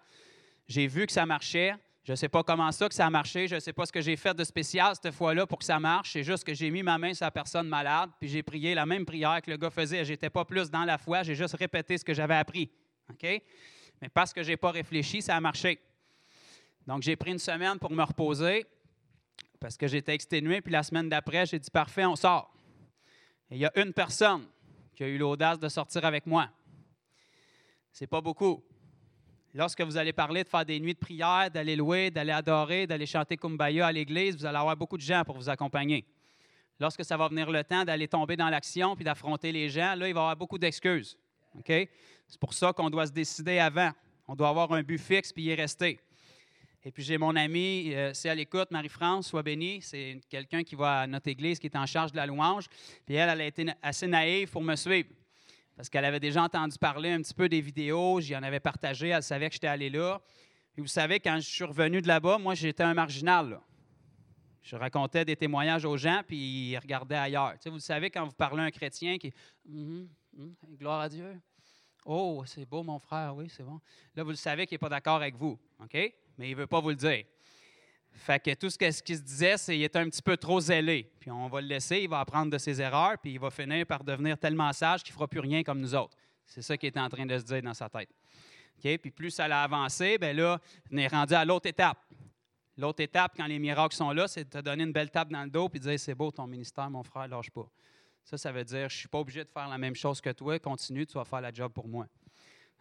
[0.67, 1.75] J'ai vu que ça marchait.
[2.03, 3.47] Je ne sais pas comment ça que ça a marché.
[3.47, 5.79] Je ne sais pas ce que j'ai fait de spécial cette fois-là pour que ça
[5.79, 6.13] marche.
[6.13, 8.85] C'est juste que j'ai mis ma main sur la personne malade, puis j'ai prié la
[8.85, 10.03] même prière que le gars faisait.
[10.05, 12.71] Je n'étais pas plus dans la foi, j'ai juste répété ce que j'avais appris.
[13.09, 13.23] OK?
[14.01, 15.79] Mais parce que je n'ai pas réfléchi, ça a marché.
[16.87, 18.65] Donc, j'ai pris une semaine pour me reposer
[19.59, 20.61] parce que j'étais exténué.
[20.61, 22.53] Puis la semaine d'après, j'ai dit parfait, on sort.
[23.51, 24.47] Et il y a une personne
[24.95, 26.49] qui a eu l'audace de sortir avec moi.
[27.91, 28.63] C'est pas beaucoup.
[29.53, 33.07] Lorsque vous allez parler de faire des nuits de prière, d'aller louer, d'aller adorer, d'aller
[33.07, 36.05] chanter Kumbaya à l'église, vous allez avoir beaucoup de gens pour vous accompagner.
[36.79, 40.07] Lorsque ça va venir le temps d'aller tomber dans l'action puis d'affronter les gens, là,
[40.07, 41.17] il va y avoir beaucoup d'excuses.
[41.67, 43.91] C'est pour ça qu'on doit se décider avant.
[44.27, 45.99] On doit avoir un but fixe puis y rester.
[46.85, 49.81] Et puis j'ai mon ami, euh, c'est à l'écoute, Marie-France, sois bénie.
[49.81, 52.67] C'est quelqu'un qui va à notre église, qui est en charge de la louange.
[53.05, 55.09] Puis elle, elle a été assez naïve pour me suivre.
[55.79, 59.07] Parce qu'elle avait déjà entendu parler un petit peu des vidéos, j'y en avais partagé,
[59.07, 60.19] elle savait que j'étais allé là.
[60.77, 63.61] Et vous savez, quand je suis revenu de là-bas, moi, j'étais un marginal.
[64.61, 67.53] Je racontais des témoignages aux gens, puis ils regardaient ailleurs.
[67.53, 69.31] Tu sais, vous savez, quand vous parlez à un chrétien qui
[69.63, 70.09] mhm,
[70.77, 71.39] gloire à Dieu.
[72.03, 73.79] Oh, c'est beau, mon frère, oui, c'est bon.
[74.17, 75.93] Là, vous le savez qu'il n'est pas d'accord avec vous, OK?
[75.93, 77.23] Mais il ne veut pas vous le dire.
[78.11, 81.11] Fait que tout ce qu'il se disait, c'est qu'il était un petit peu trop zélé.
[81.19, 83.85] Puis on va le laisser, il va apprendre de ses erreurs, puis il va finir
[83.85, 86.17] par devenir tellement sage qu'il ne fera plus rien comme nous autres.
[86.45, 88.09] C'est ça qu'il était en train de se dire dans sa tête.
[88.81, 90.59] Puis plus ça a avancé, bien là,
[90.91, 91.97] on est rendu à l'autre étape.
[92.77, 95.43] L'autre étape, quand les miracles sont là, c'est de te donner une belle tape dans
[95.43, 97.69] le dos puis de dire c'est beau ton ministère, mon frère, lâche pas.
[98.23, 100.29] Ça, ça veut dire je ne suis pas obligé de faire la même chose que
[100.29, 102.07] toi, continue, tu vas faire la job pour moi.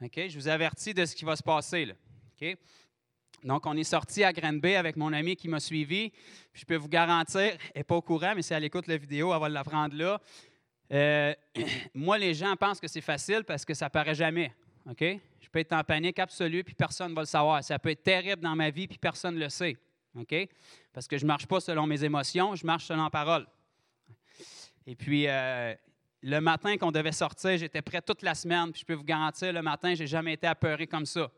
[0.01, 1.85] Je vous avertis de ce qui va se passer.
[1.85, 1.95] Là.
[3.45, 6.13] Donc, on est sorti à Granby avec mon ami qui m'a suivi.
[6.53, 9.33] Je peux vous garantir, elle n'est pas au courant, mais si elle écoute la vidéo,
[9.33, 10.21] elle va l'apprendre là.
[10.93, 11.35] Euh,
[11.95, 14.53] moi, les gens pensent que c'est facile parce que ça paraît jamais.
[14.91, 15.03] OK?
[15.41, 17.63] Je peux être en panique absolue, puis personne ne va le savoir.
[17.63, 19.77] Ça peut être terrible dans ma vie, puis personne ne le sait.
[20.15, 20.35] OK?
[20.93, 23.47] Parce que je ne marche pas selon mes émotions, je marche selon parole.
[24.87, 25.75] Et puis, euh,
[26.23, 29.63] le matin qu'on devait sortir, j'étais prêt toute la semaine, je peux vous garantir, le
[29.63, 31.31] matin, je n'ai jamais été apeuré comme ça.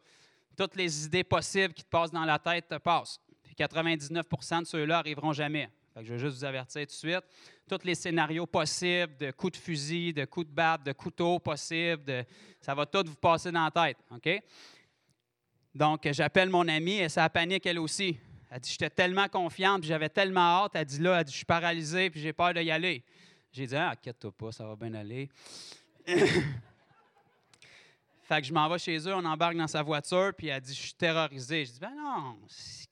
[0.60, 3.18] Toutes les idées possibles qui te passent dans la tête te passent.
[3.42, 5.70] Puis 99% de ceux-là arriveront jamais.
[5.96, 7.22] Je veux juste vous avertir tout de suite.
[7.66, 12.04] Tous les scénarios possibles de coups de fusil, de coups de batte, de couteau possibles,
[12.04, 12.22] de,
[12.60, 13.96] ça va tout vous passer dans la tête.
[15.74, 18.18] Donc, j'appelle mon amie et ça panique elle aussi.
[18.50, 20.72] Elle dit J'étais tellement confiante, j'avais tellement hâte.
[20.74, 23.02] Elle dit Là, elle dit, je suis paralysée, puis j'ai peur d'y aller.
[23.50, 25.30] J'ai dit Ah, inquiète-toi pas, ça va bien aller.
[28.30, 30.72] fait que je m'en vais chez eux, on embarque dans sa voiture, puis elle dit
[30.72, 31.64] Je suis terrorisée.
[31.64, 32.38] Je dis Ben non,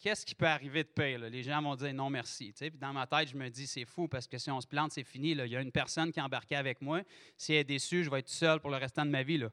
[0.01, 1.20] qu'est-ce qui peut arriver de pire?
[1.20, 1.28] là?
[1.28, 2.52] Les gens vont dire non merci.
[2.52, 2.70] tu sais.
[2.70, 4.90] Puis dans ma tête, je me dis C'est fou parce que si on se plante,
[4.90, 5.36] c'est fini.
[5.36, 5.47] là.
[5.47, 7.02] Il y a une personne qui est embarquée avec moi.
[7.36, 9.39] Si elle est déçue, je vais être seul pour le restant de ma vie.
[9.39, 9.48] Là.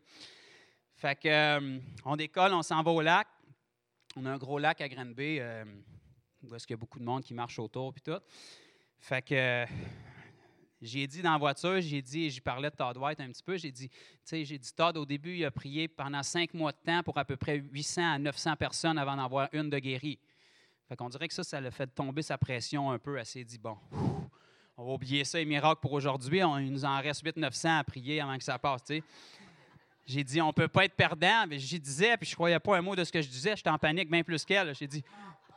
[0.96, 3.28] Fait que, euh, on décolle, on s'en va au lac.
[4.16, 5.66] On a un gros lac à Granby, euh,
[6.42, 8.20] où est-ce qu'il y a beaucoup de monde qui marche autour puis tout.
[8.98, 9.66] Fait que
[10.86, 13.58] j'ai dit dans la voiture, j'ai dit, j'y parlais de Todd White un petit peu,
[13.58, 16.72] j'ai dit, tu sais, j'ai dit, Todd, au début, il a prié pendant cinq mois
[16.72, 19.80] de temps pour à peu près 800 à 900 personnes avant d'en avoir une de
[19.80, 20.20] guérie.
[20.88, 23.18] Fait qu'on dirait que ça, ça l'a fait tomber sa pression un peu.
[23.18, 23.76] Elle s'est dit, bon,
[24.78, 26.40] on va oublier ça, les miracles pour aujourd'hui.
[26.40, 29.04] Il nous en reste 800-900 à prier avant que ça passe, tu sais.
[30.06, 31.48] J'ai dit, on ne peut pas être perdant.
[31.48, 33.56] Mais j'y disais, puis je ne croyais pas un mot de ce que je disais.
[33.56, 34.76] J'étais en panique bien plus qu'elle.
[34.76, 35.04] J'ai dit,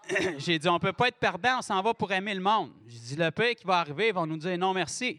[0.38, 2.72] j'ai dit, on ne peut pas être perdant, on s'en va pour aimer le monde.
[2.86, 5.14] J'ai dit, le pire qui va arriver, ils vont nous dire non merci.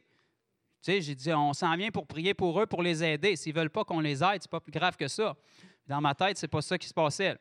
[0.82, 3.36] Tu sais, j'ai dit, on s'en vient pour prier pour eux, pour les aider.
[3.36, 5.36] S'ils ne veulent pas qu'on les aide, c'est pas plus grave que ça.
[5.88, 7.38] Dans ma tête, c'est pas ça qui se passait.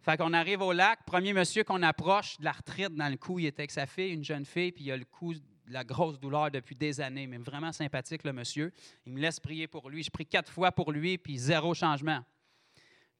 [0.00, 3.46] Fait qu'on arrive au lac, premier monsieur qu'on approche, de l'arthrite dans le cou, il
[3.46, 6.18] était avec sa fille, une jeune fille, puis il a le cou, de la grosse
[6.18, 8.72] douleur depuis des années, mais vraiment sympathique, le monsieur.
[9.06, 10.02] Il me laisse prier pour lui.
[10.02, 12.20] Je prie quatre fois pour lui, puis zéro changement.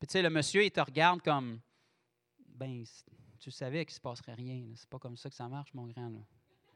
[0.00, 1.60] Puis tu sais, le monsieur, il te regarde comme,
[2.62, 2.84] ben,
[3.40, 4.62] tu savais qu'il se passerait rien.
[4.76, 6.12] C'est pas comme ça que ça marche, mon grand.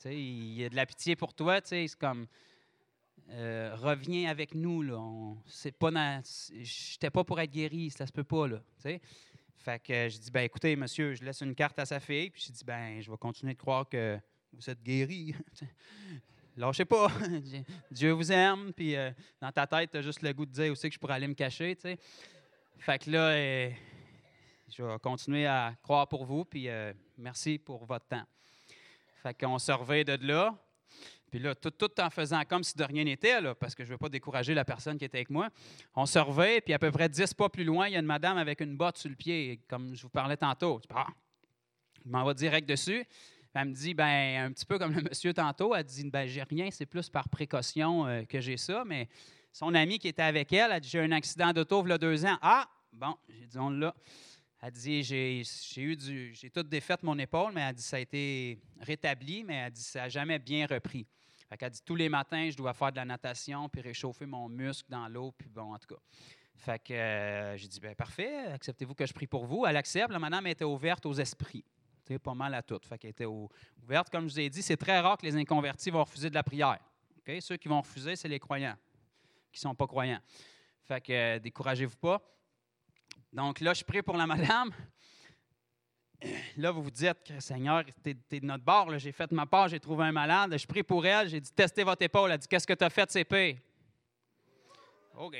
[0.04, 2.26] il y a de la pitié pour toi, c'est comme,
[3.30, 5.00] euh, reviens avec nous, là.
[5.46, 5.90] C'est pas
[6.60, 8.62] j'étais pas pour être guéri, ça se peut pas, là.
[9.58, 12.42] Fait que je dis, ben écoutez, monsieur, je laisse une carte à sa fille, puis
[12.46, 14.18] je dis, ben, je vais continuer de croire que
[14.52, 15.34] vous êtes guéri.
[16.56, 17.08] Lâchez pas.
[17.90, 19.10] Dieu vous aime, puis euh,
[19.40, 21.28] dans ta tête, tu as juste le goût de dire aussi que je pourrais aller
[21.28, 21.76] me cacher.
[22.78, 23.70] Fait que là, euh,
[24.68, 28.24] je vais continuer à croire pour vous, puis euh, merci pour votre temps.
[29.22, 29.72] Fait qu'on se
[30.04, 30.56] de là.
[31.30, 33.88] Puis là, tout, tout en faisant comme si de rien n'était, là, parce que je
[33.88, 35.48] ne veux pas décourager la personne qui était avec moi.
[35.94, 38.38] On se puis à peu près 10 pas plus loin, il y a une madame
[38.38, 40.80] avec une botte sur le pied, comme je vous parlais tantôt.
[40.82, 41.08] Je Ah!
[42.04, 43.04] M'en vais direct dessus.
[43.54, 46.42] Elle me dit, ben un petit peu comme le monsieur tantôt, elle dit, ben j'ai
[46.42, 49.08] rien, c'est plus par précaution euh, que j'ai ça, mais
[49.50, 51.92] son ami qui était avec elle, a dit, j'ai eu un accident d'auto il y
[51.92, 52.36] a deux ans.
[52.42, 53.94] Ah, bon, j'ai dit, on l'a.
[54.62, 55.42] Elle dit, j'ai
[55.76, 59.54] eu du, j'ai tout défait mon épaule, mais elle dit, ça a été rétabli, mais
[59.54, 61.06] elle dit, ça n'a jamais bien repris.
[61.48, 64.48] Fait qu'elle dit, tous les matins, je dois faire de la natation, puis réchauffer mon
[64.48, 66.00] muscle dans l'eau, puis bon, en tout cas.
[66.56, 69.66] Fait que euh, j'ai dit, ben parfait, acceptez-vous que je prie pour vous.
[69.66, 70.10] Elle accepte.
[70.10, 71.64] La madame était ouverte aux esprits.
[72.08, 72.80] Sais, pas mal à tout.
[72.82, 74.10] Fait qu'elle était ouverte.
[74.10, 76.42] Comme je vous ai dit, c'est très rare que les inconvertis vont refuser de la
[76.42, 76.78] prière.
[77.40, 78.76] Ceux qui vont refuser, c'est les croyants,
[79.52, 80.20] qui ne sont pas croyants.
[80.84, 82.22] Fait que euh, découragez-vous pas.
[83.32, 84.72] Donc là, je prie pour la madame.
[86.56, 88.98] Là, vous vous dites que Seigneur, tu es, de notre bord.
[88.98, 90.56] J'ai fait ma part, j'ai trouvé un malade.
[90.56, 91.28] Je prie pour elle.
[91.28, 92.30] J'ai dit testez votre épaule.
[92.30, 93.56] Elle a dit Qu'est-ce que tu as fait, c'est pire?
[95.16, 95.36] OK.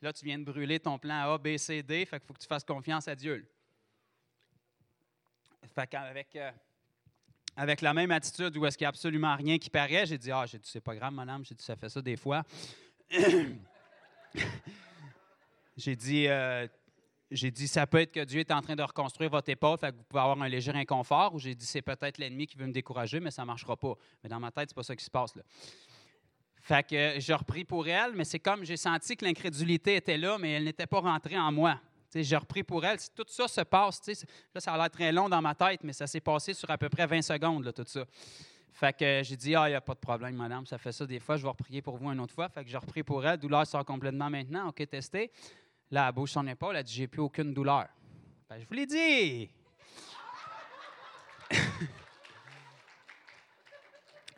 [0.00, 2.06] Là, tu viens de brûler ton plan A, B, C, D.
[2.06, 3.44] Fait faut que tu fasses confiance à Dieu.
[5.74, 6.52] Fait qu'avec euh,
[7.56, 10.30] avec la même attitude où est-ce qu'il n'y a absolument rien qui paraît, j'ai dit
[10.30, 11.44] Ah, j'ai dit, c'est pas grave, madame.
[11.44, 12.44] J'ai dit, ça fait ça des fois.
[15.78, 16.66] j'ai dit, euh,
[17.30, 19.92] j'ai dit, ça peut être que Dieu est en train de reconstruire votre épaule, fait
[19.92, 21.34] que vous pouvez avoir un léger inconfort.
[21.34, 23.94] Ou j'ai dit, c'est peut-être l'ennemi qui veut me décourager, mais ça ne marchera pas.
[24.22, 25.42] Mais dans ma tête, c'est pas ça qui se passe là.
[26.60, 30.36] Fait que je repris pour elle, mais c'est comme j'ai senti que l'incrédulité était là,
[30.38, 31.80] mais elle n'était pas rentrée en moi.
[32.14, 32.98] J'ai repris pour elle.
[33.14, 34.02] Tout ça se passe.
[34.54, 36.76] Là, ça a l'air très long dans ma tête, mais ça s'est passé sur à
[36.76, 38.04] peu près 20 secondes, là, tout ça.
[38.72, 41.04] Fait que j'ai dit, ah, il n'y a pas de problème, madame, ça fait ça
[41.04, 42.48] des fois, je vais reprier pour vous une autre fois.
[42.48, 45.32] Fait que j'ai repris pour elle, douleur sort complètement maintenant, OK, testé.
[45.90, 47.86] Là, elle bouge son épaule, elle dit, j'ai plus aucune douleur.
[48.48, 49.50] Ben, je vous l'ai dit!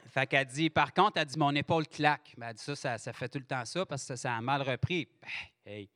[0.08, 2.34] fait qu'elle dit, par contre, elle dit, mon épaule claque.
[2.38, 4.62] Ben, elle dit, ça, ça, fait tout le temps ça parce que ça, a mal
[4.62, 5.08] repris.
[5.20, 5.90] Ben, hey,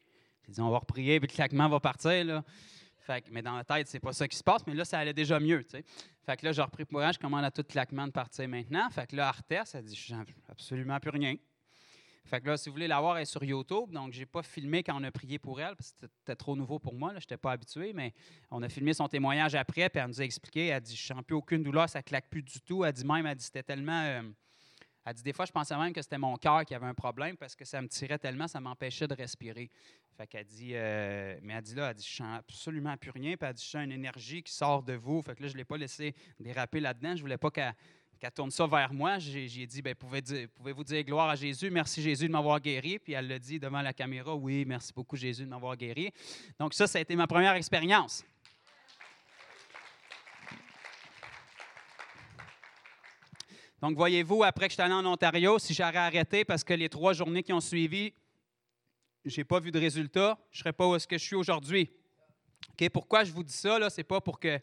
[0.47, 2.25] J'ai dit, on va reprier, puis le claquement va partir.
[2.25, 2.45] Là.
[2.99, 4.99] Fait que- mais dans la tête, c'est pas ça qui se passe, mais là, ça
[4.99, 5.63] allait déjà mieux.
[5.63, 5.85] tu sais.
[6.25, 8.89] Fait que là, j'ai repris courage, je commande à tout claquement de partir maintenant.
[8.91, 11.37] Fait que là, Arthès, elle dit, sens absolument plus rien.
[12.27, 13.91] Fait que là, si vous voulez la voir, elle est sur YouTube.
[13.91, 16.79] Donc, j'ai pas filmé quand on a prié pour elle, parce que c'était- trop nouveau
[16.79, 17.11] pour moi.
[17.11, 18.15] Je n'étais pas habitué, mais
[18.51, 20.69] on a filmé son témoignage après, puis elle nous a expliqué.
[20.69, 22.83] Elle dit Je sens plus aucune douleur, ça claque plus du tout.
[22.85, 24.03] Elle dit même, elle dit c'était tellement.
[24.05, 24.23] euh,
[25.07, 27.37] elle dit des fois, je pensais même que c'était mon cœur qui avait un problème
[27.37, 29.71] parce que ça me tirait tellement, ça m'empêchait de respirer.
[30.17, 33.37] Fait qu'elle dit, euh, mais elle dit là, elle dit, je sens absolument plus rien.
[33.37, 35.21] Puis elle dit, je sens une énergie qui sort de vous.
[35.21, 37.15] Fait que là, je ne l'ai pas laissé déraper là-dedans.
[37.17, 37.75] Je voulais pas qu'elle
[38.25, 39.19] qu'elle tourne ça vers moi.
[39.19, 41.71] J'ai dit, ben, pouvez-vous dire gloire à Jésus?
[41.71, 42.99] Merci Jésus de m'avoir guéri.
[42.99, 46.11] Puis elle l'a dit devant la caméra, oui, merci beaucoup Jésus de m'avoir guéri.
[46.59, 48.25] Donc ça, ça a été ma première expérience.
[53.83, 56.89] Donc, voyez-vous, après que je suis allé en Ontario, si j'aurais arrêté parce que les
[56.89, 58.15] trois journées qui ont suivi,
[59.27, 61.37] je n'ai pas vu de résultat, je ne serais pas où est-ce que je suis
[61.37, 61.91] aujourd'hui.
[62.71, 62.89] OK?
[62.89, 63.91] Pourquoi je vous dis ça?
[63.91, 64.59] Ce n'est pas pour que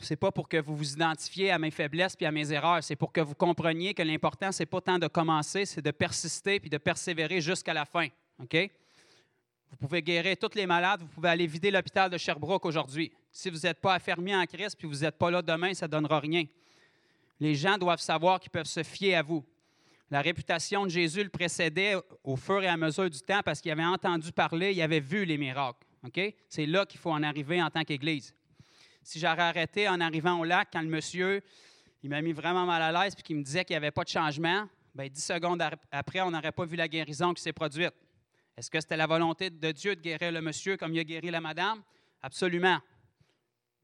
[0.00, 2.82] c'est pas pour que vous vous identifiez à mes faiblesses puis à mes erreurs.
[2.82, 6.60] C'est pour que vous compreniez que l'important, c'est pas tant de commencer, c'est de persister
[6.60, 8.08] puis de persévérer jusqu'à la fin.
[8.42, 8.70] OK?
[9.70, 13.12] Vous pouvez guérir tous les malades, vous pouvez aller vider l'hôpital de Sherbrooke aujourd'hui.
[13.30, 15.92] Si vous n'êtes pas affermi en Christ puis vous n'êtes pas là demain, ça ne
[15.92, 16.44] donnera rien.
[17.38, 19.44] Les gens doivent savoir qu'ils peuvent se fier à vous.
[20.10, 21.94] La réputation de Jésus le précédait
[22.24, 25.24] au fur et à mesure du temps parce qu'il avait entendu parler, il avait vu
[25.24, 25.86] les miracles.
[26.48, 28.34] C'est là qu'il faut en arriver en tant qu'Église.
[29.02, 31.42] Si j'aurais arrêté en arrivant au lac, quand le monsieur
[32.02, 34.04] il m'a mis vraiment mal à l'aise puis qu'il me disait qu'il n'y avait pas
[34.04, 37.92] de changement, bien, dix secondes après, on n'aurait pas vu la guérison qui s'est produite.
[38.56, 41.30] Est-ce que c'était la volonté de Dieu de guérir le monsieur comme il a guéri
[41.30, 41.82] la madame?
[42.22, 42.78] Absolument.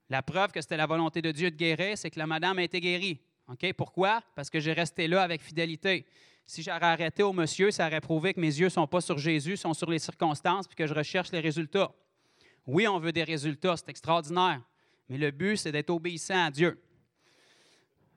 [0.09, 2.63] La preuve que c'était la volonté de Dieu de guérir, c'est que la madame a
[2.63, 3.21] été guérie.
[3.49, 3.73] OK?
[3.75, 4.23] Pourquoi?
[4.35, 6.07] Parce que j'ai resté là avec fidélité.
[6.47, 9.19] Si j'aurais arrêté au monsieur, ça aurait prouvé que mes yeux ne sont pas sur
[9.19, 11.93] Jésus, sont sur les circonstances, puis que je recherche les résultats.
[12.67, 14.61] Oui, on veut des résultats, c'est extraordinaire.
[15.09, 16.81] Mais le but, c'est d'être obéissant à Dieu.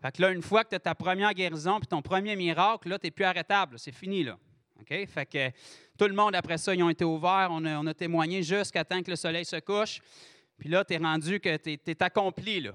[0.02, 2.90] Fait que là, une fois que tu as ta première guérison puis ton premier miracle,
[2.90, 3.78] là, tu n'es plus arrêtable.
[3.78, 4.38] C'est fini, là.
[4.86, 5.49] Fait que
[5.98, 7.49] tout le monde, après ça, ils ont été ouverts.
[7.52, 10.02] On a, témoigné jusqu'à temps que le soleil se couche.
[10.57, 12.74] Puis là, tu es rendu que tu es, accompli, là.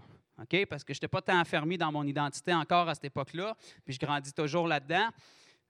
[0.69, 3.57] Parce que je n'étais pas tant enfermé dans mon identité encore à cette époque-là.
[3.85, 5.09] Puis je grandis toujours là-dedans.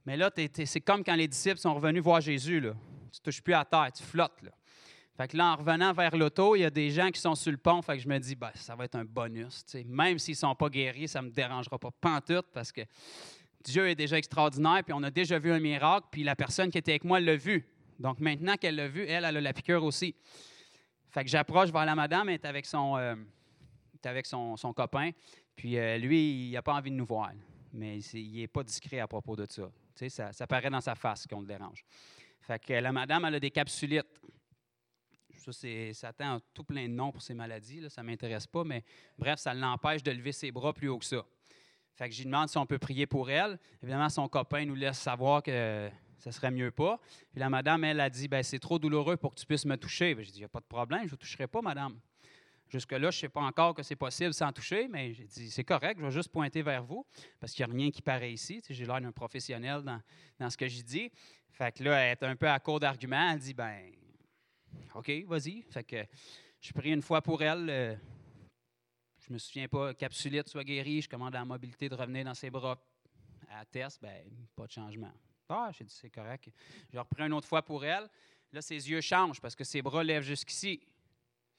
[0.05, 0.31] Mais là,
[0.65, 2.73] c'est comme quand les disciples sont revenus voir Jésus, là.
[3.13, 4.51] Tu ne touches plus à terre, tu flottes, là.
[5.17, 7.53] Fait que là, en revenant vers l'auto, il y a des gens qui sont sur
[7.53, 7.81] le pont.
[7.83, 9.65] Fait que je me dis, ben, ça va être un bonus.
[9.87, 12.81] Même s'ils ne sont pas guéris, ça ne me dérangera pas pantoute parce que
[13.63, 14.83] Dieu est déjà extraordinaire.
[14.85, 16.09] Puis on a déjà vu un miracle.
[16.11, 17.65] Puis la personne qui était avec moi l'a vu.
[18.01, 20.17] Donc maintenant qu'elle l'a vu, elle, elle a la piqûre aussi.
[21.11, 23.15] Fait que j'approche vers la madame, elle est avec son, euh,
[24.03, 25.11] avec son, son copain.
[25.55, 27.31] Puis euh, lui, il n'a pas envie de nous voir.
[27.73, 29.71] Mais il n'est pas discret à propos de ça.
[30.09, 30.33] Ça.
[30.33, 31.85] Ça paraît dans sa face qu'on le dérange.
[32.41, 34.21] Fait que la madame, elle a des capsulites.
[35.53, 37.89] Ça, ça attend tout plein de noms pour ces maladies.
[37.91, 38.85] Ça ne m'intéresse pas, mais
[39.19, 41.25] bref, ça l'empêche de lever ses bras plus haut que ça.
[41.95, 43.59] Fait que lui demande si on peut prier pour elle.
[43.83, 45.89] Évidemment, son copain nous laisse savoir que
[46.19, 46.99] ça serait mieux pas.
[47.31, 49.77] Puis la madame, elle a dit ben, c'est trop douloureux pour que tu puisses me
[49.77, 50.15] toucher.
[50.15, 52.01] Ben, j'ai dit il n'y a pas de problème, je ne vous toucherai pas, madame.
[52.69, 55.65] Jusque-là, je ne sais pas encore que c'est possible sans toucher, mais j'ai dit c'est
[55.65, 57.07] correct, je vais juste pointer vers vous,
[57.39, 58.61] parce qu'il n'y a rien qui paraît ici.
[58.69, 59.83] J'ai l'air d'un professionnel
[60.41, 61.13] dans, ce que j'ai dit.
[61.51, 63.33] Fait que là, elle est un peu à court d'arguments.
[63.33, 63.93] Elle dit ben
[64.95, 65.63] OK, vas-y.
[65.63, 66.05] Fait que
[66.61, 67.69] je prie une fois pour elle.
[67.69, 67.97] euh,
[69.27, 72.35] je me souviens pas, capsulite soit guérie, je commande à la mobilité de revenir dans
[72.35, 72.79] ses bras.
[73.51, 74.25] À test, ben
[74.55, 75.13] pas de changement.
[75.49, 76.51] Ah, j'ai dit c'est correct.
[76.93, 78.09] Je repris une autre fois pour elle.
[78.53, 80.81] Là, ses yeux changent parce que ses bras lèvent jusqu'ici.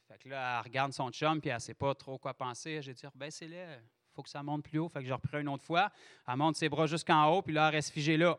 [0.07, 2.81] Fait que là, elle regarde son chum, puis elle ne sait pas trop quoi penser.
[2.81, 4.89] J'ai dit, c'est là, il faut que ça monte plus haut.
[4.89, 5.91] Fait que je reprends une autre fois.
[6.27, 8.37] Elle monte ses bras jusqu'en haut, puis là, elle reste figée là.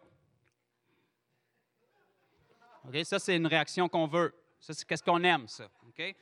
[3.05, 4.33] Ça, c'est une réaction qu'on veut.
[4.61, 5.69] Ça, c'est qu'est-ce qu'on aime, ça.
[5.89, 6.15] OK?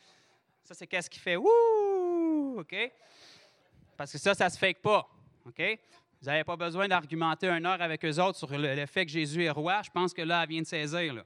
[0.62, 2.60] Ça, c'est qu'est-ce qui fait Wouh!
[2.60, 2.92] OK?
[3.96, 5.08] Parce que ça, ça se fake pas.
[5.46, 5.62] OK?
[6.20, 9.12] Vous n'avez pas besoin d'argumenter une heure avec eux autres sur le, le fait que
[9.12, 9.82] Jésus est roi.
[9.82, 11.14] Je pense que là, elle vient de saisir.
[11.14, 11.24] Là.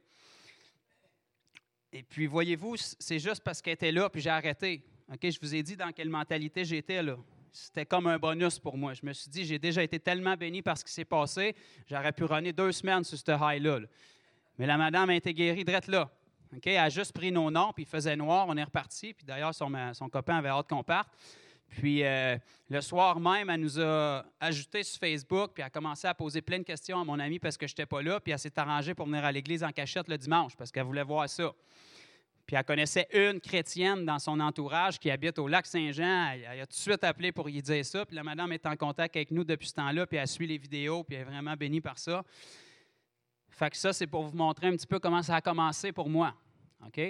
[1.93, 4.83] Et puis, voyez-vous, c'est juste parce qu'elle était là, puis j'ai arrêté.
[5.13, 5.21] OK?
[5.23, 7.17] Je vous ai dit dans quelle mentalité j'étais, là.
[7.53, 8.93] C'était comme un bonus pour moi.
[8.95, 11.57] Je me suis dit, j'ai déjà été tellement béni par ce qui s'est passé,
[11.89, 13.81] j'aurais pu runner deux semaines sur ce high-là.
[13.81, 13.87] là.
[14.59, 16.11] Mais la madame a été guérie drette là.
[16.65, 19.15] Elle a juste pris nos noms, puis il faisait noir, on est reparti.
[19.15, 21.09] Puis d'ailleurs, son, son copain avait hâte qu'on parte.
[21.69, 22.37] Puis euh,
[22.71, 26.41] le soir même, elle nous a ajouté sur Facebook, puis elle a commencé à poser
[26.41, 28.59] plein de questions à mon ami parce que je n'étais pas là, puis elle s'est
[28.59, 31.53] arrangée pour venir à l'église en cachette le dimanche parce qu'elle voulait voir ça.
[32.47, 36.31] Puis elle connaissait une chrétienne dans son entourage qui habite au lac Saint-Jean.
[36.33, 38.07] Elle, elle a tout de suite appelé pour y dire ça.
[38.07, 40.57] Puis la madame est en contact avec nous depuis ce temps-là, puis elle suit les
[40.57, 42.25] vidéos, puis elle est vraiment bénie par ça.
[43.59, 46.09] Fait que ça, c'est pour vous montrer un petit peu comment ça a commencé pour
[46.09, 46.33] moi.
[46.87, 47.01] OK?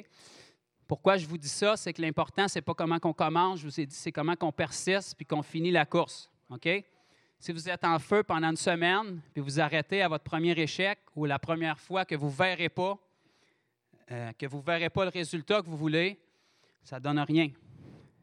[0.86, 1.76] Pourquoi je vous dis ça?
[1.76, 4.50] C'est que l'important, c'est pas comment on commence, je vous ai dit, c'est comment on
[4.50, 6.30] persiste puis qu'on finit la course.
[6.48, 6.66] OK?
[7.38, 10.98] Si vous êtes en feu pendant une semaine, puis vous arrêtez à votre premier échec
[11.14, 12.98] ou la première fois que vous ne verrez pas,
[14.10, 16.18] euh, que vous verrez pas le résultat que vous voulez,
[16.82, 17.50] ça ne donne rien.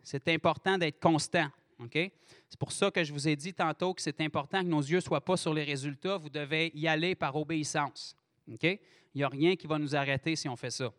[0.02, 1.48] C'est important d'être constant.
[1.80, 1.94] OK?
[1.94, 4.98] C'est pour ça que je vous ai dit tantôt que c'est important que nos yeux
[4.98, 6.18] ne soient pas sur les résultats.
[6.18, 8.16] Vous devez y aller par obéissance.
[8.52, 8.64] OK?
[8.64, 8.80] Il
[9.16, 10.92] n'y a rien qui va nous arrêter si on fait ça.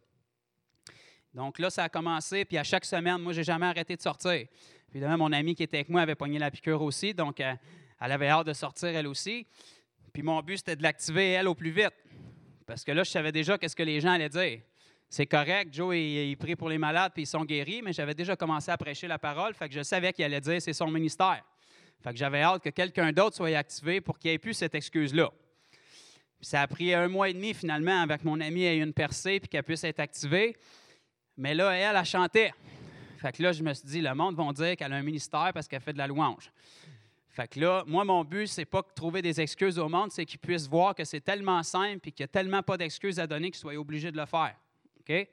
[1.35, 4.01] Donc là, ça a commencé, puis à chaque semaine, moi, je n'ai jamais arrêté de
[4.01, 4.47] sortir.
[4.91, 7.55] Évidemment, mon ami qui était avec moi avait pogné la piqûre aussi, donc euh,
[8.01, 9.47] elle avait hâte de sortir elle aussi.
[10.15, 11.93] Puis mon but, c'était de l'activer elle au plus vite.
[12.65, 14.61] Parce que là, je savais déjà qu'est-ce que les gens allaient dire.
[15.09, 18.35] C'est correct, Joe, il, prie pour les malades, puis ils sont guéris, mais j'avais déjà
[18.35, 21.45] commencé à prêcher la parole, fait que je savais qu'il allait dire c'est son ministère.
[22.03, 25.31] Fait que j'avais hâte que quelqu'un d'autre soit activé pour qu'il ait plus cette excuse-là.
[26.41, 29.49] ça a pris un mois et demi, finalement, avec mon ami ait une percée, puis
[29.49, 30.57] qu'elle puisse être activée.
[31.37, 32.53] Mais là, elle, elle chantait.
[33.19, 35.51] Fait que là, je me suis dit, le monde va dire qu'elle a un ministère
[35.55, 36.53] parce qu'elle fait de la louange.
[37.31, 40.25] Fait que là, moi, mon but, c'est pas de trouver des excuses au monde, c'est
[40.25, 43.27] qu'ils puissent voir que c'est tellement simple et qu'il n'y a tellement pas d'excuses à
[43.27, 44.55] donner qu'ils soient obligés de le faire.
[45.09, 45.29] OK?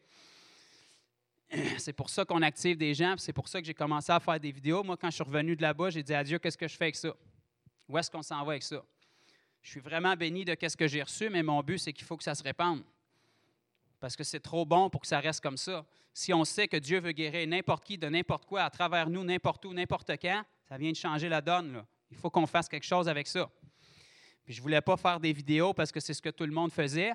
[1.78, 4.40] C'est pour ça qu'on active des gens, c'est pour ça que j'ai commencé à faire
[4.40, 4.84] des vidéos.
[4.84, 6.86] Moi, quand je suis revenu de là-bas, j'ai dit à Dieu, qu'est-ce que je fais
[6.86, 7.16] avec ça?
[7.88, 8.84] Où est-ce qu'on s'en va avec ça?
[9.62, 12.18] Je suis vraiment béni de ce que j'ai reçu, mais mon but, c'est qu'il faut
[12.18, 12.84] que ça se répande.
[14.00, 15.86] Parce que c'est trop bon pour que ça reste comme ça.
[16.14, 19.24] Si on sait que Dieu veut guérir n'importe qui de n'importe quoi à travers nous,
[19.24, 21.86] n'importe où, n'importe quand, ça vient de changer la donne.
[22.12, 23.50] Il faut qu'on fasse quelque chose avec ça.
[24.48, 26.72] Je ne voulais pas faire des vidéos parce que c'est ce que tout le monde
[26.72, 27.14] faisait,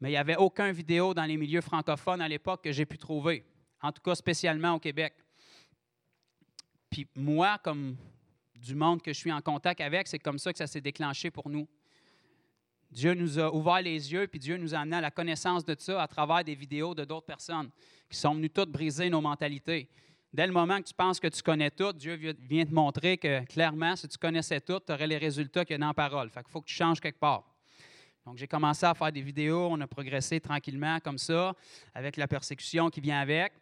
[0.00, 2.98] mais il n'y avait aucun vidéo dans les milieux francophones à l'époque que j'ai pu
[2.98, 3.44] trouver,
[3.82, 5.14] en tout cas spécialement au Québec.
[6.90, 7.96] Puis moi, comme
[8.54, 11.30] du monde que je suis en contact avec, c'est comme ça que ça s'est déclenché
[11.30, 11.68] pour nous.
[12.90, 15.74] Dieu nous a ouvert les yeux, puis Dieu nous a amené à la connaissance de
[15.78, 17.70] ça à travers des vidéos de d'autres personnes
[18.08, 19.88] qui sont venues toutes briser nos mentalités.
[20.32, 23.44] Dès le moment que tu penses que tu connais tout, Dieu vient te montrer que
[23.46, 26.30] clairement, si tu connaissais tout, tu aurais les résultats qu'il y a dans la parole.
[26.30, 27.55] Fait qu'il faut que tu changes quelque part.
[28.26, 31.54] Donc, j'ai commencé à faire des vidéos, on a progressé tranquillement comme ça,
[31.94, 33.52] avec la persécution qui vient avec.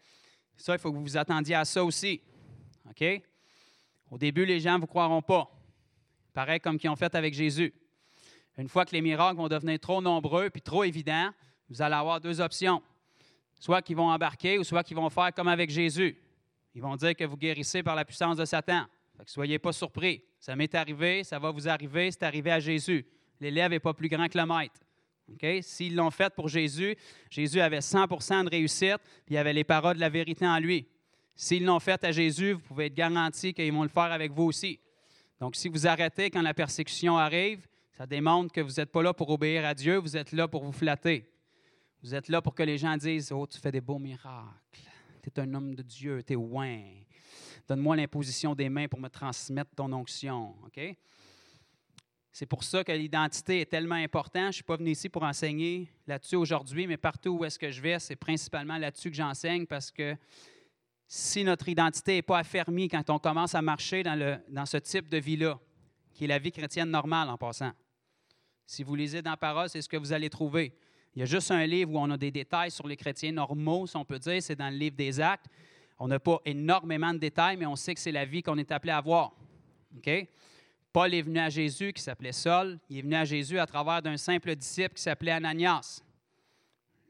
[0.56, 2.22] Ça, il faut que vous vous attendiez à ça aussi.
[2.88, 3.04] OK?
[4.10, 5.50] Au début, les gens ne vous croiront pas.
[6.32, 7.74] Pareil comme qu'ils ont fait avec Jésus.
[8.56, 11.30] Une fois que les miracles vont devenir trop nombreux puis trop évidents,
[11.68, 12.82] vous allez avoir deux options.
[13.60, 16.18] Soit qu'ils vont embarquer ou soit qu'ils vont faire comme avec Jésus.
[16.74, 18.86] Ils vont dire que vous guérissez par la puissance de Satan.
[19.18, 20.24] Fait que soyez pas surpris.
[20.40, 23.06] Ça m'est arrivé, ça va vous arriver, c'est arrivé à Jésus.
[23.40, 24.80] L'élève n'est pas plus grand que le maître.
[25.62, 26.96] S'ils l'ont fait pour Jésus,
[27.30, 28.06] Jésus avait 100
[28.44, 30.86] de réussite, puis il avait les paroles de la vérité en lui.
[31.34, 34.44] S'ils l'ont fait à Jésus, vous pouvez être garanti qu'ils vont le faire avec vous
[34.44, 34.78] aussi.
[35.40, 37.66] Donc, si vous arrêtez quand la persécution arrive,
[37.96, 40.62] ça démontre que vous n'êtes pas là pour obéir à Dieu, vous êtes là pour
[40.62, 41.28] vous flatter.
[42.02, 44.28] Vous êtes là pour que les gens disent Oh, tu fais des beaux miracles.
[45.22, 46.82] Tu es un homme de Dieu, tu es ouin.
[47.66, 50.54] Donne-moi l'imposition des mains pour me transmettre ton onction.
[52.36, 54.42] C'est pour ça que l'identité est tellement importante.
[54.42, 57.70] Je ne suis pas venu ici pour enseigner là-dessus aujourd'hui, mais partout où est-ce que
[57.70, 60.16] je vais, c'est principalement là-dessus que j'enseigne parce que
[61.06, 65.18] si notre identité n'est pas affermie quand on commence à marcher dans, ce type de
[65.18, 65.60] vie-là,
[66.12, 67.70] qui est la vie chrétienne normale en passant,
[68.66, 70.76] si vous lisez dans la parole, c'est ce que vous allez trouver.
[71.14, 73.86] Il y a juste un livre où on a des détails sur les chrétiens normaux,
[73.86, 75.46] si on peut dire, c'est dans le livre des Actes.
[76.00, 78.72] On n'a pas énormément de détails, mais on sait que c'est la vie qu'on est
[78.72, 79.30] appelé à avoir.
[79.96, 80.26] OK?
[80.94, 82.78] Paul est venu à Jésus qui s'appelait Saul.
[82.88, 86.00] Il est venu à Jésus à travers d'un simple disciple qui s'appelait Ananias.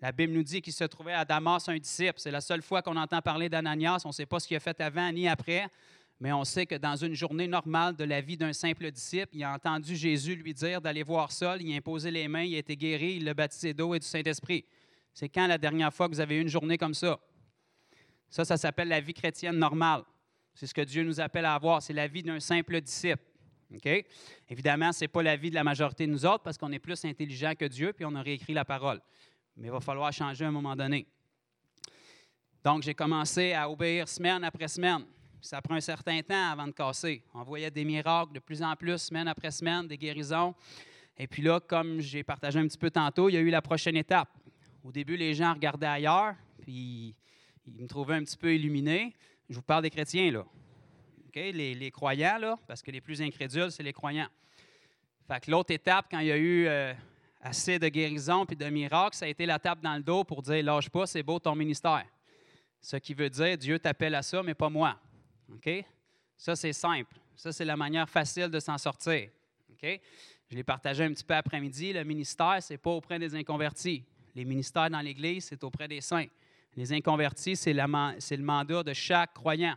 [0.01, 2.15] La Bible nous dit qu'il se trouvait à Damas un disciple.
[2.17, 4.01] C'est la seule fois qu'on entend parler d'Ananias.
[4.07, 5.69] On ne sait pas ce qu'il a fait avant ni après,
[6.19, 9.45] mais on sait que dans une journée normale de la vie d'un simple disciple, il
[9.45, 12.59] a entendu Jésus lui dire d'aller voir Saul, il a imposé les mains, il a
[12.61, 14.65] été guéri, il l'a baptisé d'eau et du Saint-Esprit.
[15.13, 17.21] C'est quand la dernière fois que vous avez eu une journée comme ça?
[18.31, 20.05] Ça, ça s'appelle la vie chrétienne normale.
[20.55, 21.83] C'est ce que Dieu nous appelle à avoir.
[21.83, 23.23] C'est la vie d'un simple disciple.
[24.49, 26.79] Évidemment, ce n'est pas la vie de la majorité de nous autres parce qu'on est
[26.79, 29.01] plus intelligent que Dieu, puis on a réécrit la parole.
[29.57, 31.07] Mais il va falloir changer à un moment donné.
[32.63, 35.05] Donc, j'ai commencé à obéir semaine après semaine.
[35.41, 37.23] Ça prend un certain temps avant de casser.
[37.35, 40.55] On voyait des miracles de plus en plus, semaine après semaine, des guérisons.
[41.19, 43.61] Et puis là, comme j'ai partagé un petit peu tantôt, il y a eu la
[43.61, 44.31] prochaine étape.
[44.83, 47.15] Au début, les gens regardaient ailleurs, puis
[47.67, 49.15] ils me trouvaient un petit peu illuminé.
[49.49, 50.45] Je vous parle des chrétiens, là
[51.41, 54.29] les, croyants, parce que les plus incrédules, c'est les croyants.
[55.27, 56.93] Fait l'autre étape, quand il y a eu euh,
[57.41, 60.43] assez de guérison et de miracles, ça a été la tape dans le dos pour
[60.43, 62.05] dire lâche pas, c'est beau ton ministère.
[62.81, 64.99] Ce qui veut dire Dieu t'appelle à ça, mais pas moi.
[65.53, 65.71] OK?
[66.37, 67.17] Ça, c'est simple.
[67.37, 69.29] Ça, c'est la manière facile de s'en sortir.
[69.71, 70.01] OK?
[70.51, 71.93] Je l'ai partagé un petit peu après-midi.
[71.93, 74.05] Le ministère, ce n'est pas auprès des inconvertis.
[74.35, 76.27] Les ministères dans l'Église, c'est auprès des saints.
[76.77, 79.77] Les inconvertis, c'est le mandat de chaque croyant.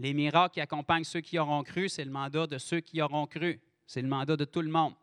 [0.00, 3.26] Les miracles qui accompagnent ceux qui auront cru, c'est le mandat de ceux qui auront
[3.26, 3.60] cru.
[3.86, 4.94] C'est le mandat de tout le monde.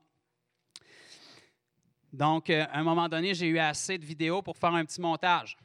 [2.11, 4.99] Donc, euh, à un moment donné, j'ai eu assez de vidéos pour faire un petit
[4.99, 5.55] montage.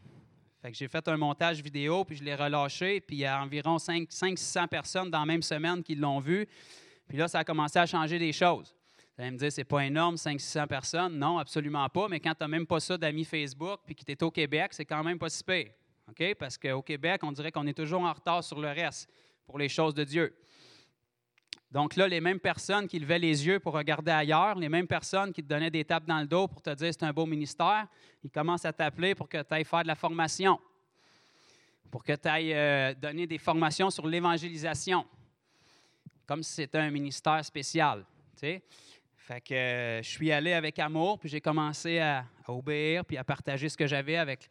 [0.61, 3.79] Fait j'ai fait un montage vidéo, puis je l'ai relâché, puis il y a environ
[3.79, 6.47] 500-600 personnes dans la même semaine qui l'ont vu.
[7.09, 8.75] Puis là, ça a commencé à changer des choses.
[9.17, 11.19] Vous allez me dire, c'est pas énorme, 500-600 personnes?
[11.19, 12.07] Non, absolument pas.
[12.07, 14.75] Mais quand tu n'as même pas ça d'amis Facebook, puis que tu es au Québec,
[14.75, 15.71] c'est quand même pas si pire.
[16.39, 19.11] Parce qu'au Québec, on dirait qu'on est toujours en retard sur le reste
[19.47, 20.35] pour les choses de Dieu.
[21.71, 25.33] Donc là, les mêmes personnes qui levaient les yeux pour regarder ailleurs, les mêmes personnes
[25.33, 27.87] qui te donnaient des tapes dans le dos pour te dire c'est un beau ministère,
[28.23, 30.61] ils commencent à t'appeler pour que tu ailles faire de la formation,
[31.91, 35.07] pour que tu ailles euh, donner des formations sur l'évangélisation,
[36.27, 38.05] comme si c'était un ministère spécial.
[38.37, 43.25] Fait que euh, je suis allé avec amour, puis j'ai commencé à, obéir, puis à
[43.25, 44.51] partager ce que j'avais avec.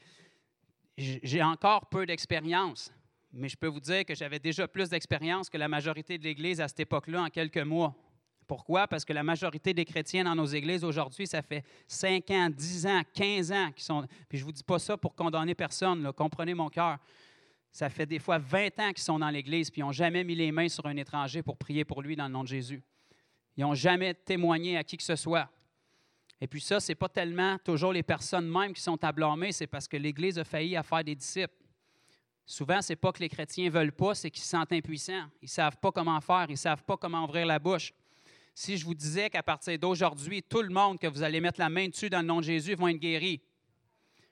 [0.98, 2.92] J'ai encore peu d'expérience,
[3.34, 6.60] mais je peux vous dire que j'avais déjà plus d'expérience que la majorité de l'Église
[6.60, 7.96] à cette époque-là en quelques mois.
[8.46, 8.88] Pourquoi?
[8.88, 12.86] Parce que la majorité des chrétiens dans nos églises aujourd'hui, ça fait 5 ans, 10
[12.86, 14.06] ans, 15 ans qui sont.
[14.28, 16.98] Puis je ne vous dis pas ça pour condamner personne, comprenez mon cœur.
[17.72, 20.36] Ça fait des fois 20 ans qu'ils sont dans l'Église, puis ils n'ont jamais mis
[20.36, 22.84] les mains sur un étranger pour prier pour lui dans le nom de Jésus.
[23.56, 25.50] Ils n'ont jamais témoigné à qui que ce soit.
[26.42, 29.52] Et puis ça, ce n'est pas tellement toujours les personnes mêmes qui sont à blâmer,
[29.52, 31.54] c'est parce que l'Église a failli à faire des disciples.
[32.48, 35.28] Souvent, ce n'est pas que les chrétiens ne veulent pas, c'est qu'ils se sentent impuissants.
[35.42, 37.94] Ils ne savent pas comment faire, ils ne savent pas comment ouvrir la bouche.
[38.56, 41.70] Si je vous disais qu'à partir d'aujourd'hui, tout le monde que vous allez mettre la
[41.70, 43.42] main dessus dans le nom de Jésus vont être guéris,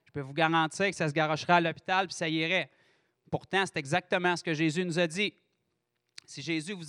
[0.04, 2.72] je peux vous garantir que ça se garocherait à l'hôpital puis ça irait.
[3.30, 5.36] Pourtant, c'est exactement ce que Jésus nous a dit.
[6.26, 6.84] Si Jésus vous,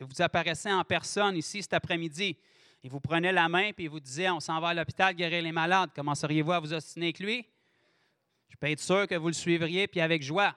[0.00, 2.36] vous apparaissait en personne ici cet après-midi,
[2.82, 5.42] il vous prenait la main puis il vous disait On s'en va à l'hôpital guérir
[5.42, 7.46] les malades, commenceriez-vous à vous ostiner avec lui?
[8.48, 10.56] Je peux être sûr que vous le suivriez, puis avec joie.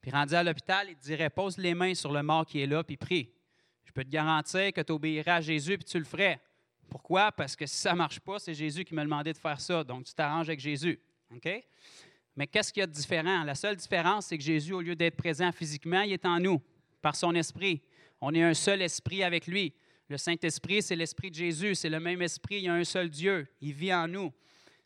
[0.00, 2.66] Puis rendu à l'hôpital, il te dirait Pose les mains sur le mort qui est
[2.66, 3.32] là, puis prie.
[3.84, 6.40] Je peux te garantir que tu obéiras à Jésus, puis tu le ferais.
[6.88, 7.32] Pourquoi?
[7.32, 9.82] Parce que si ça ne marche pas, c'est Jésus qui m'a demandé de faire ça.
[9.82, 11.00] Donc, tu t'arranges avec Jésus.
[11.34, 11.48] OK?
[12.36, 13.44] Mais qu'est-ce qu'il y a de différent?
[13.44, 16.60] La seule différence, c'est que Jésus, au lieu d'être présent physiquement, il est en nous,
[17.00, 17.82] par son esprit.
[18.20, 19.74] On est un seul esprit avec lui.
[20.12, 21.74] Le Saint-Esprit, c'est l'esprit de Jésus.
[21.74, 22.56] C'est le même esprit.
[22.56, 23.48] Il y a un seul Dieu.
[23.62, 24.30] Il vit en nous.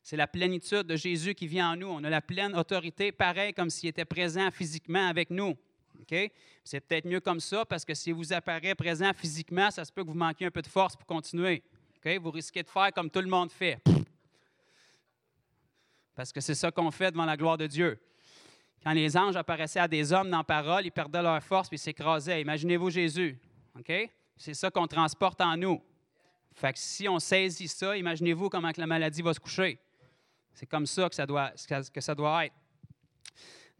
[0.00, 1.88] C'est la plénitude de Jésus qui vient en nous.
[1.88, 5.56] On a la pleine autorité, pareil comme s'il était présent physiquement avec nous.
[6.62, 10.04] C'est peut-être mieux comme ça parce que si vous apparaît présent physiquement, ça se peut
[10.04, 11.64] que vous manquiez un peu de force pour continuer.
[12.22, 13.82] Vous risquez de faire comme tout le monde fait.
[16.14, 17.98] Parce que c'est ça qu'on fait devant la gloire de Dieu.
[18.84, 22.42] Quand les anges apparaissaient à des hommes dans parole, ils perdaient leur force puis s'écrasaient.
[22.42, 23.36] Imaginez-vous Jésus.
[24.36, 25.80] C'est ça qu'on transporte en nous.
[26.54, 29.78] Fait que si on saisit ça, imaginez-vous comment que la maladie va se coucher.
[30.54, 31.52] C'est comme ça que ça doit,
[31.92, 32.54] que ça doit être.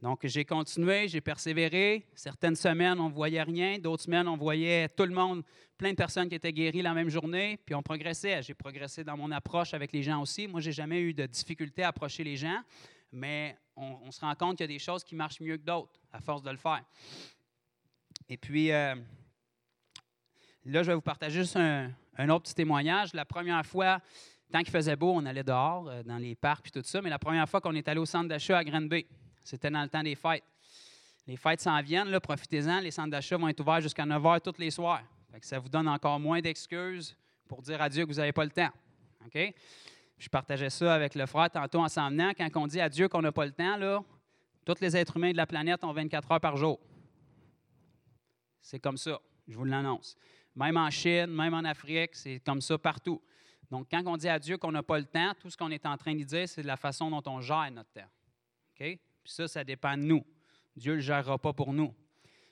[0.03, 2.07] Donc, j'ai continué, j'ai persévéré.
[2.15, 3.79] Certaines semaines, on ne voyait rien.
[3.79, 5.43] D'autres semaines, on voyait tout le monde,
[5.79, 7.59] plein de personnes qui étaient guéries la même journée.
[7.65, 8.43] Puis on progressait.
[8.43, 10.49] J'ai progressé dans mon approche avec les gens aussi.
[10.49, 12.61] Moi, je n'ai jamais eu de difficulté à approcher les gens,
[13.11, 15.99] mais on, se rend compte qu'il y a des choses qui marchent mieux que d'autres
[16.13, 16.85] à force de le faire.
[18.29, 18.97] Et puis, euh,
[20.71, 23.15] là, je vais vous partager juste un, autre petit témoignage.
[23.15, 24.01] La première fois,
[24.53, 27.03] Tant qu'il faisait beau, on allait dehors, euh, dans les parcs et tout ça.
[27.03, 29.07] Mais la première fois qu'on est allé au centre d'achat à Granby,
[29.43, 30.45] c'était dans le temps des fêtes.
[31.27, 32.81] Les fêtes s'en viennent, profitez-en.
[32.81, 35.03] Les centres d'achat vont être ouverts jusqu'à 9 h tous les soirs.
[35.41, 37.17] ça vous donne encore moins d'excuses
[37.49, 38.71] pour dire à Dieu que vous n'avez pas le temps.
[39.27, 39.55] OK?
[40.19, 42.31] Je partageais ça avec le frère tantôt en s'en venant.
[42.37, 44.03] Quand on dit à Dieu qu'on n'a pas le temps, là,
[44.65, 46.79] tous les êtres humains de la planète ont 24 heures par jour.
[48.63, 50.17] C'est comme ça, je vous l'annonce.
[50.57, 53.23] Même en Chine, même en Afrique, c'est comme ça partout.
[53.71, 55.85] Donc, quand on dit à Dieu qu'on n'a pas le temps, tout ce qu'on est
[55.87, 58.09] en train de dire, c'est la façon dont on gère notre temps.
[58.73, 58.79] OK?
[58.87, 60.25] Puis ça, ça dépend de nous.
[60.75, 61.95] Dieu ne le gérera pas pour nous.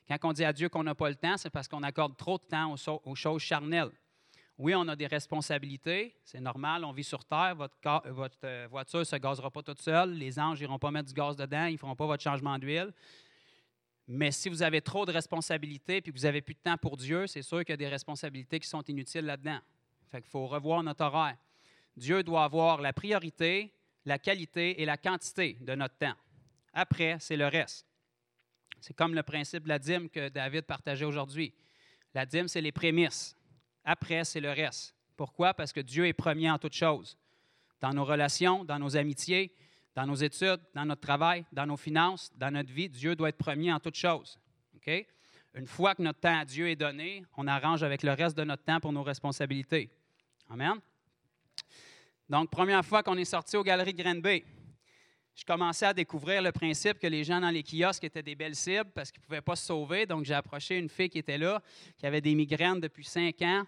[0.09, 2.36] Quand on dit à Dieu qu'on n'a pas le temps, c'est parce qu'on accorde trop
[2.36, 2.74] de temps
[3.05, 3.90] aux, choses charnelles.
[4.59, 7.74] Oui, on a des responsabilités, c'est normal, on vit sur Terre, votre,
[8.44, 11.35] euh, voiture ne se gazera pas toute seule, les anges n'iront pas mettre du gaz
[11.35, 12.93] dedans, ils ne feront pas votre changement d'huile.
[14.06, 16.97] Mais si vous avez trop de responsabilités et que vous n'avez plus de temps pour
[16.97, 19.60] Dieu, c'est sûr qu'il y a des responsabilités qui sont inutiles là-dedans.
[20.10, 21.36] Fait qu'il faut revoir notre horaire.
[21.97, 23.72] Dieu doit avoir la priorité,
[24.05, 26.14] la qualité et la quantité de notre temps.
[26.72, 27.86] Après, c'est le reste.
[28.81, 31.55] C'est comme le principe de la dîme que David partageait aujourd'hui.
[32.12, 33.35] La dîme, c'est les prémices.
[33.85, 34.94] Après, c'est le reste.
[35.16, 35.55] Pourquoi?
[35.55, 37.16] Parce que Dieu est premier en toutes choses.
[37.81, 39.55] Dans nos relations, dans nos amitiés,
[39.94, 43.38] dans nos études, dans notre travail, dans nos finances, dans notre vie, Dieu doit être
[43.38, 44.38] premier en toutes choses.
[45.54, 48.44] Une fois que notre temps à Dieu est donné, on arrange avec le reste de
[48.44, 49.88] notre temps pour nos responsabilités.
[50.50, 50.74] Amen?
[52.28, 54.44] Donc, première fois qu'on est sorti aux galeries de Granby,
[55.34, 58.54] je commençais à découvrir le principe que les gens dans les kiosques étaient des belles
[58.54, 60.06] cibles parce qu'ils ne pouvaient pas se sauver.
[60.06, 61.62] Donc, j'ai approché une fille qui était là,
[61.96, 63.64] qui avait des migraines depuis cinq ans.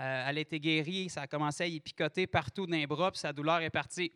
[0.00, 3.32] Euh, elle était guérie, ça a commencé à y picoter partout dans bras, puis sa
[3.32, 4.12] douleur est partie.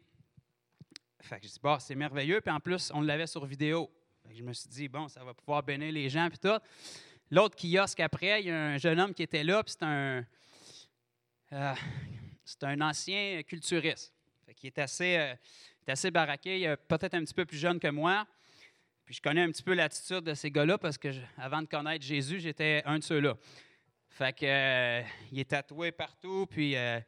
[1.25, 2.41] Fait que je dis, bon, c'est merveilleux.
[2.41, 3.91] Puis en plus, on l'avait sur vidéo.
[4.23, 6.59] Fait que je me suis dit, bon, ça va pouvoir bénir les gens, puis tout.
[7.31, 10.25] L'autre kiosque après, il y a un jeune homme qui était là, puis c'est un,
[11.53, 11.75] euh,
[12.45, 14.13] c'est un ancien culturiste.
[14.47, 15.35] Fait qu'il est assez, euh,
[15.83, 18.27] il est assez baraqué, il est peut-être un petit peu plus jeune que moi.
[19.05, 22.05] Puis je connais un petit peu l'attitude de ces gars-là parce que avant de connaître
[22.05, 23.37] Jésus, j'étais un de ceux-là.
[24.09, 25.03] Fait que euh,
[25.33, 27.01] il est tatoué partout, puis euh,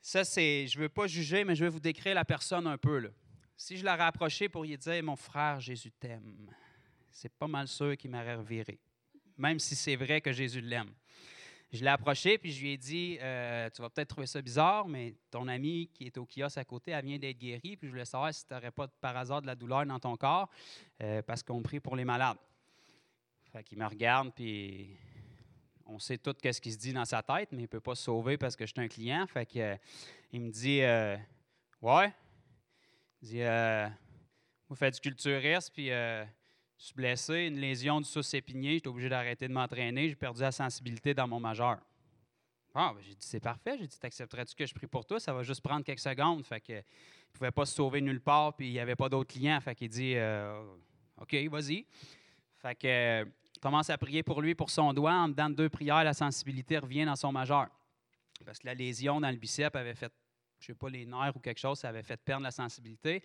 [0.00, 2.98] ça c'est, je veux pas juger, mais je vais vous décrire la personne un peu
[2.98, 3.08] là.
[3.62, 6.50] Si je l'aurais approché pour lui dire mon frère Jésus t'aime,
[7.10, 8.80] c'est pas mal sûr qu'il m'aurait reviré,
[9.36, 10.90] même si c'est vrai que Jésus l'aime.
[11.70, 14.88] Je l'ai approché, puis je lui ai dit euh, Tu vas peut-être trouver ça bizarre,
[14.88, 17.90] mais ton ami qui est au kiosque à côté, elle vient d'être guérie, puis je
[17.92, 20.48] voulais savoir si tu n'aurais pas par hasard de la douleur dans ton corps,
[21.02, 22.38] euh, parce qu'on prie pour les malades.
[23.52, 24.96] Fait qu'il me regarde, puis
[25.84, 27.94] on sait tout ce qui se dit dans sa tête, mais il ne peut pas
[27.94, 29.26] se sauver parce que je suis un client.
[29.26, 29.76] Fait que, euh,
[30.32, 30.80] il me dit
[31.82, 32.10] Ouais.
[33.22, 33.88] Il dit euh,
[34.68, 36.24] Vous faites du culturisme, puis euh,
[36.78, 40.52] je suis blessé, une lésion du sous-épinier, j'étais obligé d'arrêter de m'entraîner, j'ai perdu la
[40.52, 41.78] sensibilité dans mon majeur.
[42.74, 43.76] Ah, ben, j'ai dit, c'est parfait.
[43.78, 45.18] J'ai dit, t'accepterais-tu que je prie pour toi?
[45.18, 46.46] Ça va juste prendre quelques secondes.
[46.46, 49.08] Fait que, il ne pouvait pas se sauver nulle part, puis il n'y avait pas
[49.08, 49.60] d'autres clients.
[49.60, 50.62] Fait qu'il dit, euh,
[51.20, 51.84] OK, vas-y.
[52.58, 53.26] Fait que,
[53.60, 55.12] commence à prier pour lui, pour son doigt.
[55.12, 57.68] En dedans de deux prières, la sensibilité revient dans son majeur.
[58.46, 60.12] Parce que la lésion dans le bicep avait fait,
[60.60, 63.22] je sais pas, les nerfs ou quelque chose, ça avait fait perdre la sensibilité.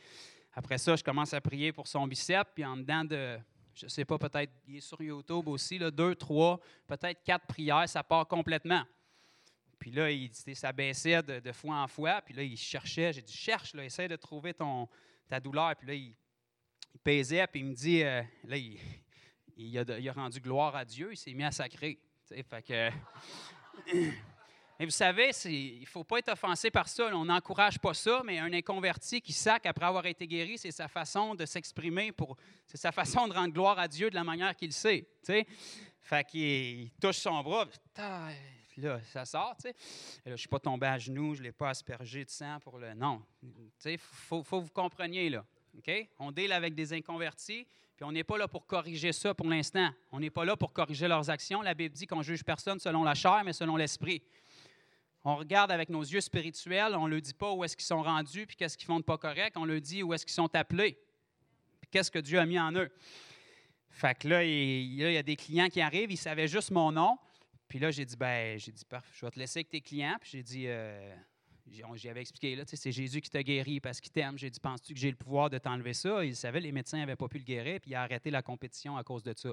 [0.53, 3.37] Après ça, je commence à prier pour son bicep, puis en dedans de,
[3.73, 8.03] je sais pas, peut-être, il est sur YouTube aussi, deux, trois, peut-être quatre prières, ça
[8.03, 8.83] part complètement.
[9.77, 13.33] Puis là, il ça baissait de, fois en fois, puis là, il cherchait, j'ai dit,
[13.33, 14.87] cherche, là, essaie de trouver ton,
[15.27, 15.75] ta douleur.
[15.75, 16.15] Puis là, il,
[16.93, 18.79] il pesait, puis il me dit, euh, là, il,
[19.57, 21.99] il a, rendu gloire à Dieu, il s'est mis à sacrer.
[22.27, 22.89] Fait que,
[24.79, 27.09] mais vous savez, il ne faut pas être offensé par ça.
[27.13, 30.87] On n'encourage pas ça, mais un inconverti qui sac après avoir été guéri, c'est sa
[30.87, 32.11] façon de s'exprimer,
[32.65, 35.07] c'est sa façon de rendre gloire à Dieu de la manière qu'il sait.
[35.23, 35.47] tu sais.
[36.01, 37.65] Fait qu'il il touche son bras,
[38.77, 39.55] là, ça sort.
[40.25, 42.77] je ne suis pas tombé à genoux, je ne l'ai pas aspergé de sang pour
[42.77, 42.93] le.
[42.93, 43.23] Non.
[43.85, 45.45] Il faut, faut que vous compreniez, là.
[45.77, 45.91] OK?
[46.19, 47.65] On deal avec des inconvertis,
[47.95, 49.89] puis on n'est pas là pour corriger ça pour l'instant.
[50.11, 51.61] On n'est pas là pour corriger leurs actions.
[51.61, 54.21] La Bible dit qu'on juge personne selon la chair, mais selon l'esprit.
[55.27, 58.03] On regarde avec nos yeux spirituels, on ne leur dit pas où est-ce qu'ils sont
[58.03, 60.55] rendus, puis qu'est-ce qu'ils font de pas correct, on leur dit où est-ce qu'ils sont
[60.55, 60.99] appelés,
[61.81, 62.91] puis qu'est-ce que Dieu a mis en eux.
[63.89, 66.69] Fait que là, il, là, il y a des clients qui arrivent, ils savaient juste
[66.69, 67.17] mon nom.
[67.67, 70.15] Puis là, j'ai dit, ben, j'ai dit, parfait, je vais te laisser avec tes clients.
[70.19, 71.15] Puis j'ai dit, euh,
[71.65, 74.37] j'y avais expliqué, là, c'est Jésus qui t'a guéri parce qu'il t'aime.
[74.37, 76.23] J'ai dit, penses-tu que j'ai le pouvoir de t'enlever ça?
[76.23, 78.97] Il savait, les médecins n'avaient pas pu le guérir, puis il a arrêté la compétition
[78.97, 79.49] à cause de ça.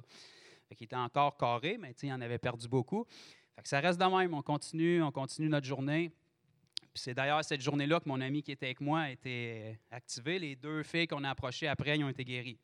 [0.68, 3.06] Fait qu'il était encore carré, mais il en avait perdu beaucoup.
[3.54, 4.34] Fait que ça reste de même.
[4.34, 6.12] On continue, on continue notre journée.
[6.94, 10.38] C'est d'ailleurs cette journée-là que mon ami qui était avec moi a été activé.
[10.38, 12.58] Les deux filles qu'on a approchées après, ils ont été guéries.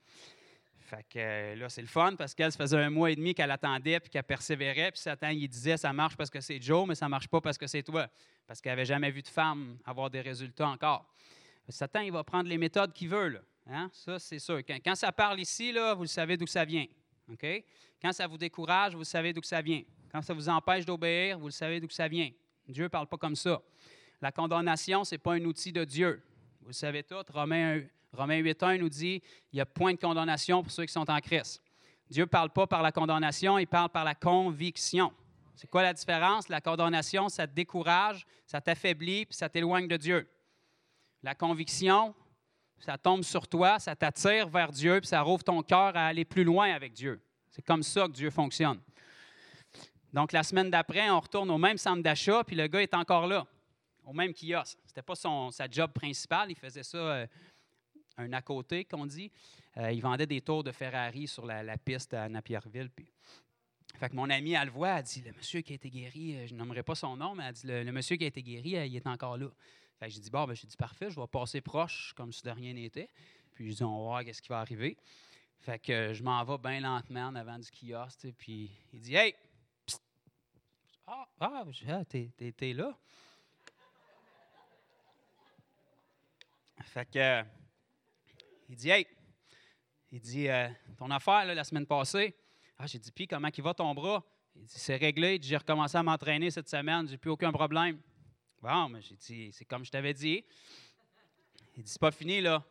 [0.81, 3.35] Fait que euh, là, c'est le fun parce qu'elle, ça faisait un mois et demi
[3.35, 4.90] qu'elle attendait puis qu'elle persévérait.
[4.90, 7.59] Puis Satan, il disait ça marche parce que c'est Joe, mais ça marche pas parce
[7.59, 8.09] que c'est toi.
[8.47, 11.06] Parce qu'elle n'avait jamais vu de femme avoir des résultats encore.
[11.69, 13.28] Satan, il va prendre les méthodes qu'il veut.
[13.28, 13.40] Là.
[13.66, 13.90] Hein?
[13.93, 14.62] Ça, c'est sûr.
[14.66, 16.86] Quand, ça parle ici, là, vous le savez d'où ça vient.
[18.01, 19.82] Quand ça vous décourage, vous savez d'où ça vient.
[20.11, 22.31] Quand ça vous empêche d'obéir, vous le savez d'où ça vient.
[22.67, 23.61] Dieu ne parle pas comme ça.
[24.21, 26.23] La condamnation, ce n'est pas un outil de Dieu.
[26.61, 27.05] Vous le savez.
[27.31, 27.83] Romains,
[28.13, 29.23] Romains 8.1 nous dit
[29.53, 31.63] il n'y a point de condamnation pour ceux qui sont en Christ.
[32.11, 35.13] Dieu ne parle pas par la condamnation, il parle par la conviction.
[35.55, 36.49] C'est quoi la différence?
[36.49, 40.29] La condamnation, ça te décourage, ça t'affaiblit, puis ça t'éloigne de Dieu.
[41.23, 42.15] La conviction,
[42.79, 46.25] ça tombe sur toi, ça t'attire vers Dieu, puis ça rouvre ton cœur à aller
[46.25, 47.21] plus loin avec Dieu.
[47.51, 48.81] C'est comme ça que Dieu fonctionne.
[50.13, 53.27] Donc, la semaine d'après, on retourne au même centre d'achat, puis le gars est encore
[53.27, 53.47] là,
[54.05, 54.79] au même kiosque.
[54.85, 57.27] Ce n'était pas son, sa job principale, il faisait ça euh,
[58.17, 59.31] un à côté, qu'on dit.
[59.77, 62.91] Euh, il vendait des tours de Ferrari sur la, piste à Napierville.
[62.91, 63.07] Puis...
[63.97, 66.37] Fait que mon ami, elle le voit, elle dit Le monsieur qui a été guéri,
[66.37, 68.71] euh, je nommerai pas son nom, mais elle dit Le, monsieur qui a été guéri,
[68.89, 69.49] il est encore là.
[69.99, 72.43] Fait que j'ai dit Bon, ben, j'ai dit Parfait, je vais passer proche comme si
[72.43, 73.11] de rien n'était.
[73.55, 74.97] Puis je dis On va voir qu'est-ce qui va arriver.
[75.59, 79.35] Fait que je m'en vais bien lentement en avant du kiosque, puis il dit Hey.
[81.11, 82.95] Ah, ah, ah, t'es, là.
[86.83, 87.43] Fait que,
[88.69, 89.07] il dit, hey,
[90.13, 90.69] il dit, euh,
[90.99, 92.37] ton affaire, là, la semaine passée,
[92.79, 94.23] Ah, j'ai dit, puis comment il va ton bras?
[94.55, 95.39] Il dit, c'est réglé.
[95.43, 98.01] J'ai recommencé à m'entraîner cette semaine, j'ai plus aucun problème.
[98.61, 100.45] Bon, mais j'ai dit, c'est comme je t'avais dit.
[101.77, 102.63] Il dit, c'est pas fini, là.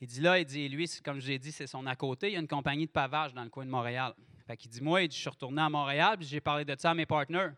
[0.00, 2.28] Il dit là, il dit, lui, comme je l'ai dit, c'est son à côté.
[2.28, 4.14] Il y a une compagnie de pavage dans le coin de Montréal.
[4.48, 6.94] Fait qu'il dit, moi, je suis retourné à Montréal, puis j'ai parlé de ça à
[6.94, 7.52] mes partenaires.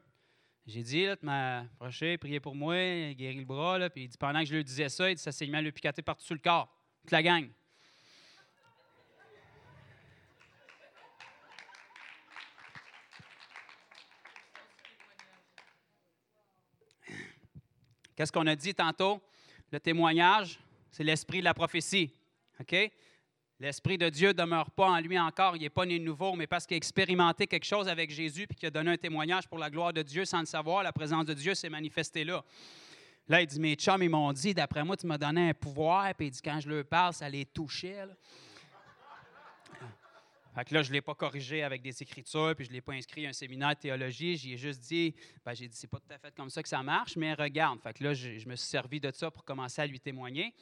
[0.67, 2.75] J'ai dit, là, tu m'as approché, prié pour moi,
[3.13, 3.79] guéri le bras.
[3.91, 5.63] Puis il dit, pendant que je lui disais ça, il dit, ça s'est mis à
[5.63, 6.69] le picoter partout sur le corps.
[7.03, 7.49] Toute la gang.
[18.17, 19.23] Qu'est-ce qu'on a dit tantôt?
[19.71, 20.59] Le témoignage,
[20.91, 22.13] c'est l'esprit de la prophétie.
[22.59, 22.75] OK?
[23.61, 26.47] L'Esprit de Dieu ne demeure pas en lui encore, il n'est pas né nouveau, mais
[26.47, 29.59] parce qu'il a expérimenté quelque chose avec Jésus puis qu'il a donné un témoignage pour
[29.59, 32.43] la gloire de Dieu sans le savoir, la présence de Dieu s'est manifestée là.
[33.29, 36.15] Là, il dit Mes chums, ils m'ont dit, d'après moi, tu m'as donné un pouvoir,
[36.15, 38.07] puis il dit Quand je leur parle, ça les touchait.
[38.07, 38.15] là.
[40.55, 42.81] Fait que là, je ne l'ai pas corrigé avec des écritures, puis je ne l'ai
[42.81, 44.39] pas inscrit à un séminaire de théologie.
[44.39, 45.15] J'y ai juste dit,
[45.45, 47.79] ben, j'ai dit, c'est pas tout à fait comme ça que ça marche, mais regarde.
[47.83, 50.55] Fait que là, je me suis servi de ça pour commencer à lui témoigner.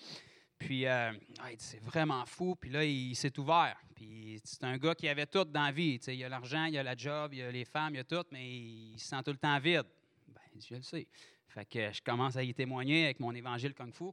[0.58, 1.12] Puis, euh,
[1.58, 2.56] c'est vraiment fou.
[2.56, 3.76] Puis là, il, s'est ouvert.
[3.94, 5.98] Puis, c'est un gars qui avait tout dans la vie.
[5.98, 8.04] Tu sais, il a l'argent, il a la job, il a les femmes, il a
[8.04, 9.86] tout, mais il se sent tout le temps vide.
[10.28, 11.06] Ben, je le sais.
[11.48, 14.10] Fait que je commence à y témoigner avec mon évangile Kung Fu.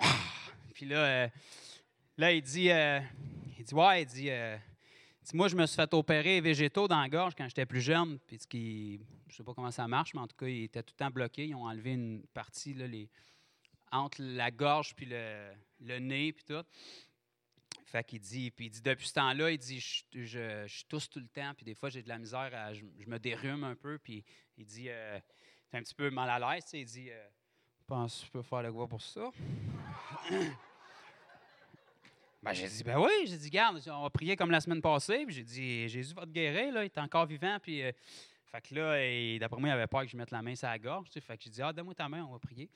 [0.74, 1.28] Puis là, euh,
[2.16, 3.00] là il dit, euh,
[3.58, 4.30] il dit, ouais, il dit,
[5.34, 8.18] moi, je me suis fait opérer végétaux dans la gorge quand j'étais plus jeune.
[8.26, 10.94] Puis, je ne sais pas comment ça marche, mais en tout cas, il était tout
[10.98, 11.46] le temps bloqué.
[11.46, 13.10] Ils ont enlevé une partie, là, les,
[13.92, 16.64] entre la gorge puis le, nez puis tout.
[17.84, 20.02] Fait qu'il dit, puis il dit depuis ce temps-là, il dit je,
[20.66, 23.18] je, tousse tout le temps, puis des fois j'ai de la misère, à, je, me
[23.18, 24.24] dérume un peu, puis
[24.58, 25.20] il dit euh,
[25.70, 27.26] t'es un petit peu mal à l'aise, il dit euh,
[27.86, 29.30] pense que je peux faire le quoi pour ça?
[32.42, 35.24] ben j'ai dit ben oui, j'ai dit garde, on va prier comme la semaine passée,
[35.24, 37.92] puis j'ai dit Jésus va te guérir là, il est encore vivant, puis euh,
[38.46, 40.78] fait que là, d'après moi, il avait peur que je mette la main sur la
[40.78, 41.08] gorge.
[41.08, 42.70] Tu sais, fait que j'ai dit, ah, donne-moi ta main, on va prier.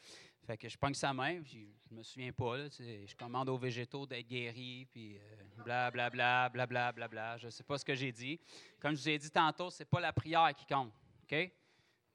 [0.46, 2.56] Fait que je pogne sa main, puis je me souviens pas.
[2.56, 7.38] Là, je commande aux végétaux d'être guéris, puis euh, bla, bla, bla, bla, bla.
[7.38, 8.40] Je sais pas ce que j'ai dit.
[8.80, 10.92] Comme je vous ai dit tantôt, c'est pas la prière qui compte.
[11.24, 11.52] OK?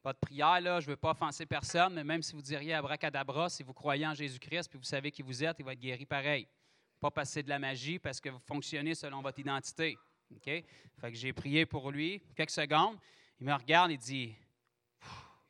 [0.02, 3.62] Votre prière, là, je veux pas offenser personne, mais même si vous diriez abracadabra, si
[3.62, 6.46] vous croyez en Jésus-Christ, puis vous savez qui vous êtes, il va être guéri pareil.
[7.00, 9.98] Pas passer de la magie parce que vous fonctionnez selon votre identité.
[10.30, 10.44] OK?
[10.44, 10.64] Fait
[11.00, 12.96] que j'ai prié pour lui quelques secondes.
[13.40, 14.34] Il me regarde et dit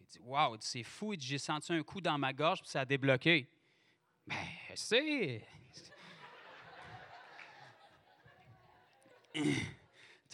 [0.08, 1.14] Il dit Waouh, c'est fou.
[1.18, 3.48] J'ai senti un coup dans ma gorge puis ça a débloqué.
[4.26, 4.36] Ben,
[4.74, 5.46] c'est.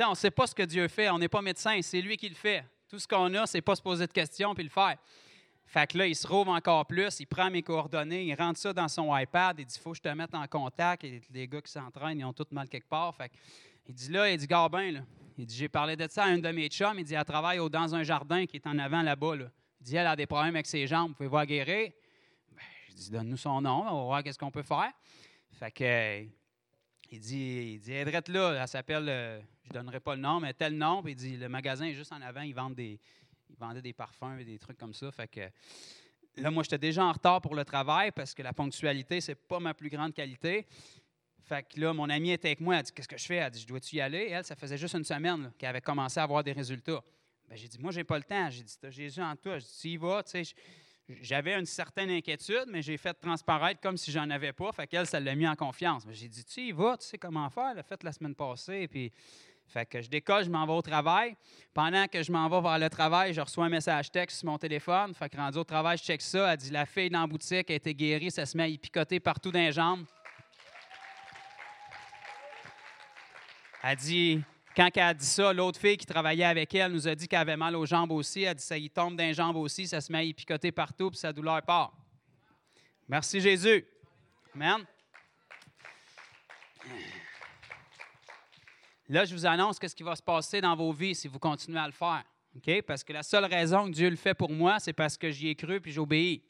[0.00, 1.10] on ne sait pas ce que Dieu fait.
[1.10, 2.64] On n'est pas médecin, c'est lui qui le fait.
[2.88, 4.96] Tout ce qu'on a, c'est pas se poser de questions puis le faire.
[5.64, 8.72] Fait que là, il se rouvre encore plus, il prend mes coordonnées, il rentre ça
[8.72, 11.04] dans son iPad, il dit faut que je te mette en contact.
[11.04, 13.14] Et les gars qui s'entraînent, ils ont tout mal quelque part.
[13.14, 13.34] Fait que,
[13.86, 15.00] il dit là, il dit Garbin, là.
[15.38, 16.98] Il dit J'ai parlé de ça à une de mes chums.
[16.98, 19.36] Il dit Elle travaille dans un jardin qui est en avant là-bas.
[19.36, 19.46] Là.
[19.82, 21.08] Dit Elle a des problèmes avec ses jambes.
[21.08, 21.90] Vous pouvez voir guérir
[22.52, 23.84] ben, Je dis Donne-nous son nom.
[23.88, 24.92] On va voir qu'est-ce qu'on peut faire.
[25.58, 26.22] Fait que.
[27.10, 27.92] il dit, il dit,
[28.32, 31.02] là, elle s'appelle, euh, je ne donnerai pas le nom, mais tel nom.
[31.02, 33.00] Puis il dit, le magasin est juste en avant, ils vendent des,
[33.50, 35.10] ils vendaient des parfums et des trucs comme ça.
[35.10, 35.50] Fait que
[36.36, 39.58] là, moi, j'étais déjà en retard pour le travail parce que la ponctualité, c'est pas
[39.58, 40.66] ma plus grande qualité.
[41.44, 42.76] Fait que là, mon amie était avec moi.
[42.76, 43.36] Elle dit Qu'est-ce que je fais?
[43.36, 44.18] Elle dit Je dois-tu y aller?
[44.18, 47.02] Et Elle, ça faisait juste une semaine qu'elle avait commencé à avoir des résultats.
[47.52, 48.48] Ben, j'ai dit Moi, j'ai pas le temps.
[48.48, 49.58] J'ai dit Tu as Jésus en toi.
[49.58, 50.22] J'ai dit Tu y vas.
[50.22, 50.54] Tu sais,
[51.20, 54.72] j'avais une certaine inquiétude, mais j'ai fait transparaître comme si j'en avais pas.
[54.72, 56.06] Fait qu'elle, ça l'a mis en confiance.
[56.06, 57.68] Ben, j'ai dit Tu y vas, tu sais comment faire.
[57.72, 58.88] Elle l'a fait la semaine passée.
[58.88, 59.12] Puis,
[59.66, 61.36] fait que je décolle, je m'en vais au travail.
[61.74, 64.56] Pendant que je m'en vais vers le travail, je reçois un message texte sur mon
[64.56, 65.12] téléphone.
[65.12, 66.54] Fait que rendu au travail, je check ça.
[66.54, 68.78] Elle dit La fille dans la boutique a été guérie, ça se met à y
[68.78, 70.06] picoter partout dans les jambes.
[73.84, 74.42] Elle dit,
[74.74, 77.40] quand elle a dit ça, l'autre fille qui travaillait avec elle nous a dit qu'elle
[77.40, 78.42] avait mal aux jambes aussi.
[78.42, 80.72] Elle dit, ça y tombe dans les jambes aussi, ça se met à y picoter
[80.72, 81.92] partout, puis sa douleur part.
[83.08, 83.84] Merci Jésus.
[84.54, 84.86] Amen.
[89.08, 91.80] Là, je vous annonce ce qui va se passer dans vos vies si vous continuez
[91.80, 92.24] à le faire.
[92.56, 92.82] OK?
[92.82, 95.48] Parce que la seule raison que Dieu le fait pour moi, c'est parce que j'y
[95.48, 96.42] ai cru puis j'obéis.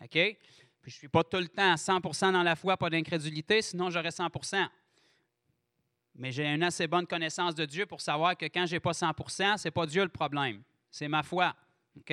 [0.00, 0.08] OK?
[0.10, 0.38] Puis
[0.84, 3.90] je ne suis pas tout le temps à 100 dans la foi, pas d'incrédulité, sinon
[3.90, 4.28] j'aurais 100
[6.20, 8.90] mais j'ai une assez bonne connaissance de Dieu pour savoir que quand je n'ai pas
[8.90, 11.56] 100% ce n'est pas Dieu le problème, c'est ma foi.
[11.96, 12.12] OK?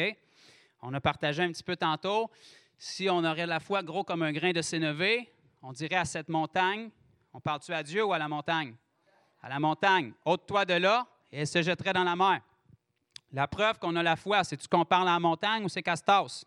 [0.82, 2.32] On a partagé un petit peu tantôt.
[2.78, 5.30] Si on aurait la foi gros comme un grain de sénévé,
[5.62, 6.90] on dirait à cette montagne,
[7.34, 8.76] on parle-tu à Dieu ou à la montagne?
[9.42, 10.14] À la montagne.
[10.24, 12.40] Ôte-toi de là et elle se jetterait dans la mer.
[13.34, 16.46] La preuve qu'on a la foi, c'est-tu qu'on parle à la montagne ou c'est Castas?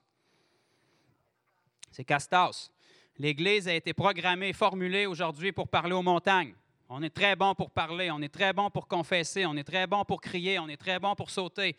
[1.91, 2.71] C'est Castas.
[3.19, 6.55] L'Église a été programmée, formulée aujourd'hui pour parler aux montagnes.
[6.93, 9.87] On est très bon pour parler, on est très bon pour confesser, on est très
[9.87, 11.77] bon pour crier, on est très bon pour sauter.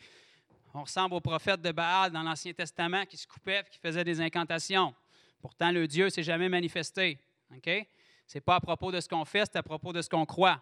[0.74, 4.06] On ressemble au prophète de Baal dans l'Ancien Testament qui se coupait et qui faisait
[4.06, 4.96] des incantations.
[5.42, 7.20] Pourtant, le Dieu s'est jamais manifesté.
[7.54, 7.70] OK?
[8.26, 10.26] Ce n'est pas à propos de ce qu'on fait, c'est à propos de ce qu'on
[10.26, 10.62] croit.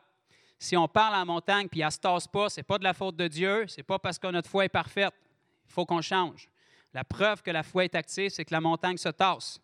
[0.58, 2.84] Si on parle la montagne puis elle ne se tasse pas, ce n'est pas de
[2.84, 5.14] la faute de Dieu, ce n'est pas parce que notre foi est parfaite.
[5.68, 6.50] Il faut qu'on change.
[6.92, 9.62] La preuve que la foi est active, c'est que la montagne se tasse.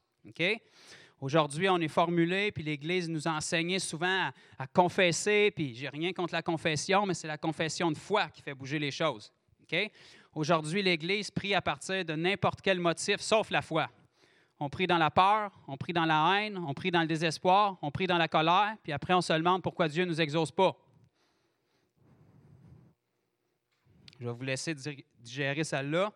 [1.26, 4.30] Aujourd'hui, on est formulé, puis l'Église nous a enseigné souvent
[4.60, 8.44] à, confesser, puis j'ai rien contre la confession, mais c'est la confession de foi qui
[8.44, 9.34] fait bouger les choses.
[10.36, 13.90] Aujourd'hui, l'Église prie à partir de n'importe quel motif, sauf la foi.
[14.60, 17.80] On prie dans la peur, on prie dans la haine, on prie dans le désespoir,
[17.82, 20.52] on prie dans la colère, puis après on se demande pourquoi Dieu ne nous exauce
[20.52, 20.78] pas.
[24.20, 26.14] Je vais vous laisser di- digérer celle-là.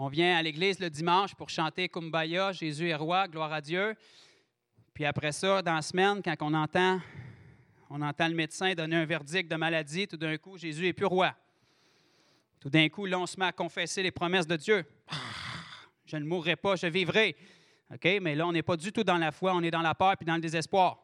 [0.00, 3.96] On vient à l'église le dimanche pour chanter Kumbaya, Jésus est roi, gloire à Dieu.
[4.94, 7.00] Puis après ça, dans la semaine, quand on entend,
[7.90, 11.06] on entend le médecin donner un verdict de maladie, tout d'un coup, Jésus est plus
[11.06, 11.34] roi.
[12.60, 14.84] Tout d'un coup, là, on se met à confesser les promesses de Dieu.
[15.08, 15.16] Ah,
[16.06, 17.34] Je ne mourrai pas, je vivrai.
[18.22, 20.16] Mais là, on n'est pas du tout dans la foi, on est dans la peur
[20.16, 21.02] puis dans le désespoir.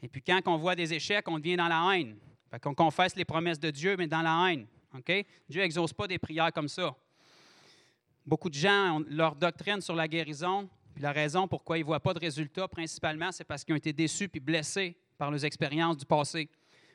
[0.00, 2.16] Et puis quand on voit des échecs, on devient dans la haine.
[2.50, 4.66] Fait qu'on confesse les promesses de Dieu, mais dans la haine.
[4.94, 5.26] OK?
[5.46, 6.96] Dieu n'exauce pas des prières comme ça.
[8.28, 11.86] Beaucoup de gens ont leur doctrine sur la guérison, puis la raison pourquoi ils ne
[11.86, 15.46] voient pas de résultats, principalement, c'est parce qu'ils ont été déçus puis blessés par leurs
[15.46, 16.50] expériences du passé.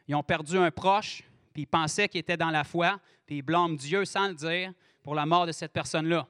[0.08, 3.42] Ils ont perdu un proche, puis ils pensaient qu'ils étaient dans la foi, puis ils
[3.42, 6.28] blâment Dieu sans le dire pour la mort de cette personne-là.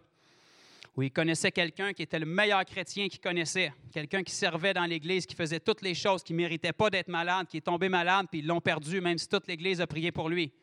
[0.96, 4.86] Ou ils connaissaient quelqu'un qui était le meilleur chrétien qu'ils connaissaient, quelqu'un qui servait dans
[4.86, 7.90] l'Église, qui faisait toutes les choses, qui ne méritait pas d'être malade, qui est tombé
[7.90, 10.54] malade, puis ils l'ont perdu, même si toute l'Église a prié pour lui.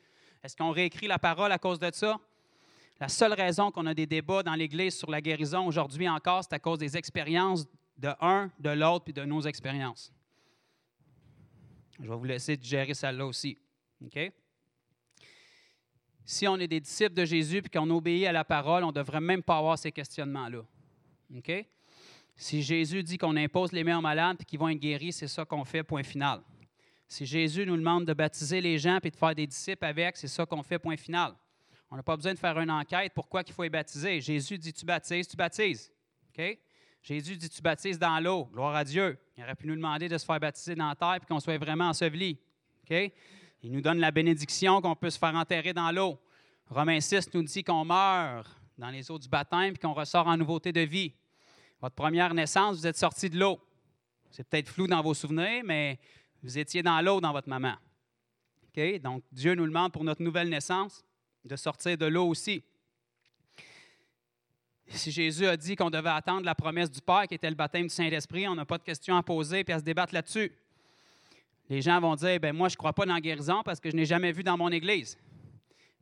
[0.42, 2.18] Est-ce qu'on réécrit la parole à cause de ça?
[3.00, 6.52] La seule raison qu'on a des débats dans l'Église sur la guérison aujourd'hui encore, c'est
[6.52, 7.66] à cause des expériences
[7.96, 10.12] de un, de l'autre, puis de nos expériences.
[11.98, 13.58] Je vais vous laisser digérer celle-là aussi.
[16.24, 18.92] Si on est des disciples de Jésus et qu'on obéit à la parole, on ne
[18.92, 20.62] devrait même pas avoir ces questionnements-là.
[22.36, 25.28] Si Jésus dit qu'on impose les mains aux malades et qu'ils vont être guéris, c'est
[25.28, 26.40] ça qu'on fait, point final.
[27.08, 30.28] Si Jésus nous demande de baptiser les gens et de faire des disciples avec, c'est
[30.28, 31.34] ça qu'on fait, point final.
[31.90, 33.12] On n'a pas besoin de faire une enquête.
[33.14, 34.20] Pourquoi il faut les baptiser?
[34.20, 35.92] Jésus dit tu baptises, tu baptises.
[37.02, 38.44] Jésus dit tu baptises dans l'eau.
[38.52, 39.18] Gloire à Dieu.
[39.36, 41.58] Il aurait pu nous demander de se faire baptiser dans la terre et qu'on soit
[41.58, 42.38] vraiment enseveli.
[43.62, 46.18] Il nous donne la bénédiction qu'on peut se faire enterrer dans l'eau.
[46.68, 50.36] Romains 6 nous dit qu'on meurt dans les eaux du baptême et qu'on ressort en
[50.36, 51.12] nouveauté de vie.
[51.80, 53.60] Votre première naissance, vous êtes sorti de l'eau.
[54.30, 55.98] C'est peut-être flou dans vos souvenirs, mais
[56.42, 57.74] vous étiez dans l'eau dans votre maman.
[58.68, 59.00] OK?
[59.00, 61.04] Donc, Dieu nous demande pour notre nouvelle naissance
[61.44, 62.62] de sortir de l'eau aussi.
[64.88, 67.84] Si Jésus a dit qu'on devait attendre la promesse du Père, qui était le baptême
[67.84, 70.52] du Saint-Esprit, on n'a pas de questions à poser et à se débattre là-dessus.
[71.68, 73.88] Les gens vont dire, ben moi, je ne crois pas dans la guérison parce que
[73.88, 75.16] je n'ai jamais vu dans mon Église.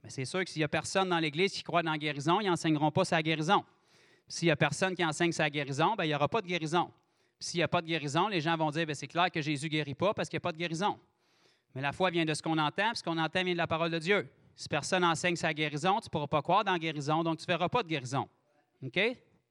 [0.02, 2.40] Mais c'est sûr que s'il n'y a personne dans l'Église qui croit dans la guérison,
[2.40, 3.62] ils n'enseigneront pas sa guérison.
[4.26, 6.90] S'il n'y a personne qui enseigne sa guérison, ben, il n'y aura pas de guérison.
[7.38, 9.66] S'il n'y a pas de guérison, les gens vont dire, ben, c'est clair que Jésus
[9.66, 10.98] ne guérit pas parce qu'il n'y a pas de guérison.
[11.74, 13.66] Mais la foi vient de ce qu'on entend, puis ce qu'on entend vient de la
[13.66, 14.26] parole de Dieu.
[14.58, 17.44] Si personne enseigne sa guérison, tu ne pourras pas croire dans la guérison, donc tu
[17.44, 18.28] ne verras pas de guérison.
[18.82, 18.92] OK?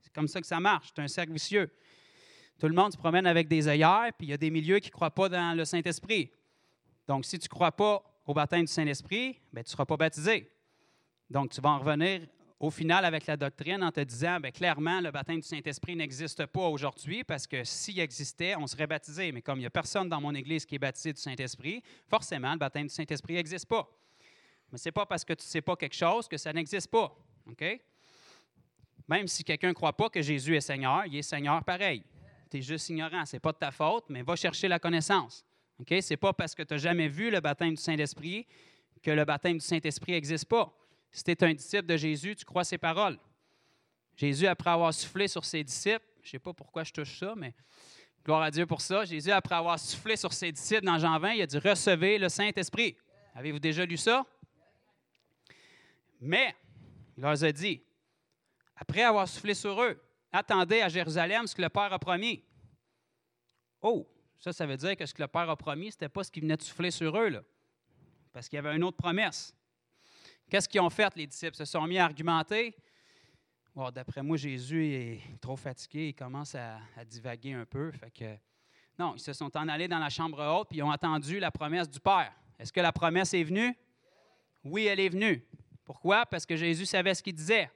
[0.02, 0.90] C'est comme ça que ça marche.
[0.94, 1.72] C'est un cercle vicieux.
[2.60, 4.90] Tout le monde se promène avec des œillères, puis il y a des milieux qui
[4.90, 6.30] ne croient pas dans le Saint-Esprit.
[7.08, 9.96] Donc, si tu ne crois pas au baptême du Saint-Esprit, ben, tu ne seras pas
[9.96, 10.52] baptisé.
[11.30, 12.28] Donc, tu vas en revenir
[12.60, 16.46] au final avec la doctrine en te disant, bien, clairement, le baptême du Saint-Esprit n'existe
[16.48, 19.32] pas aujourd'hui parce que s'il existait, on serait baptisé.
[19.32, 22.52] Mais comme il n'y a personne dans mon Église qui est baptisé du Saint-Esprit, forcément,
[22.52, 23.90] le baptême du Saint-Esprit n'existe pas.
[24.72, 26.90] Mais ce n'est pas parce que tu ne sais pas quelque chose que ça n'existe
[26.90, 27.16] pas.
[29.08, 32.04] Même si quelqu'un ne croit pas que Jésus est Seigneur, il est Seigneur pareil.
[32.52, 35.46] Tu es juste ignorant, ce n'est pas de ta faute, mais va chercher la connaissance.
[35.80, 38.46] Ce n'est pas parce que tu n'as jamais vu le baptême du Saint-Esprit
[39.02, 40.74] que le baptême du Saint-Esprit n'existe pas.
[41.12, 43.18] Si tu es un disciple de Jésus, tu crois ses paroles.
[44.16, 47.34] Jésus, après avoir soufflé sur ses disciples, je ne sais pas pourquoi je touche ça,
[47.38, 47.54] mais
[48.26, 49.06] gloire à Dieu pour ça.
[49.06, 52.28] Jésus, après avoir soufflé sur ses disciples dans Jean 20, il a dit Recevez le
[52.28, 52.98] Saint-Esprit.
[53.36, 54.26] Avez-vous déjà lu ça?
[56.20, 56.56] Mais,
[57.16, 57.82] il leur a dit
[58.76, 62.44] Après avoir soufflé sur eux, attendez à Jérusalem ce que le Père a promis.
[63.82, 64.08] Oh,
[64.40, 66.32] ça, ça veut dire que ce que le Père a promis, ce n'était pas ce
[66.32, 67.46] qui venait de souffler sur eux,
[68.32, 69.54] parce qu'il y avait une autre promesse.
[70.50, 71.56] Qu'est-ce qu'ils ont fait, les disciples?
[71.56, 72.76] Ils se sont mis à argumenter.
[73.76, 77.92] Bon, D'après moi, Jésus est trop fatigué, il commence à, divaguer un peu.
[78.98, 81.52] Non, ils se sont en allés dans la chambre haute puis ils ont attendu la
[81.52, 82.34] promesse du Père.
[82.58, 83.78] Est-ce que la promesse est venue?
[84.64, 85.46] Oui, elle est venue.
[85.88, 86.26] Pourquoi?
[86.26, 87.72] Parce que Jésus savait ce qu'il disait.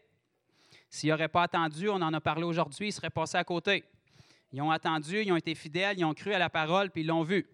[0.90, 3.86] S'il n'aurait pas attendu, on en a parlé aujourd'hui, il serait passé à côté.
[4.52, 7.08] Ils ont attendu, ils ont été fidèles, ils ont cru à la parole, puis ils
[7.08, 7.48] l'ont vu.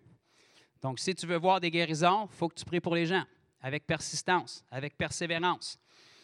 [0.82, 3.24] Donc, si tu veux voir des guérisons, il faut que tu pries pour les gens,
[3.62, 5.78] avec persistance, avec persévérance.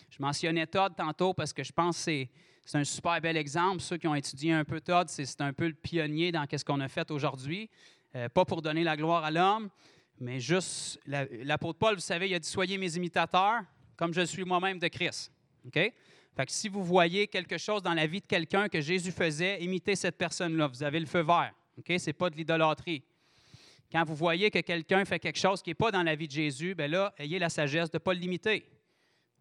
[0.09, 2.25] Je mentionnais Todd tantôt parce que je pense que
[2.65, 3.81] c'est, un super bel exemple.
[3.81, 6.79] Ceux qui ont étudié un peu Todd, c'est, un peu le pionnier dans ce qu'on
[6.79, 7.69] a fait aujourd'hui.
[8.15, 9.69] Euh, pas pour donner la gloire à l'homme,
[10.19, 13.61] mais juste, la- l'apôtre Paul, vous savez, il a dit Soyez mes imitateurs,
[13.95, 15.31] comme je suis moi-même de Christ.
[15.65, 15.73] OK?
[16.35, 19.61] Fait que si vous voyez quelque chose dans la vie de quelqu'un que Jésus faisait,
[19.63, 20.67] imitez cette personne-là.
[20.67, 21.53] Vous avez le feu vert.
[21.77, 21.85] OK?
[21.97, 23.03] Ce n'est pas de l'idolâtrie.
[23.91, 26.31] Quand vous voyez que quelqu'un fait quelque chose qui n'est pas dans la vie de
[26.31, 28.67] Jésus, bien là, ayez la sagesse de ne pas l'imiter.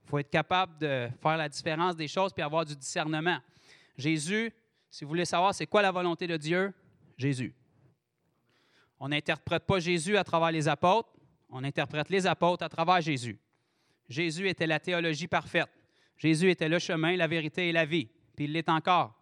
[0.04, 3.38] Il faut être capable de faire la différence des choses puis avoir du discernement.
[3.96, 4.52] Jésus,
[4.90, 6.74] si vous voulez savoir c'est quoi la volonté de Dieu,
[7.16, 7.54] Jésus.
[9.00, 11.08] On n'interprète pas Jésus à travers les apôtres,
[11.48, 13.38] on interprète les apôtres à travers Jésus.
[14.12, 15.68] Jésus était la théologie parfaite.
[16.16, 18.08] Jésus était le chemin, la vérité et la vie.
[18.36, 19.18] Puis il l'est encore.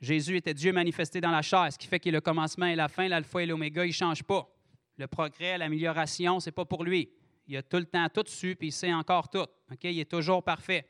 [0.00, 2.74] Jésus était Dieu manifesté dans la chair, ce qui fait qu'il est le commencement et
[2.74, 4.48] la fin, l'alpha et l'oméga, il ne change pas.
[4.96, 7.10] Le progrès, l'amélioration, ce n'est pas pour lui.
[7.46, 9.46] Il a tout le temps tout su, puis il sait encore tout.
[9.82, 10.86] Il est toujours parfait.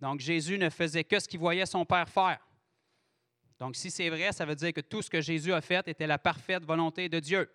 [0.00, 2.38] Donc Jésus ne faisait que ce qu'il voyait son Père faire.
[3.58, 6.06] Donc si c'est vrai, ça veut dire que tout ce que Jésus a fait était
[6.06, 7.50] la parfaite volonté de Dieu.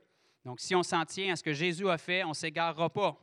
[0.45, 3.17] Donc si on s'en tient à ce que Jésus a fait, on ne s'égarera pas.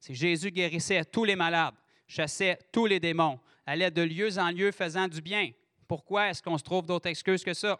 [0.00, 1.74] C'est Jésus guérissait tous les malades,
[2.08, 5.52] chassait tous les démons, allait de lieu en lieu faisant du bien.
[5.86, 7.78] Pourquoi est-ce qu'on se trouve d'autres excuses que ça?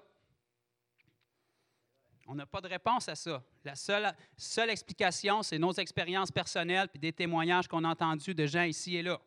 [2.26, 3.42] On n'a pas de réponse à ça.
[3.64, 8.62] La seule, explication, c'est nos expériences personnelles puis des témoignages qu'on a entendus de gens
[8.62, 9.20] ici et là.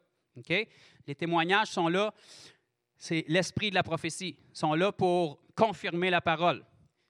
[1.06, 2.14] Les témoignages sont là,
[2.98, 4.38] c'est l'esprit de la prophétie.
[4.54, 6.64] Sont là pour confirmer la parole.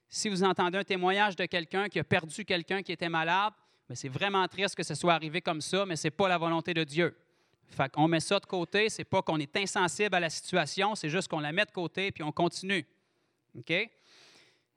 [0.08, 3.52] Si vous entendez un témoignage de quelqu'un qui a perdu quelqu'un qui était malade,
[3.88, 6.38] mais c'est vraiment triste que ce soit arrivé comme ça, mais ce n'est pas la
[6.38, 7.16] volonté de Dieu.
[7.68, 11.08] Fait qu'on met ça de côté, c'est pas qu'on est insensible à la situation, c'est
[11.08, 12.86] juste qu'on la met de côté puis on continue.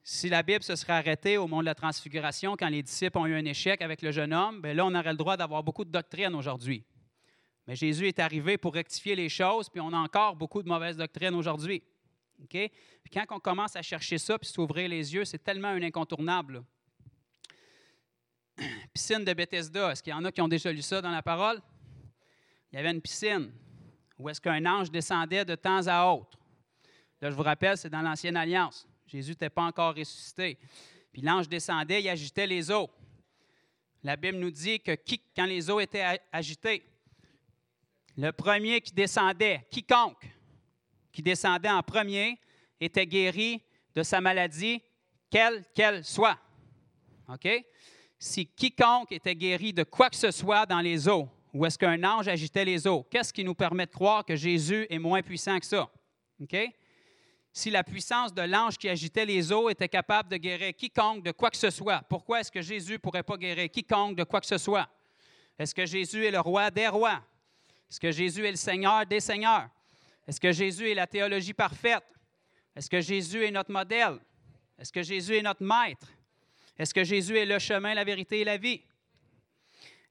[0.04, 3.26] Si la Bible se serait arrêtée au moment de la transfiguration, quand les disciples ont
[3.26, 5.84] eu un échec avec le jeune homme, bien là, on aurait le droit d'avoir beaucoup
[5.84, 6.86] de doctrines aujourd'hui.
[7.68, 10.96] Mais Jésus est arrivé pour rectifier les choses, puis on a encore beaucoup de mauvaises
[10.96, 11.84] doctrines aujourd'hui.
[12.48, 12.72] Puis
[13.12, 16.64] quand on commence à chercher ça puis s'ouvrir les yeux, c'est tellement un incontournable.
[18.94, 21.22] Piscine de Bethesda, est-ce qu'il y en a qui ont déjà lu ça dans la
[21.22, 21.62] parole?
[22.72, 23.52] Il y avait une piscine
[24.18, 26.38] où est-ce qu'un ange descendait de temps à autre.
[27.22, 28.88] Là, je vous rappelle, c'est dans l'Ancienne Alliance.
[29.06, 30.58] Jésus n'était pas encore ressuscité.
[31.12, 32.90] Puis l'ange descendait, il agitait les eaux.
[34.04, 34.96] La Bible nous dit que
[35.36, 36.84] quand les eaux étaient agitées,
[38.18, 40.28] le premier qui descendait, quiconque
[41.12, 42.40] qui descendait en premier,
[42.80, 43.62] était guéri
[43.96, 44.82] de sa maladie,
[45.30, 46.38] quelle qu'elle soit.
[47.28, 47.48] OK?
[48.20, 52.04] Si quiconque était guéri de quoi que ce soit dans les eaux, ou est-ce qu'un
[52.04, 55.60] ange agitait les eaux, qu'est-ce qui nous permet de croire que Jésus est moins puissant
[55.60, 55.90] que ça?
[56.42, 56.56] OK?
[57.52, 61.32] Si la puissance de l'ange qui agitait les eaux était capable de guérir quiconque de
[61.32, 64.40] quoi que ce soit, pourquoi est-ce que Jésus ne pourrait pas guérir quiconque de quoi
[64.42, 64.88] que ce soit?
[65.58, 67.22] Est-ce que Jésus est le roi des rois?
[67.90, 69.70] Est-ce que Jésus est le Seigneur des seigneurs?
[70.28, 72.04] Est-ce que Jésus est la théologie parfaite?
[72.76, 74.20] Est-ce que Jésus est notre modèle?
[74.78, 76.08] Est-ce que Jésus est notre maître?
[76.78, 78.82] Est-ce que Jésus est le chemin, la vérité et la vie?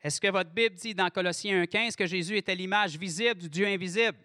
[0.03, 3.67] Est-ce que votre Bible dit dans Colossiens 1,15 que Jésus était l'image visible du Dieu
[3.67, 4.17] invisible?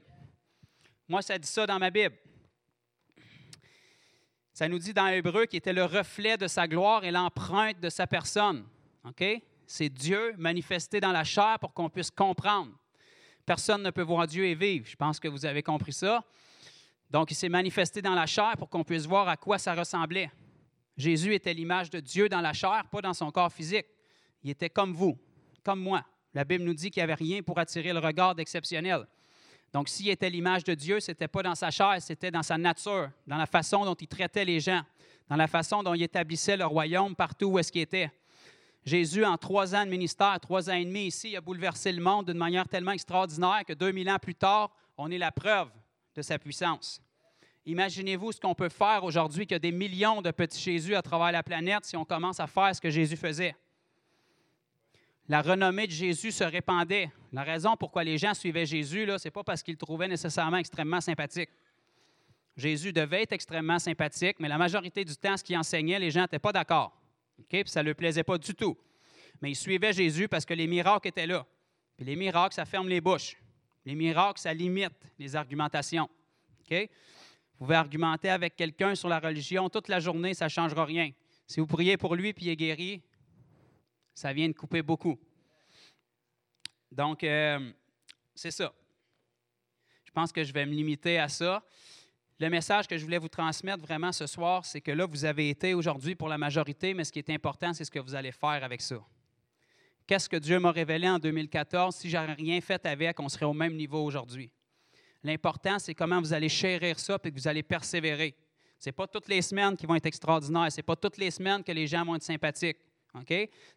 [1.07, 2.15] Moi, ça dit ça dans ma Bible.
[4.53, 7.89] Ça nous dit dans Hébreu qu'il était le reflet de sa gloire et l'empreinte de
[7.89, 8.65] sa personne.
[9.65, 12.71] C'est Dieu manifesté dans la chair pour qu'on puisse comprendre.
[13.45, 14.85] Personne ne peut voir Dieu et vivre.
[14.87, 16.23] Je pense que vous avez compris ça.
[17.09, 20.29] Donc, il s'est manifesté dans la chair pour qu'on puisse voir à quoi ça ressemblait.
[20.97, 23.87] Jésus était l'image de Dieu dans la chair, pas dans son corps physique.
[24.43, 25.17] Il était comme vous,
[25.63, 26.05] comme moi.
[26.33, 29.05] La Bible nous dit qu'il n'y avait rien pour attirer le regard d'exceptionnel.
[29.73, 32.57] Donc, s'il était l'image de Dieu, ce n'était pas dans sa chair, c'était dans sa
[32.57, 34.81] nature, dans la façon dont il traitait les gens,
[35.29, 38.11] dans la façon dont il établissait le royaume partout où est-ce qu'il était.
[38.83, 42.25] Jésus, en trois ans de ministère, trois ans et demi ici, a bouleversé le monde
[42.25, 45.69] d'une manière tellement extraordinaire que 2000 ans plus tard, on est la preuve
[46.15, 47.01] de sa puissance.
[47.65, 51.01] Imaginez-vous ce qu'on peut faire aujourd'hui qu'il y a des millions de petits Jésus à
[51.01, 53.55] travers la planète si on commence à faire ce que Jésus faisait.
[55.27, 57.11] La renommée de Jésus se répandait.
[57.31, 60.57] La raison pourquoi les gens suivaient Jésus, ce n'est pas parce qu'ils le trouvaient nécessairement
[60.57, 61.49] extrêmement sympathique.
[62.57, 66.21] Jésus devait être extrêmement sympathique, mais la majorité du temps, ce qu'il enseignait, les gens
[66.21, 66.99] n'étaient pas d'accord.
[67.65, 68.77] Ça ne leur plaisait pas du tout.
[69.41, 71.45] Mais ils suivaient Jésus parce que les miracles étaient là.
[71.99, 73.37] Les miracles, ça ferme les bouches.
[73.85, 76.09] Les miracles, ça limite les argumentations.
[76.61, 76.89] OK?
[77.61, 81.11] Vous pouvez argumenter avec quelqu'un sur la religion toute la journée, ça ne changera rien.
[81.45, 83.03] Si vous priez pour lui puis il est guéri,
[84.15, 85.19] ça vient de couper beaucoup.
[86.91, 87.71] Donc, euh,
[88.33, 88.73] c'est ça.
[90.05, 91.63] Je pense que je vais me limiter à ça.
[92.39, 95.51] le message que je voulais vous transmettre vraiment ce soir, c'est que là, vous avez
[95.51, 98.31] été aujourd'hui pour la majorité, mais ce qui est important, c'est ce que vous allez
[98.31, 98.97] faire avec ça.
[100.07, 101.95] Qu'est-ce que Dieu m'a révélé en 2014?
[101.95, 104.51] Si j'avais rien fait avec, on serait au même niveau aujourd'hui.
[105.23, 108.35] L'important, c'est comment vous allez chérir ça et que vous allez persévérer.
[108.79, 110.71] Ce n'est pas toutes les semaines qui vont être extraordinaires.
[110.71, 112.79] Ce n'est pas toutes les semaines que les gens vont être sympathiques.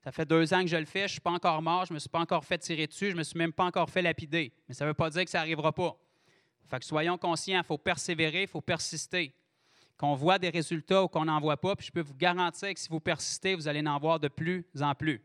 [0.02, 1.92] Ça fait deux ans que je le fais, je ne suis pas encore mort, je
[1.92, 3.90] ne me suis pas encore fait tirer dessus, je ne me suis même pas encore
[3.90, 4.52] fait lapider.
[4.68, 5.96] Mais ça ne veut pas dire que ça n'arrivera pas.
[6.66, 9.34] Fait que soyons conscients, il faut persévérer, il faut persister.
[9.98, 12.80] Qu'on voit des résultats ou qu'on n'en voit pas, puis je peux vous garantir que
[12.80, 15.22] si vous persistez, vous allez en voir de plus en plus.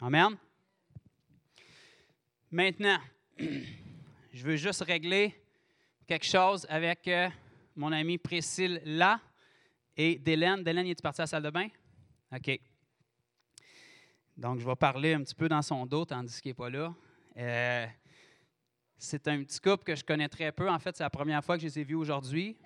[0.00, 0.36] Amen?
[2.50, 2.98] Maintenant,
[4.38, 5.34] je veux juste régler
[6.06, 7.28] quelque chose avec euh,
[7.74, 9.20] mon ami Priscille là
[9.96, 10.62] et Délène.
[10.62, 11.66] Délène, est parti à la salle de bain?
[12.32, 12.60] OK.
[14.36, 16.94] Donc, je vais parler un petit peu dans son dos tandis qu'il n'est pas là.
[17.36, 17.86] Euh,
[18.96, 20.70] c'est un petit couple que je connais très peu.
[20.70, 22.56] En fait, c'est la première fois que je les ai vus aujourd'hui.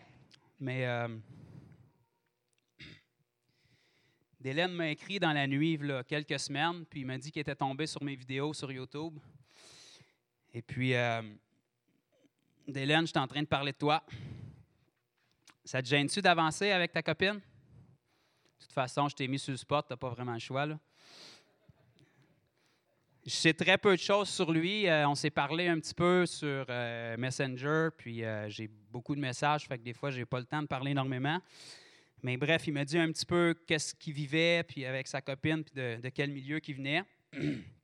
[0.60, 1.08] Mais euh,
[4.38, 7.56] Délène m'a écrit dans la nuit, a quelques semaines, puis il m'a dit qu'il était
[7.56, 9.18] tombé sur mes vidéos sur YouTube.
[10.52, 11.22] Et puis, euh,
[12.68, 14.02] Délène, je suis en train de parler de toi.
[15.64, 17.34] Ça te gêne-tu d'avancer avec ta copine?
[17.34, 17.40] De
[18.60, 20.66] toute façon, je t'ai mis sur le spot, tu pas vraiment le choix.
[23.24, 24.88] Je sais très peu de choses sur lui.
[24.88, 29.20] Euh, on s'est parlé un petit peu sur euh, Messenger, puis euh, j'ai beaucoup de
[29.20, 31.38] messages, fait que des fois, je n'ai pas le temps de parler énormément.
[32.22, 35.64] Mais bref, il m'a dit un petit peu qu'est-ce qu'il vivait, puis avec sa copine,
[35.64, 37.02] puis de, de quel milieu qu'il venait.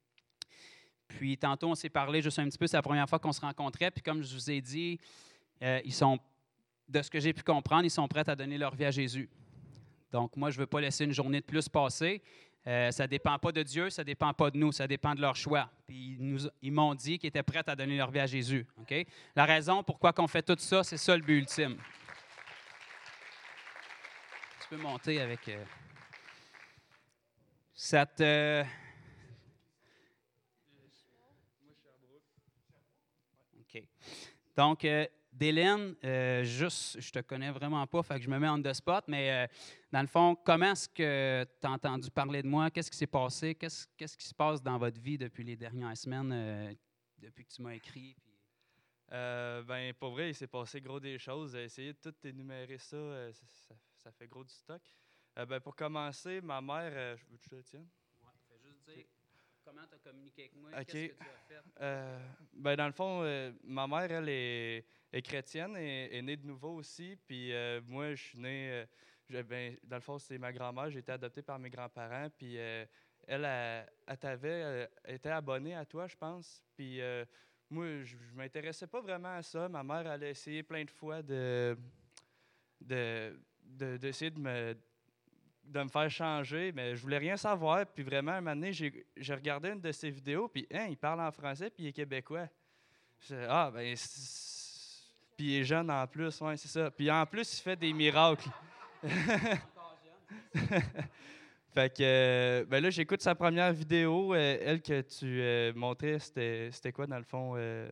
[1.09, 3.41] puis tantôt, on s'est parlé juste un petit peu, c'est la première fois qu'on se
[3.41, 5.01] rencontrait, puis comme je vous ai dit,
[5.61, 6.19] ils sont,
[6.89, 9.29] de ce que j'ai pu comprendre, ils sont prêts à donner leur vie à Jésus.
[10.13, 12.23] Donc, moi, je ne veux pas laisser une journée de plus passer.
[12.67, 15.15] Euh, ça ne dépend pas de Dieu, ça ne dépend pas de nous, ça dépend
[15.15, 15.71] de leur choix.
[15.87, 16.19] Puis
[16.61, 18.67] ils, m'ont dit qu'ils étaient prêts à donner leur vie à Jésus.
[18.79, 18.95] OK?
[19.35, 21.77] La raison pourquoi on fait tout ça, c'est ça le but ultime.
[24.61, 25.65] Tu peux monter avec euh,
[27.73, 28.21] cette.
[28.21, 28.65] Euh,
[33.61, 33.83] OK.
[34.59, 35.07] Donc, euh,
[35.41, 39.05] euh, juste, je te connais vraiment pas, fait que je me mets en the spot,
[39.07, 39.47] mais euh,
[39.93, 42.69] dans le fond, comment est-ce que tu as entendu parler de moi?
[42.69, 43.55] Qu'est-ce qui s'est passé?
[43.55, 43.87] Qu'est-ce,
[44.17, 46.75] qui se passe dans votre vie depuis les dernières semaines, euh,
[47.19, 48.17] depuis que tu m'as écrit?
[48.21, 48.35] Puis...
[49.09, 51.55] Ben, pour vrai, il s'est passé gros des choses.
[51.55, 54.83] Essayer de tout énumérer ça, ça, ça- fait gros du stock.
[55.37, 57.89] Ben, pour commencer, ma mère, je veux que je te tienne?
[58.21, 59.07] Ouais, fais juste dire
[59.69, 60.87] comment tu as communiqué avec moi, OK.
[60.87, 61.63] qu'est-ce que tu as fait?
[61.81, 62.19] Euh,
[62.55, 66.47] ben, dans le fond, euh, ma mère, elle est, est chrétienne et est née de
[66.47, 67.17] nouveau aussi.
[67.27, 68.85] Puis euh, moi, je suis né.
[69.29, 70.91] ben, dans le fond, c'est ma grand-mère.
[70.91, 72.29] J'ai été adopté par mes grands-parents.
[72.37, 72.89] Puis elle,
[73.27, 76.65] elle, elle t'avait, était abonnée à toi, je pense.
[76.75, 77.01] Puis
[77.71, 79.69] moi, je ne m'intéressais pas vraiment à ça.
[79.69, 81.77] Ma mère, elle a essayé plein de fois de,
[82.81, 84.75] de, de- d'essayer de me
[85.69, 87.87] de me faire changer, mais je voulais rien savoir.
[87.87, 89.05] Puis vraiment, un moment donné, j'ai,
[89.35, 92.49] regardé une de ses vidéos, puis hein, il parle en français, puis il est québécois.
[93.29, 93.95] Je- ah, ben,
[95.37, 96.91] puis il est jeune en plus, ouais, c'est ça.
[96.91, 98.49] Puis en plus, il fait des miracles.
[101.75, 104.35] fait que, ben là, j'écoute sa première vidéo.
[104.35, 107.55] euh, elle que tu euh, montrais, c'était, c'était quoi dans le fond?
[107.57, 107.89] euh,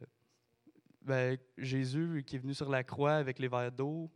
[1.02, 4.10] ben, Jésus qui est venu sur la croix avec les verres d'eau.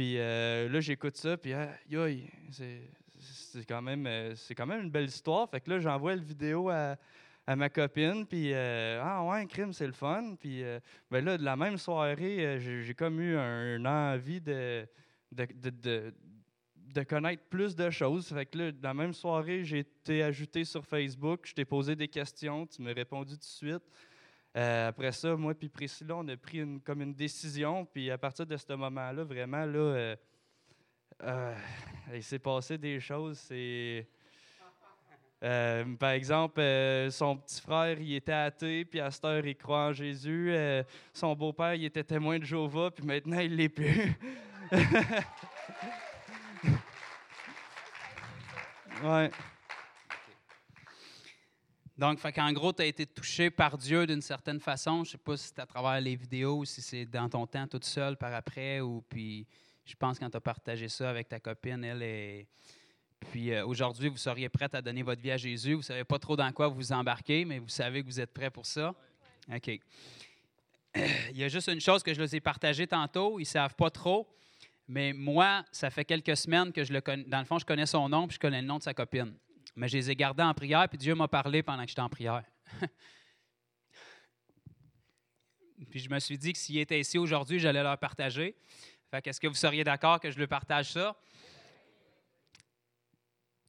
[0.00, 4.90] Puis euh, là, j'écoute ça, puis ah, yoï, c'est, quand même euh, quand même une
[4.90, 5.46] belle histoire.
[5.50, 6.96] Fait que là, j'envoie la vidéo à,
[7.54, 10.36] ma copine, puis euh, ah ouais, crime, c'est le fun.
[10.40, 10.62] Puis
[11.10, 14.88] ben là, de la même soirée, j'ai, comme eu un, envie de
[15.32, 16.14] de, de, de-
[16.76, 18.28] de connaître plus de choses.
[18.28, 21.94] Fait que là, de la même soirée, j'ai été ajouté sur Facebook, je t'ai posé
[21.94, 23.82] des questions, tu m'as répondu tout de suite.
[24.56, 27.84] Euh, après ça, moi puis Priscilla, on a pris une, comme une décision.
[27.84, 30.16] Puis à partir de ce moment-là, vraiment, là, euh,
[31.22, 31.54] euh,
[32.14, 33.38] il s'est passé des choses.
[33.38, 34.06] C'est.
[35.40, 36.60] Par exemple,
[37.10, 40.54] son petit frère, il était athée, puis à cette heure, il croit en Jésus.
[41.14, 44.18] Son beau-père, il était témoin de Jéhovah, puis maintenant, il l'est plus.
[49.02, 49.30] ouais.
[52.00, 55.04] Donc, qu'en gros, tu as été touché par Dieu d'une certaine façon.
[55.04, 57.84] Je sais pas si c'est à travers les vidéos si c'est dans ton temps toute
[57.84, 58.80] seule par après.
[58.80, 59.46] Ou puis,
[59.84, 62.46] je pense quand tu as partagé ça avec ta copine, elle est.
[63.30, 65.74] Puis euh, aujourd'hui, vous seriez prête à donner votre vie à Jésus.
[65.74, 68.18] Vous ne savez pas trop dans quoi vous vous embarquez, mais vous savez que vous
[68.18, 68.94] êtes prêt pour ça.
[69.54, 69.68] OK.
[70.96, 73.38] Il y a juste une chose que je les ai partagée tantôt.
[73.38, 74.26] Ils ne savent pas trop.
[74.88, 77.24] Mais moi, ça fait quelques semaines que je le connais.
[77.24, 79.34] Dans le fond, je connais son nom puis je connais le nom de sa copine.
[79.76, 82.08] Mais je les ai gardés en prière, puis Dieu m'a parlé pendant que j'étais en
[82.08, 82.44] prière.
[85.90, 88.54] Puis je me suis dit que s'ils étaient ici aujourd'hui, j'allais leur partager.
[89.10, 91.16] Fait qu'est-ce que vous seriez d'accord que je le partage ça?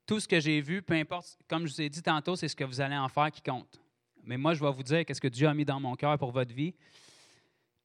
[0.05, 2.55] Tout ce que j'ai vu, peu importe, comme je vous ai dit tantôt, c'est ce
[2.55, 3.81] que vous allez en faire qui compte.
[4.23, 6.31] Mais moi, je vais vous dire qu'est-ce que Dieu a mis dans mon cœur pour
[6.31, 6.75] votre vie.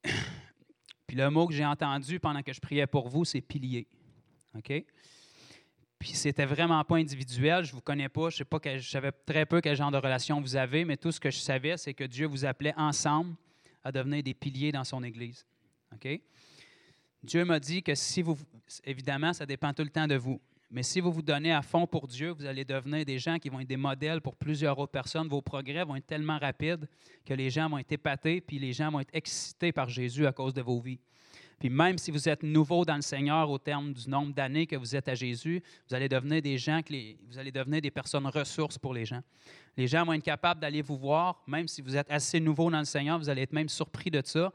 [1.07, 3.87] Puis le mot que j'ai entendu pendant que je priais pour vous, c'est pilier.
[4.55, 4.73] OK?
[5.99, 7.65] Puis c'était vraiment pas individuel.
[7.65, 8.31] Je vous connais pas.
[8.31, 11.13] Je sais pas je savais très peu quel genre de relation vous avez, mais tout
[11.13, 13.35] ce que je savais, c'est que Dieu vous appelait ensemble
[13.83, 15.47] à devenir des piliers dans son Église.
[15.95, 16.21] OK?
[17.23, 18.37] Dieu m'a dit que si vous,
[18.85, 20.41] évidemment, ça dépend tout le temps de vous.
[20.71, 23.49] Mais si vous vous donnez à fond pour Dieu, vous allez devenir des gens qui
[23.49, 25.29] vont être des modèles pour plusieurs autres personnes.
[25.29, 26.89] Vos progrès vont être tellement rapides
[27.25, 30.33] que les gens vont être épatés, puis les gens vont être excités par Jésus à
[30.33, 30.99] cause de vos vies.
[31.59, 34.77] Puis même si vous êtes nouveau dans le Seigneur au terme du nombre d'années que
[34.77, 37.91] vous êtes à Jésus, vous allez devenir des gens, que les- vous allez devenir des
[37.91, 39.23] personnes ressources pour les gens.
[39.77, 42.79] Les gens vont être capables d'aller vous voir, même si vous êtes assez nouveau dans
[42.79, 44.53] le Seigneur, vous allez être même surpris de ça.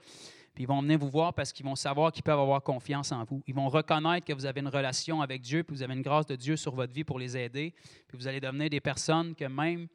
[0.54, 3.24] Puis ils vont venir vous voir parce qu'ils vont savoir qu'ils peuvent avoir confiance en
[3.24, 3.42] vous.
[3.48, 6.26] Ils vont reconnaître que vous avez une relation avec Dieu, puis vous avez une grâce
[6.26, 7.74] de Dieu sur votre vie pour les aider.
[8.08, 9.88] Puis vous allez devenir des personnes que même,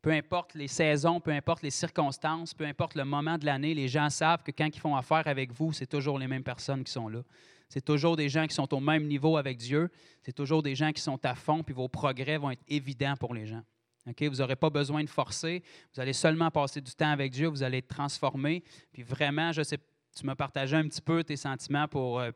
[0.00, 3.88] peu importe les saisons, peu importe les circonstances, peu importe le moment de l'année, les
[3.88, 6.92] gens savent que quand ils font affaire avec vous, c'est toujours les mêmes personnes qui
[6.92, 7.22] sont là.
[7.68, 9.90] C'est toujours des gens qui sont au même niveau avec Dieu.
[10.22, 13.34] C'est toujours des gens qui sont à fond, puis vos progrès vont être évidents pour
[13.34, 13.62] les gens.
[14.08, 14.22] OK?
[14.22, 15.62] Vous n'aurez pas besoin de forcer.
[15.94, 17.48] Vous allez seulement passer du temps avec Dieu.
[17.48, 18.64] Vous allez être transformé.
[18.92, 19.78] Puis vraiment, je sais,
[20.16, 22.30] tu m'as partagé un petit peu tes sentiments pour euh,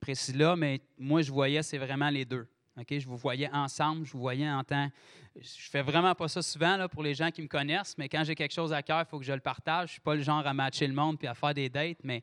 [0.00, 2.48] Priscilla, mais moi, je voyais, c'est vraiment les deux.
[2.78, 2.98] OK?
[2.98, 4.90] Je vous voyais ensemble, je vous voyais en temps.
[5.36, 8.24] Je fais vraiment pas ça souvent là, pour les gens qui me connaissent, mais quand
[8.24, 9.88] j'ai quelque chose à cœur, il faut que je le partage.
[9.88, 11.98] Je ne suis pas le genre à matcher le monde puis à faire des dates,
[12.02, 12.22] mais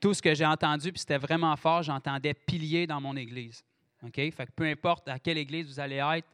[0.00, 3.64] tout ce que j'ai entendu, puis c'était vraiment fort, j'entendais pilier dans mon église.
[4.02, 4.16] OK?
[4.16, 6.28] Fait que peu importe à quelle église vous allez être,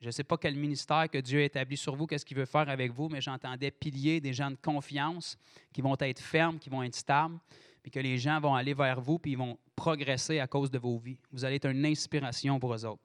[0.00, 2.44] je ne sais pas quel ministère que Dieu a établi sur vous, qu'est-ce qu'il veut
[2.44, 5.38] faire avec vous, mais j'entendais pilier des gens de confiance
[5.72, 7.38] qui vont être fermes, qui vont être stables,
[7.84, 10.78] puis que les gens vont aller vers vous, puis ils vont progresser à cause de
[10.78, 11.18] vos vies.
[11.30, 13.02] Vous allez être une inspiration pour eux autres.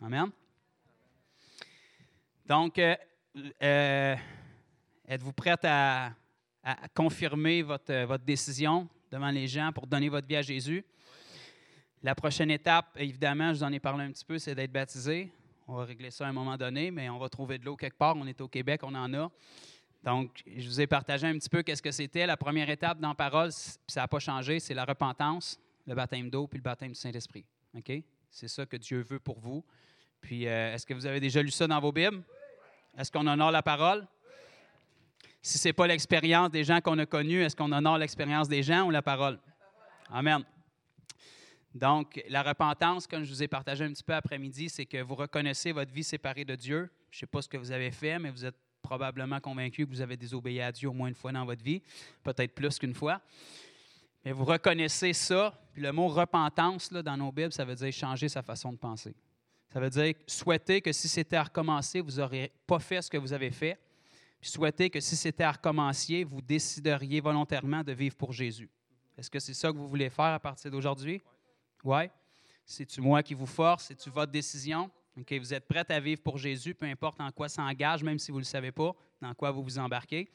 [0.00, 0.30] Amen.
[2.46, 2.96] Donc, euh,
[3.62, 4.16] euh,
[5.06, 6.14] êtes-vous prête à,
[6.94, 10.82] confirmer votre, votre décision devant les gens pour donner votre vie à Jésus?
[12.02, 15.30] La prochaine étape, évidemment, je vous en ai parlé un petit peu, c'est d'être baptisé.
[15.68, 17.98] On va régler ça à un moment donné, mais on va trouver de l'eau quelque
[17.98, 18.16] part.
[18.16, 19.30] On est au Québec, on en a.
[20.02, 22.26] Donc, je vous ai partagé un petit peu qu'est-ce que c'était.
[22.26, 25.94] La première étape dans Parole, c- puis ça n'a pas changé, c'est la repentance, le
[25.94, 27.44] baptême d'eau, puis le baptême du Saint-Esprit.
[27.76, 27.92] OK?
[28.30, 29.64] C'est ça que Dieu veut pour vous.
[30.20, 32.22] Puis, euh, est-ce que vous avez déjà lu ça dans vos Bibles?
[32.98, 34.06] Est-ce qu'on honore la parole?
[35.40, 38.62] Si ce n'est pas l'expérience des gens qu'on a connus, est-ce qu'on honore l'expérience des
[38.62, 39.38] gens ou la parole?
[40.10, 40.44] Amen.
[41.74, 45.14] Donc, la repentance, comme je vous ai partagé un petit peu après-midi, c'est que vous
[45.14, 46.90] reconnaissez votre vie séparée de Dieu.
[47.10, 48.56] Je ne sais pas ce que vous avez fait, mais vous êtes
[48.92, 51.80] probablement convaincu que vous avez désobéi à Dieu au moins une fois dans votre vie,
[52.22, 53.22] peut-être plus qu'une fois.
[54.22, 55.58] Mais vous reconnaissez ça.
[55.72, 58.76] Puis le mot repentance, là, dans nos Bibles, ça veut dire changer sa façon de
[58.76, 59.14] penser.
[59.72, 63.16] Ça veut dire souhaiter que si c'était à recommencer, vous n'auriez pas fait ce que
[63.16, 63.78] vous avez fait.
[64.38, 68.68] Puis souhaiter que si c'était à recommencer, vous décideriez volontairement de vivre pour Jésus.
[69.16, 71.22] Est-ce que c'est ça que vous voulez faire à partir d'aujourd'hui?
[71.82, 72.10] Oui.
[72.66, 73.84] C'est-tu moi qui vous force?
[73.84, 74.90] C'est-tu votre décision?
[75.18, 78.18] OK, vous êtes prête à vivre pour Jésus, peu importe en quoi ça engage, même
[78.18, 80.28] si vous ne le savez pas, dans quoi vous vous embarquez.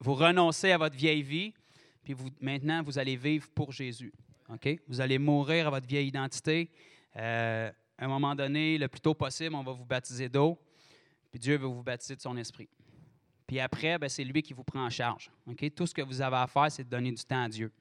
[0.00, 1.54] Vous renoncez à votre vieille vie,
[2.02, 4.12] puis maintenant, vous allez vivre pour Jésus.
[4.50, 4.68] OK?
[4.86, 6.70] Vous allez mourir à votre vieille identité.
[7.16, 10.58] Euh, à un moment donné, le plus tôt possible, on va vous baptiser d'eau,
[11.30, 12.68] puis Dieu va vous baptiser de son esprit.
[13.46, 15.30] Puis après, ben, c'est lui qui vous prend en charge.
[15.46, 15.74] OK?
[15.74, 17.72] Tout ce que vous avez à faire, c'est de donner du temps à Dieu.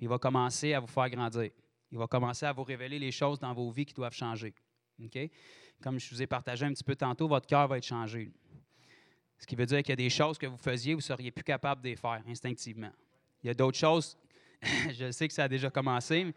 [0.00, 1.50] Il va commencer à vous faire grandir.
[1.90, 4.54] Il va commencer à vous révéler les choses dans vos vies qui doivent changer.
[5.02, 5.18] OK?
[5.82, 8.30] Comme je vous ai partagé un petit peu tantôt, votre cœur va être changé.
[9.38, 11.30] Ce qui veut dire qu'il y a des choses que vous faisiez, vous ne seriez
[11.30, 12.92] plus capable de les faire instinctivement.
[13.42, 14.16] Il y a d'autres choses,
[14.62, 16.34] je sais que ça a déjà commencé, mais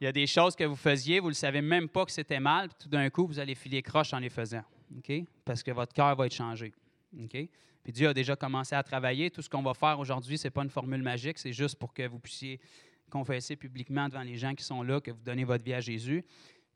[0.00, 2.40] il y a des choses que vous faisiez, vous ne savez même pas que c'était
[2.40, 4.64] mal, puis tout d'un coup, vous allez filer croche en les faisant.
[5.44, 6.72] Parce que votre cœur va être changé.
[7.18, 7.48] OK?
[7.82, 9.30] Puis Dieu a déjà commencé à travailler.
[9.30, 11.94] Tout ce qu'on va faire aujourd'hui, ce n'est pas une formule magique, c'est juste pour
[11.94, 12.60] que vous puissiez
[13.10, 16.24] confesser publiquement devant les gens qui sont là que vous donnez votre vie à Jésus.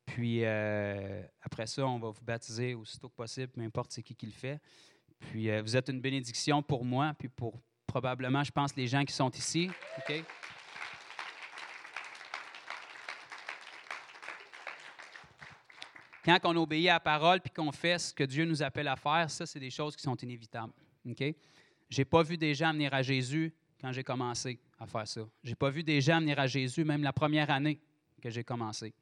[0.06, 4.14] Puis euh, après ça, on va vous baptiser aussitôt que possible, peu importe c'est qui
[4.14, 4.60] qui le fait.
[5.18, 9.04] Puis euh, vous êtes une bénédiction pour moi, puis pour probablement, je pense, les gens
[9.04, 9.70] qui sont ici.
[9.98, 10.24] OK?
[16.24, 18.96] Quand on obéit à la parole puis qu'on fait ce que Dieu nous appelle à
[18.96, 20.72] faire, ça, c'est des choses qui sont inévitables.
[21.08, 21.22] OK?
[21.90, 25.20] Je n'ai pas vu des gens venir à Jésus quand j'ai commencé à faire ça.
[25.42, 27.78] Je n'ai pas vu des gens venir à Jésus même la première année
[28.22, 28.94] que j'ai commencé.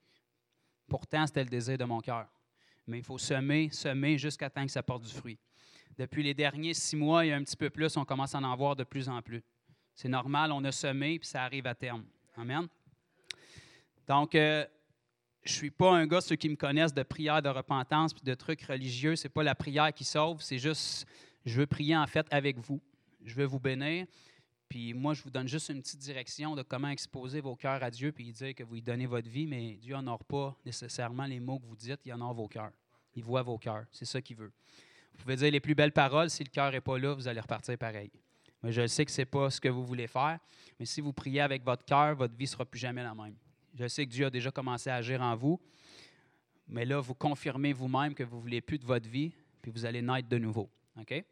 [0.93, 2.29] Pourtant, c'était le désir de mon cœur.
[2.87, 5.39] Mais il faut semer, semer jusqu'à temps que ça porte du fruit.
[5.97, 8.77] Depuis les derniers six mois et un petit peu plus, on commence à en voir
[8.77, 9.43] de plus en plus.
[9.95, 12.05] C'est normal, on a semé, puis ça arrive à terme.
[12.37, 12.69] Amen.
[14.07, 14.67] Donc, euh,
[15.45, 18.25] je ne suis pas un gars, ceux qui me connaissent, de prière de repentance puis
[18.25, 19.17] de trucs religieux.
[19.17, 21.07] Ce n'est pas la prière qui sauve, c'est juste,
[21.47, 22.83] je veux prier en fait avec vous.
[23.25, 24.05] Je veux vous bénir.
[24.73, 27.91] Puis moi, je vous donne juste une petite direction de comment exposer vos cœurs à
[27.91, 31.41] Dieu puis dire que vous lui donnez votre vie, mais Dieu n'honore pas nécessairement les
[31.41, 32.73] mots que vous dites, il honore vos cœurs.
[33.15, 33.85] Il voit vos cœurs.
[33.93, 34.51] C'est ça qu'il veut.
[35.13, 37.41] Vous pouvez dire les plus belles paroles, si le cœur n'est pas là, vous allez
[37.41, 38.11] repartir pareil.
[38.63, 40.39] Mais je sais que ce n'est pas ce que vous voulez faire.
[40.81, 43.37] Mais si vous priez avec votre cœur, votre vie ne sera plus jamais la même.
[43.75, 45.61] Je sais que Dieu a déjà commencé à agir en vous.
[46.67, 49.85] Mais là, vous confirmez vous-même que vous ne voulez plus de votre vie, puis vous
[49.85, 50.71] allez naître de nouveau.
[50.99, 51.23] OK?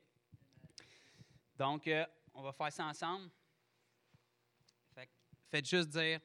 [1.56, 2.04] Donc, euh,
[2.34, 3.30] on va faire ça ensemble.
[4.94, 5.08] Fait
[5.48, 6.20] faites juste dire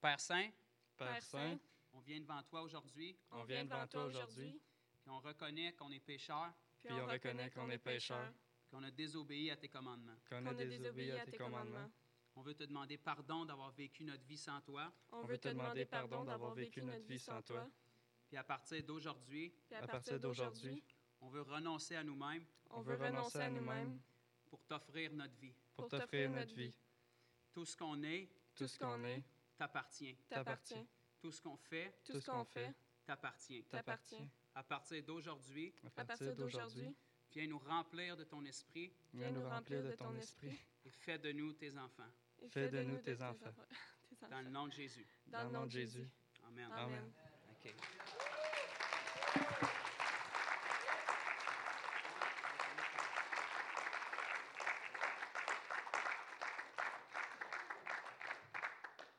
[0.00, 0.50] Père Saint,
[0.96, 1.58] Père Saint,
[1.92, 4.60] on vient devant toi aujourd'hui, on vient devant toi aujourd'hui,
[5.00, 8.32] puis on reconnaît qu'on est pécheur, puis on reconnaît qu'on est pécheur,
[8.70, 10.16] qu'on a désobéi à tes commandements.
[10.28, 11.90] qu'on a désobéi à tes commandements.
[12.38, 14.92] On veut te demander pardon d'avoir vécu notre vie sans toi.
[15.10, 17.66] On veut te demander pardon d'avoir vécu notre vie sans toi.
[18.28, 20.82] Puis à partir d'aujourd'hui, À partir d'aujourd'hui,
[21.20, 24.00] on veut renoncer à nous-mêmes on veut renoncer à nous-mêmes
[24.56, 25.52] pour t'offrir notre vie.
[25.74, 26.72] pour t'offrir notre vie.
[27.52, 29.22] Tout ce qu'on est Tout ce qu'on est
[29.58, 30.16] t'appartient.
[30.28, 30.86] t'appartient.
[31.20, 32.74] Tout ce qu'on fait Tout ce qu'on fait
[33.04, 33.62] t'appartient.
[33.64, 34.28] t'appartient.
[34.54, 36.94] À partir d'aujourd'hui, À partir d'aujourd'hui,
[37.32, 40.58] viens nous remplir de ton esprit viens nous remplir de ton esprit.
[40.86, 42.10] et fais de nous tes enfants.
[42.50, 43.52] Fais de nous tes enfants.
[44.30, 45.06] Dans le nom de Jésus.
[45.26, 46.08] Dans le nom de Jésus.
[46.46, 46.70] Amen.
[46.72, 47.12] Amen.
[47.50, 47.74] OK.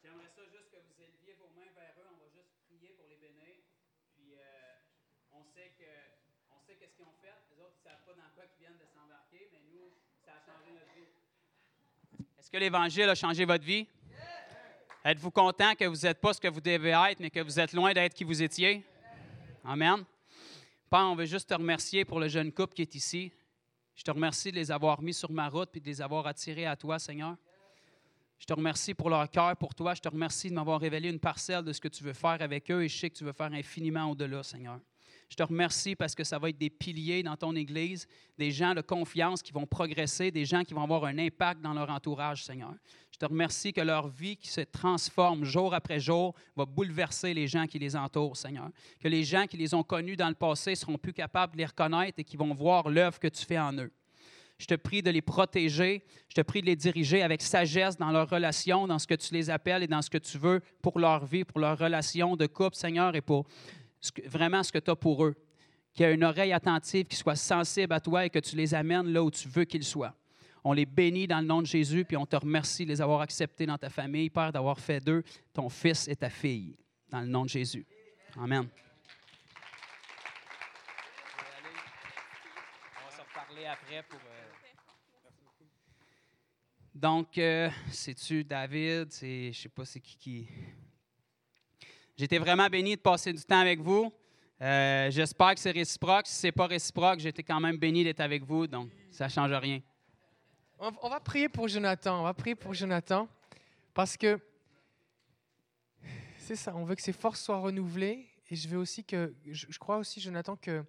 [0.04, 2.08] J'aimerais ça juste que vous éleviez vos mains vers eux.
[2.14, 3.62] On va juste prier pour les bénir.
[4.16, 4.74] Puis euh,
[5.32, 5.92] on sait que
[6.52, 7.34] on sait qu'est-ce qu'ils ont fait.
[7.52, 9.92] Les autres, ils ne savent pas dans quoi ils viennent de s'embarquer, mais nous,
[10.24, 11.12] ça a changé notre vie.
[12.48, 13.86] Est-ce que l'Évangile a changé votre vie?
[15.04, 17.74] Êtes-vous content que vous n'êtes pas ce que vous devez être, mais que vous êtes
[17.74, 18.86] loin d'être qui vous étiez?
[19.66, 20.06] Amen.
[20.90, 23.34] Père, on veut juste te remercier pour le jeune couple qui est ici.
[23.96, 26.66] Je te remercie de les avoir mis sur ma route et de les avoir attirés
[26.66, 27.36] à toi, Seigneur.
[28.40, 29.94] Je te remercie pour leur cœur, pour toi.
[29.94, 32.72] Je te remercie de m'avoir révélé une parcelle de ce que tu veux faire avec
[32.72, 34.80] eux et je sais que tu veux faire infiniment au-delà, Seigneur.
[35.30, 38.74] Je te remercie parce que ça va être des piliers dans ton Église, des gens
[38.74, 42.46] de confiance qui vont progresser, des gens qui vont avoir un impact dans leur entourage,
[42.46, 42.74] Seigneur.
[43.12, 47.48] Je te remercie que leur vie qui se transforme jour après jour va bouleverser les
[47.48, 48.70] gens qui les entourent, Seigneur.
[49.00, 51.66] Que les gens qui les ont connus dans le passé seront plus capables de les
[51.66, 53.92] reconnaître et qui vont voir l'œuvre que tu fais en eux.
[54.60, 56.04] Je te prie de les protéger.
[56.30, 59.34] Je te prie de les diriger avec sagesse dans leurs relations, dans ce que tu
[59.34, 62.48] les appelles et dans ce que tu veux pour leur vie, pour leurs relations de
[62.48, 63.46] couple, Seigneur, et pour
[64.26, 65.36] vraiment ce que tu as pour eux.
[65.94, 68.74] Qu'il y ait une oreille attentive, qui soit sensible à toi et que tu les
[68.74, 70.14] amènes là où tu veux qu'ils soient.
[70.64, 73.22] On les bénit dans le nom de Jésus, puis on te remercie de les avoir
[73.22, 75.24] acceptés dans ta famille, Père, d'avoir fait d'eux
[75.54, 76.78] ton fils et ta fille.
[77.10, 77.86] Dans le nom de Jésus.
[78.38, 78.68] Amen.
[83.00, 84.20] On va se reparler après pour.
[86.94, 89.12] Donc, euh, c'est-tu David?
[89.12, 90.50] C'est, je sais pas c'est qui qui.
[92.18, 94.12] J'étais vraiment béni de passer du temps avec vous.
[94.60, 96.26] Euh, j'espère que c'est réciproque.
[96.26, 99.30] Si ce n'est pas réciproque, j'étais quand même béni d'être avec vous, donc ça ne
[99.30, 99.82] change rien.
[100.80, 102.22] On, va prier pour Jonathan.
[102.22, 103.28] On va prier pour Jonathan
[103.94, 104.40] parce que
[106.40, 106.76] c'est ça.
[106.76, 108.28] On veut que ses forces soient renouvelées.
[108.50, 109.36] Et je veux aussi que,
[109.80, 110.84] crois aussi, Jonathan, que,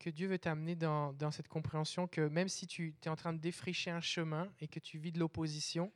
[0.00, 3.32] que Dieu veut t'amener dans, dans cette compréhension que même si tu es en train
[3.32, 5.92] de défricher un chemin et que tu vis de l'opposition,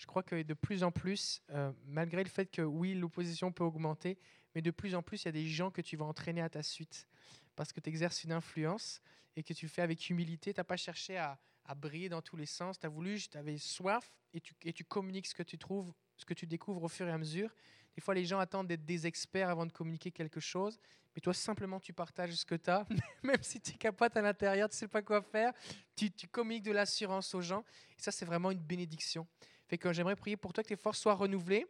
[0.00, 3.64] je crois que de plus en plus, euh, malgré le fait que oui, l'opposition peut
[3.64, 4.16] augmenter,
[4.54, 6.48] mais de plus en plus, il y a des gens que tu vas entraîner à
[6.48, 7.06] ta suite
[7.54, 9.02] parce que tu exerces une influence
[9.36, 10.54] et que tu le fais avec humilité.
[10.54, 11.38] Tu n'as pas cherché à,
[11.76, 12.78] briller dans tous les sens.
[12.78, 16.24] Tu as voulu, tu avais soif et tu, et communiques ce que tu trouves, ce
[16.24, 17.54] que tu découvres au fur et à mesure.
[17.94, 20.80] Des fois, les gens attendent d'être des experts avant de communiquer quelque chose.
[21.14, 22.86] Mais toi, simplement, tu partages ce que tu as.
[23.22, 25.52] Même si tu es capote à l'intérieur, tu ne sais pas quoi faire.
[25.94, 27.64] Tu, tu communiques de l'assurance aux gens.
[27.98, 29.28] Et ça, c'est vraiment une bénédiction.
[29.70, 31.64] Fait que j'aimerais prier pour toi que tes forces soient renouvelées.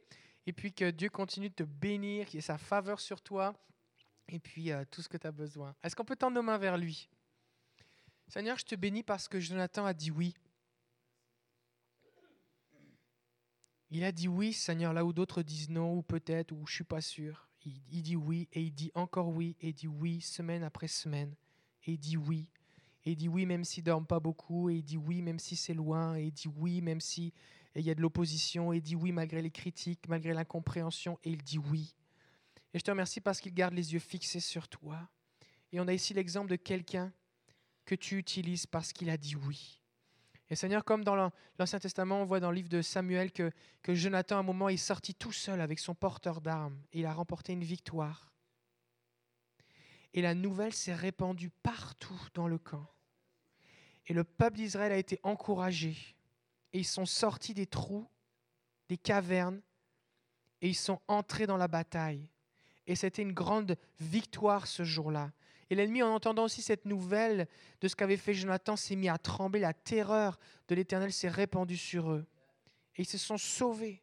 [0.47, 3.55] Et puis que Dieu continue de te bénir, qu'il y ait sa faveur sur toi.
[4.27, 5.77] Et puis euh, tout ce que tu as besoin.
[5.83, 7.11] Est-ce qu'on peut tendre nos mains vers lui?
[8.27, 10.33] Seigneur, je te bénis parce que Jonathan a dit oui.
[13.91, 16.85] Il a dit oui, Seigneur, là où d'autres disent non, ou peut-être, ou je suis
[16.85, 17.51] pas sûr.
[17.67, 21.35] Il, dit oui, et il dit encore oui, et il dit oui, semaine après semaine.
[21.85, 22.49] Et il dit oui.
[23.05, 24.71] Et il dit oui, même s'il ne dorme pas beaucoup.
[24.71, 26.17] Et il dit oui, même si c'est loin.
[26.17, 27.35] Et il dit oui, même si
[27.77, 28.73] il y a de l'opposition.
[28.73, 31.19] Et il dit oui, malgré les critiques, malgré l'incompréhension.
[31.23, 31.95] Et il dit oui.
[32.75, 35.09] Et je te remercie parce qu'il garde les yeux fixés sur toi.
[35.73, 37.13] Et on a ici l'exemple de quelqu'un
[37.85, 39.83] que tu utilises parce qu'il a dit oui.
[40.49, 43.53] Et Seigneur, comme dans l'An- l'Ancien Testament, on voit dans le livre de Samuel que,
[43.83, 47.07] que Jonathan, à un moment, est sorti tout seul avec son porteur d'armes et il
[47.07, 48.33] a remporté une victoire.
[50.13, 52.89] Et la nouvelle s'est répandue partout dans le camp.
[54.07, 55.97] Et le peuple d'Israël a été encouragé.
[56.73, 58.07] Et ils sont sortis des trous,
[58.89, 59.61] des cavernes,
[60.63, 62.29] et ils sont entrés dans la bataille.
[62.87, 65.33] Et c'était une grande victoire ce jour-là.
[65.71, 67.47] Et l'ennemi, en entendant aussi cette nouvelle
[67.81, 69.61] de ce qu'avait fait Jonathan, s'est mis à trembler.
[69.61, 70.39] La terreur
[70.69, 72.27] de l'Éternel s'est répandue sur eux.
[72.97, 74.03] Et ils se sont sauvés.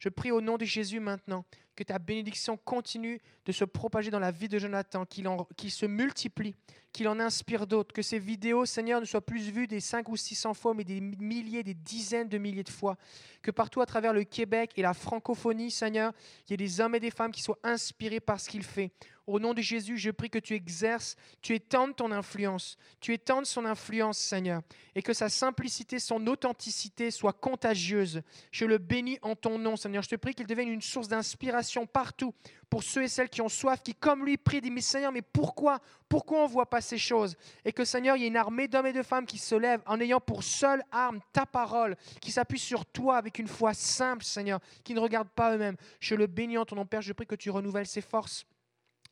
[0.00, 1.44] Je prie au nom de Jésus maintenant
[1.76, 6.56] que ta bénédiction continue de se propager dans la vie de Jonathan, qu'il se multiplie,
[6.92, 10.16] qu'il en inspire d'autres, que ces vidéos, Seigneur, ne soient plus vues des 5 ou
[10.16, 12.96] 600 fois, mais des milliers, des dizaines de milliers de fois.
[13.42, 16.12] Que partout à travers le Québec et la francophonie, Seigneur,
[16.46, 18.90] il y ait des hommes et des femmes qui soient inspirés par ce qu'il fait.
[19.26, 23.44] Au nom de Jésus, je prie que tu exerces, tu étendes ton influence, tu étendes
[23.44, 24.62] son influence, Seigneur,
[24.94, 28.22] et que sa simplicité, son authenticité soit contagieuse.
[28.52, 30.04] Je le bénis en ton nom, Seigneur.
[30.04, 32.34] Je te prie qu'il devienne une source d'inspiration partout
[32.70, 35.22] pour ceux et celles qui ont soif, qui, comme lui, prient, disent, mais Seigneur, mais
[35.22, 35.80] pourquoi?
[36.08, 37.36] Pourquoi on ne voit pas ces choses?
[37.64, 39.82] Et que, Seigneur, il y ait une armée d'hommes et de femmes qui se lèvent
[39.86, 44.24] en ayant pour seule arme ta parole, qui s'appuie sur toi avec une foi simple,
[44.24, 45.76] Seigneur, qui ne regarde pas eux-mêmes.
[45.98, 47.02] Je le bénis en ton nom, Père.
[47.02, 48.46] Je prie que tu renouvelles ses forces.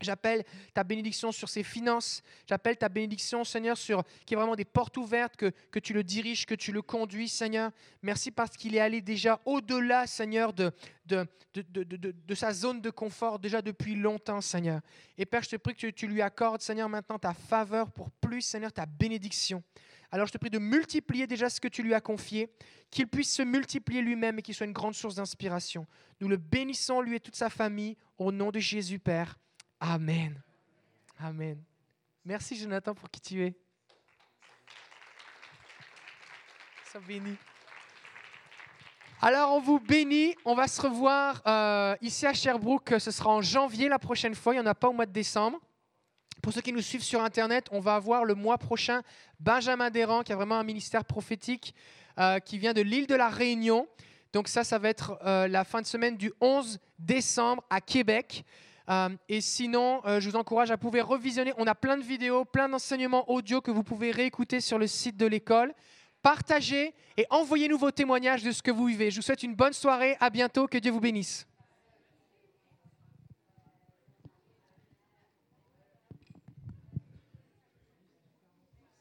[0.00, 0.44] J'appelle
[0.74, 2.22] ta bénédiction sur ses finances.
[2.48, 5.92] J'appelle ta bénédiction, Seigneur, sur qu'il y ait vraiment des portes ouvertes, que, que tu
[5.92, 7.70] le diriges, que tu le conduis, Seigneur.
[8.02, 10.72] Merci parce qu'il est allé déjà au-delà, Seigneur, de,
[11.06, 14.80] de- de- de- de sa zone de confort déjà depuis longtemps, Seigneur.
[15.16, 18.10] Et Père, je te prie que tu, tu lui accordes, Seigneur, maintenant ta faveur pour
[18.10, 19.62] plus, Seigneur, ta bénédiction.
[20.10, 22.48] Alors je te prie de multiplier déjà ce que tu lui as confié,
[22.90, 25.86] qu'il puisse se multiplier lui-même et qu'il soit une grande source d'inspiration.
[26.20, 29.36] Nous le bénissons, lui et toute sa famille, au nom de Jésus, Père.
[29.86, 30.40] Amen.
[31.20, 31.62] Amen.
[32.24, 33.55] Merci Jonathan pour qui tu es.
[36.90, 37.02] Sois.
[39.20, 40.35] Alors on vous bénit.
[40.47, 42.94] On va se revoir euh, ici à Sherbrooke.
[42.98, 44.55] Ce sera en janvier la prochaine fois.
[44.55, 45.61] Il n'y en a pas au mois de décembre.
[46.40, 49.02] Pour ceux qui nous suivent sur Internet, on va avoir le mois prochain
[49.39, 51.74] Benjamin Desrands, qui a vraiment un ministère prophétique,
[52.19, 53.86] euh, qui vient de l'île de la Réunion.
[54.32, 58.47] Donc ça, ça va être euh, la fin de semaine du 11 décembre à Québec.
[58.90, 61.52] Euh, et sinon, euh, je vous encourage à pouvoir revisionner.
[61.56, 65.16] On a plein de vidéos, plein d'enseignements audio que vous pouvez réécouter sur le site
[65.16, 65.74] de l'école.
[66.23, 69.11] Partagez et envoyez-nous vos témoignages de ce que vous vivez.
[69.11, 70.16] Je vous souhaite une bonne soirée.
[70.20, 70.66] À bientôt.
[70.66, 71.47] Que Dieu vous bénisse.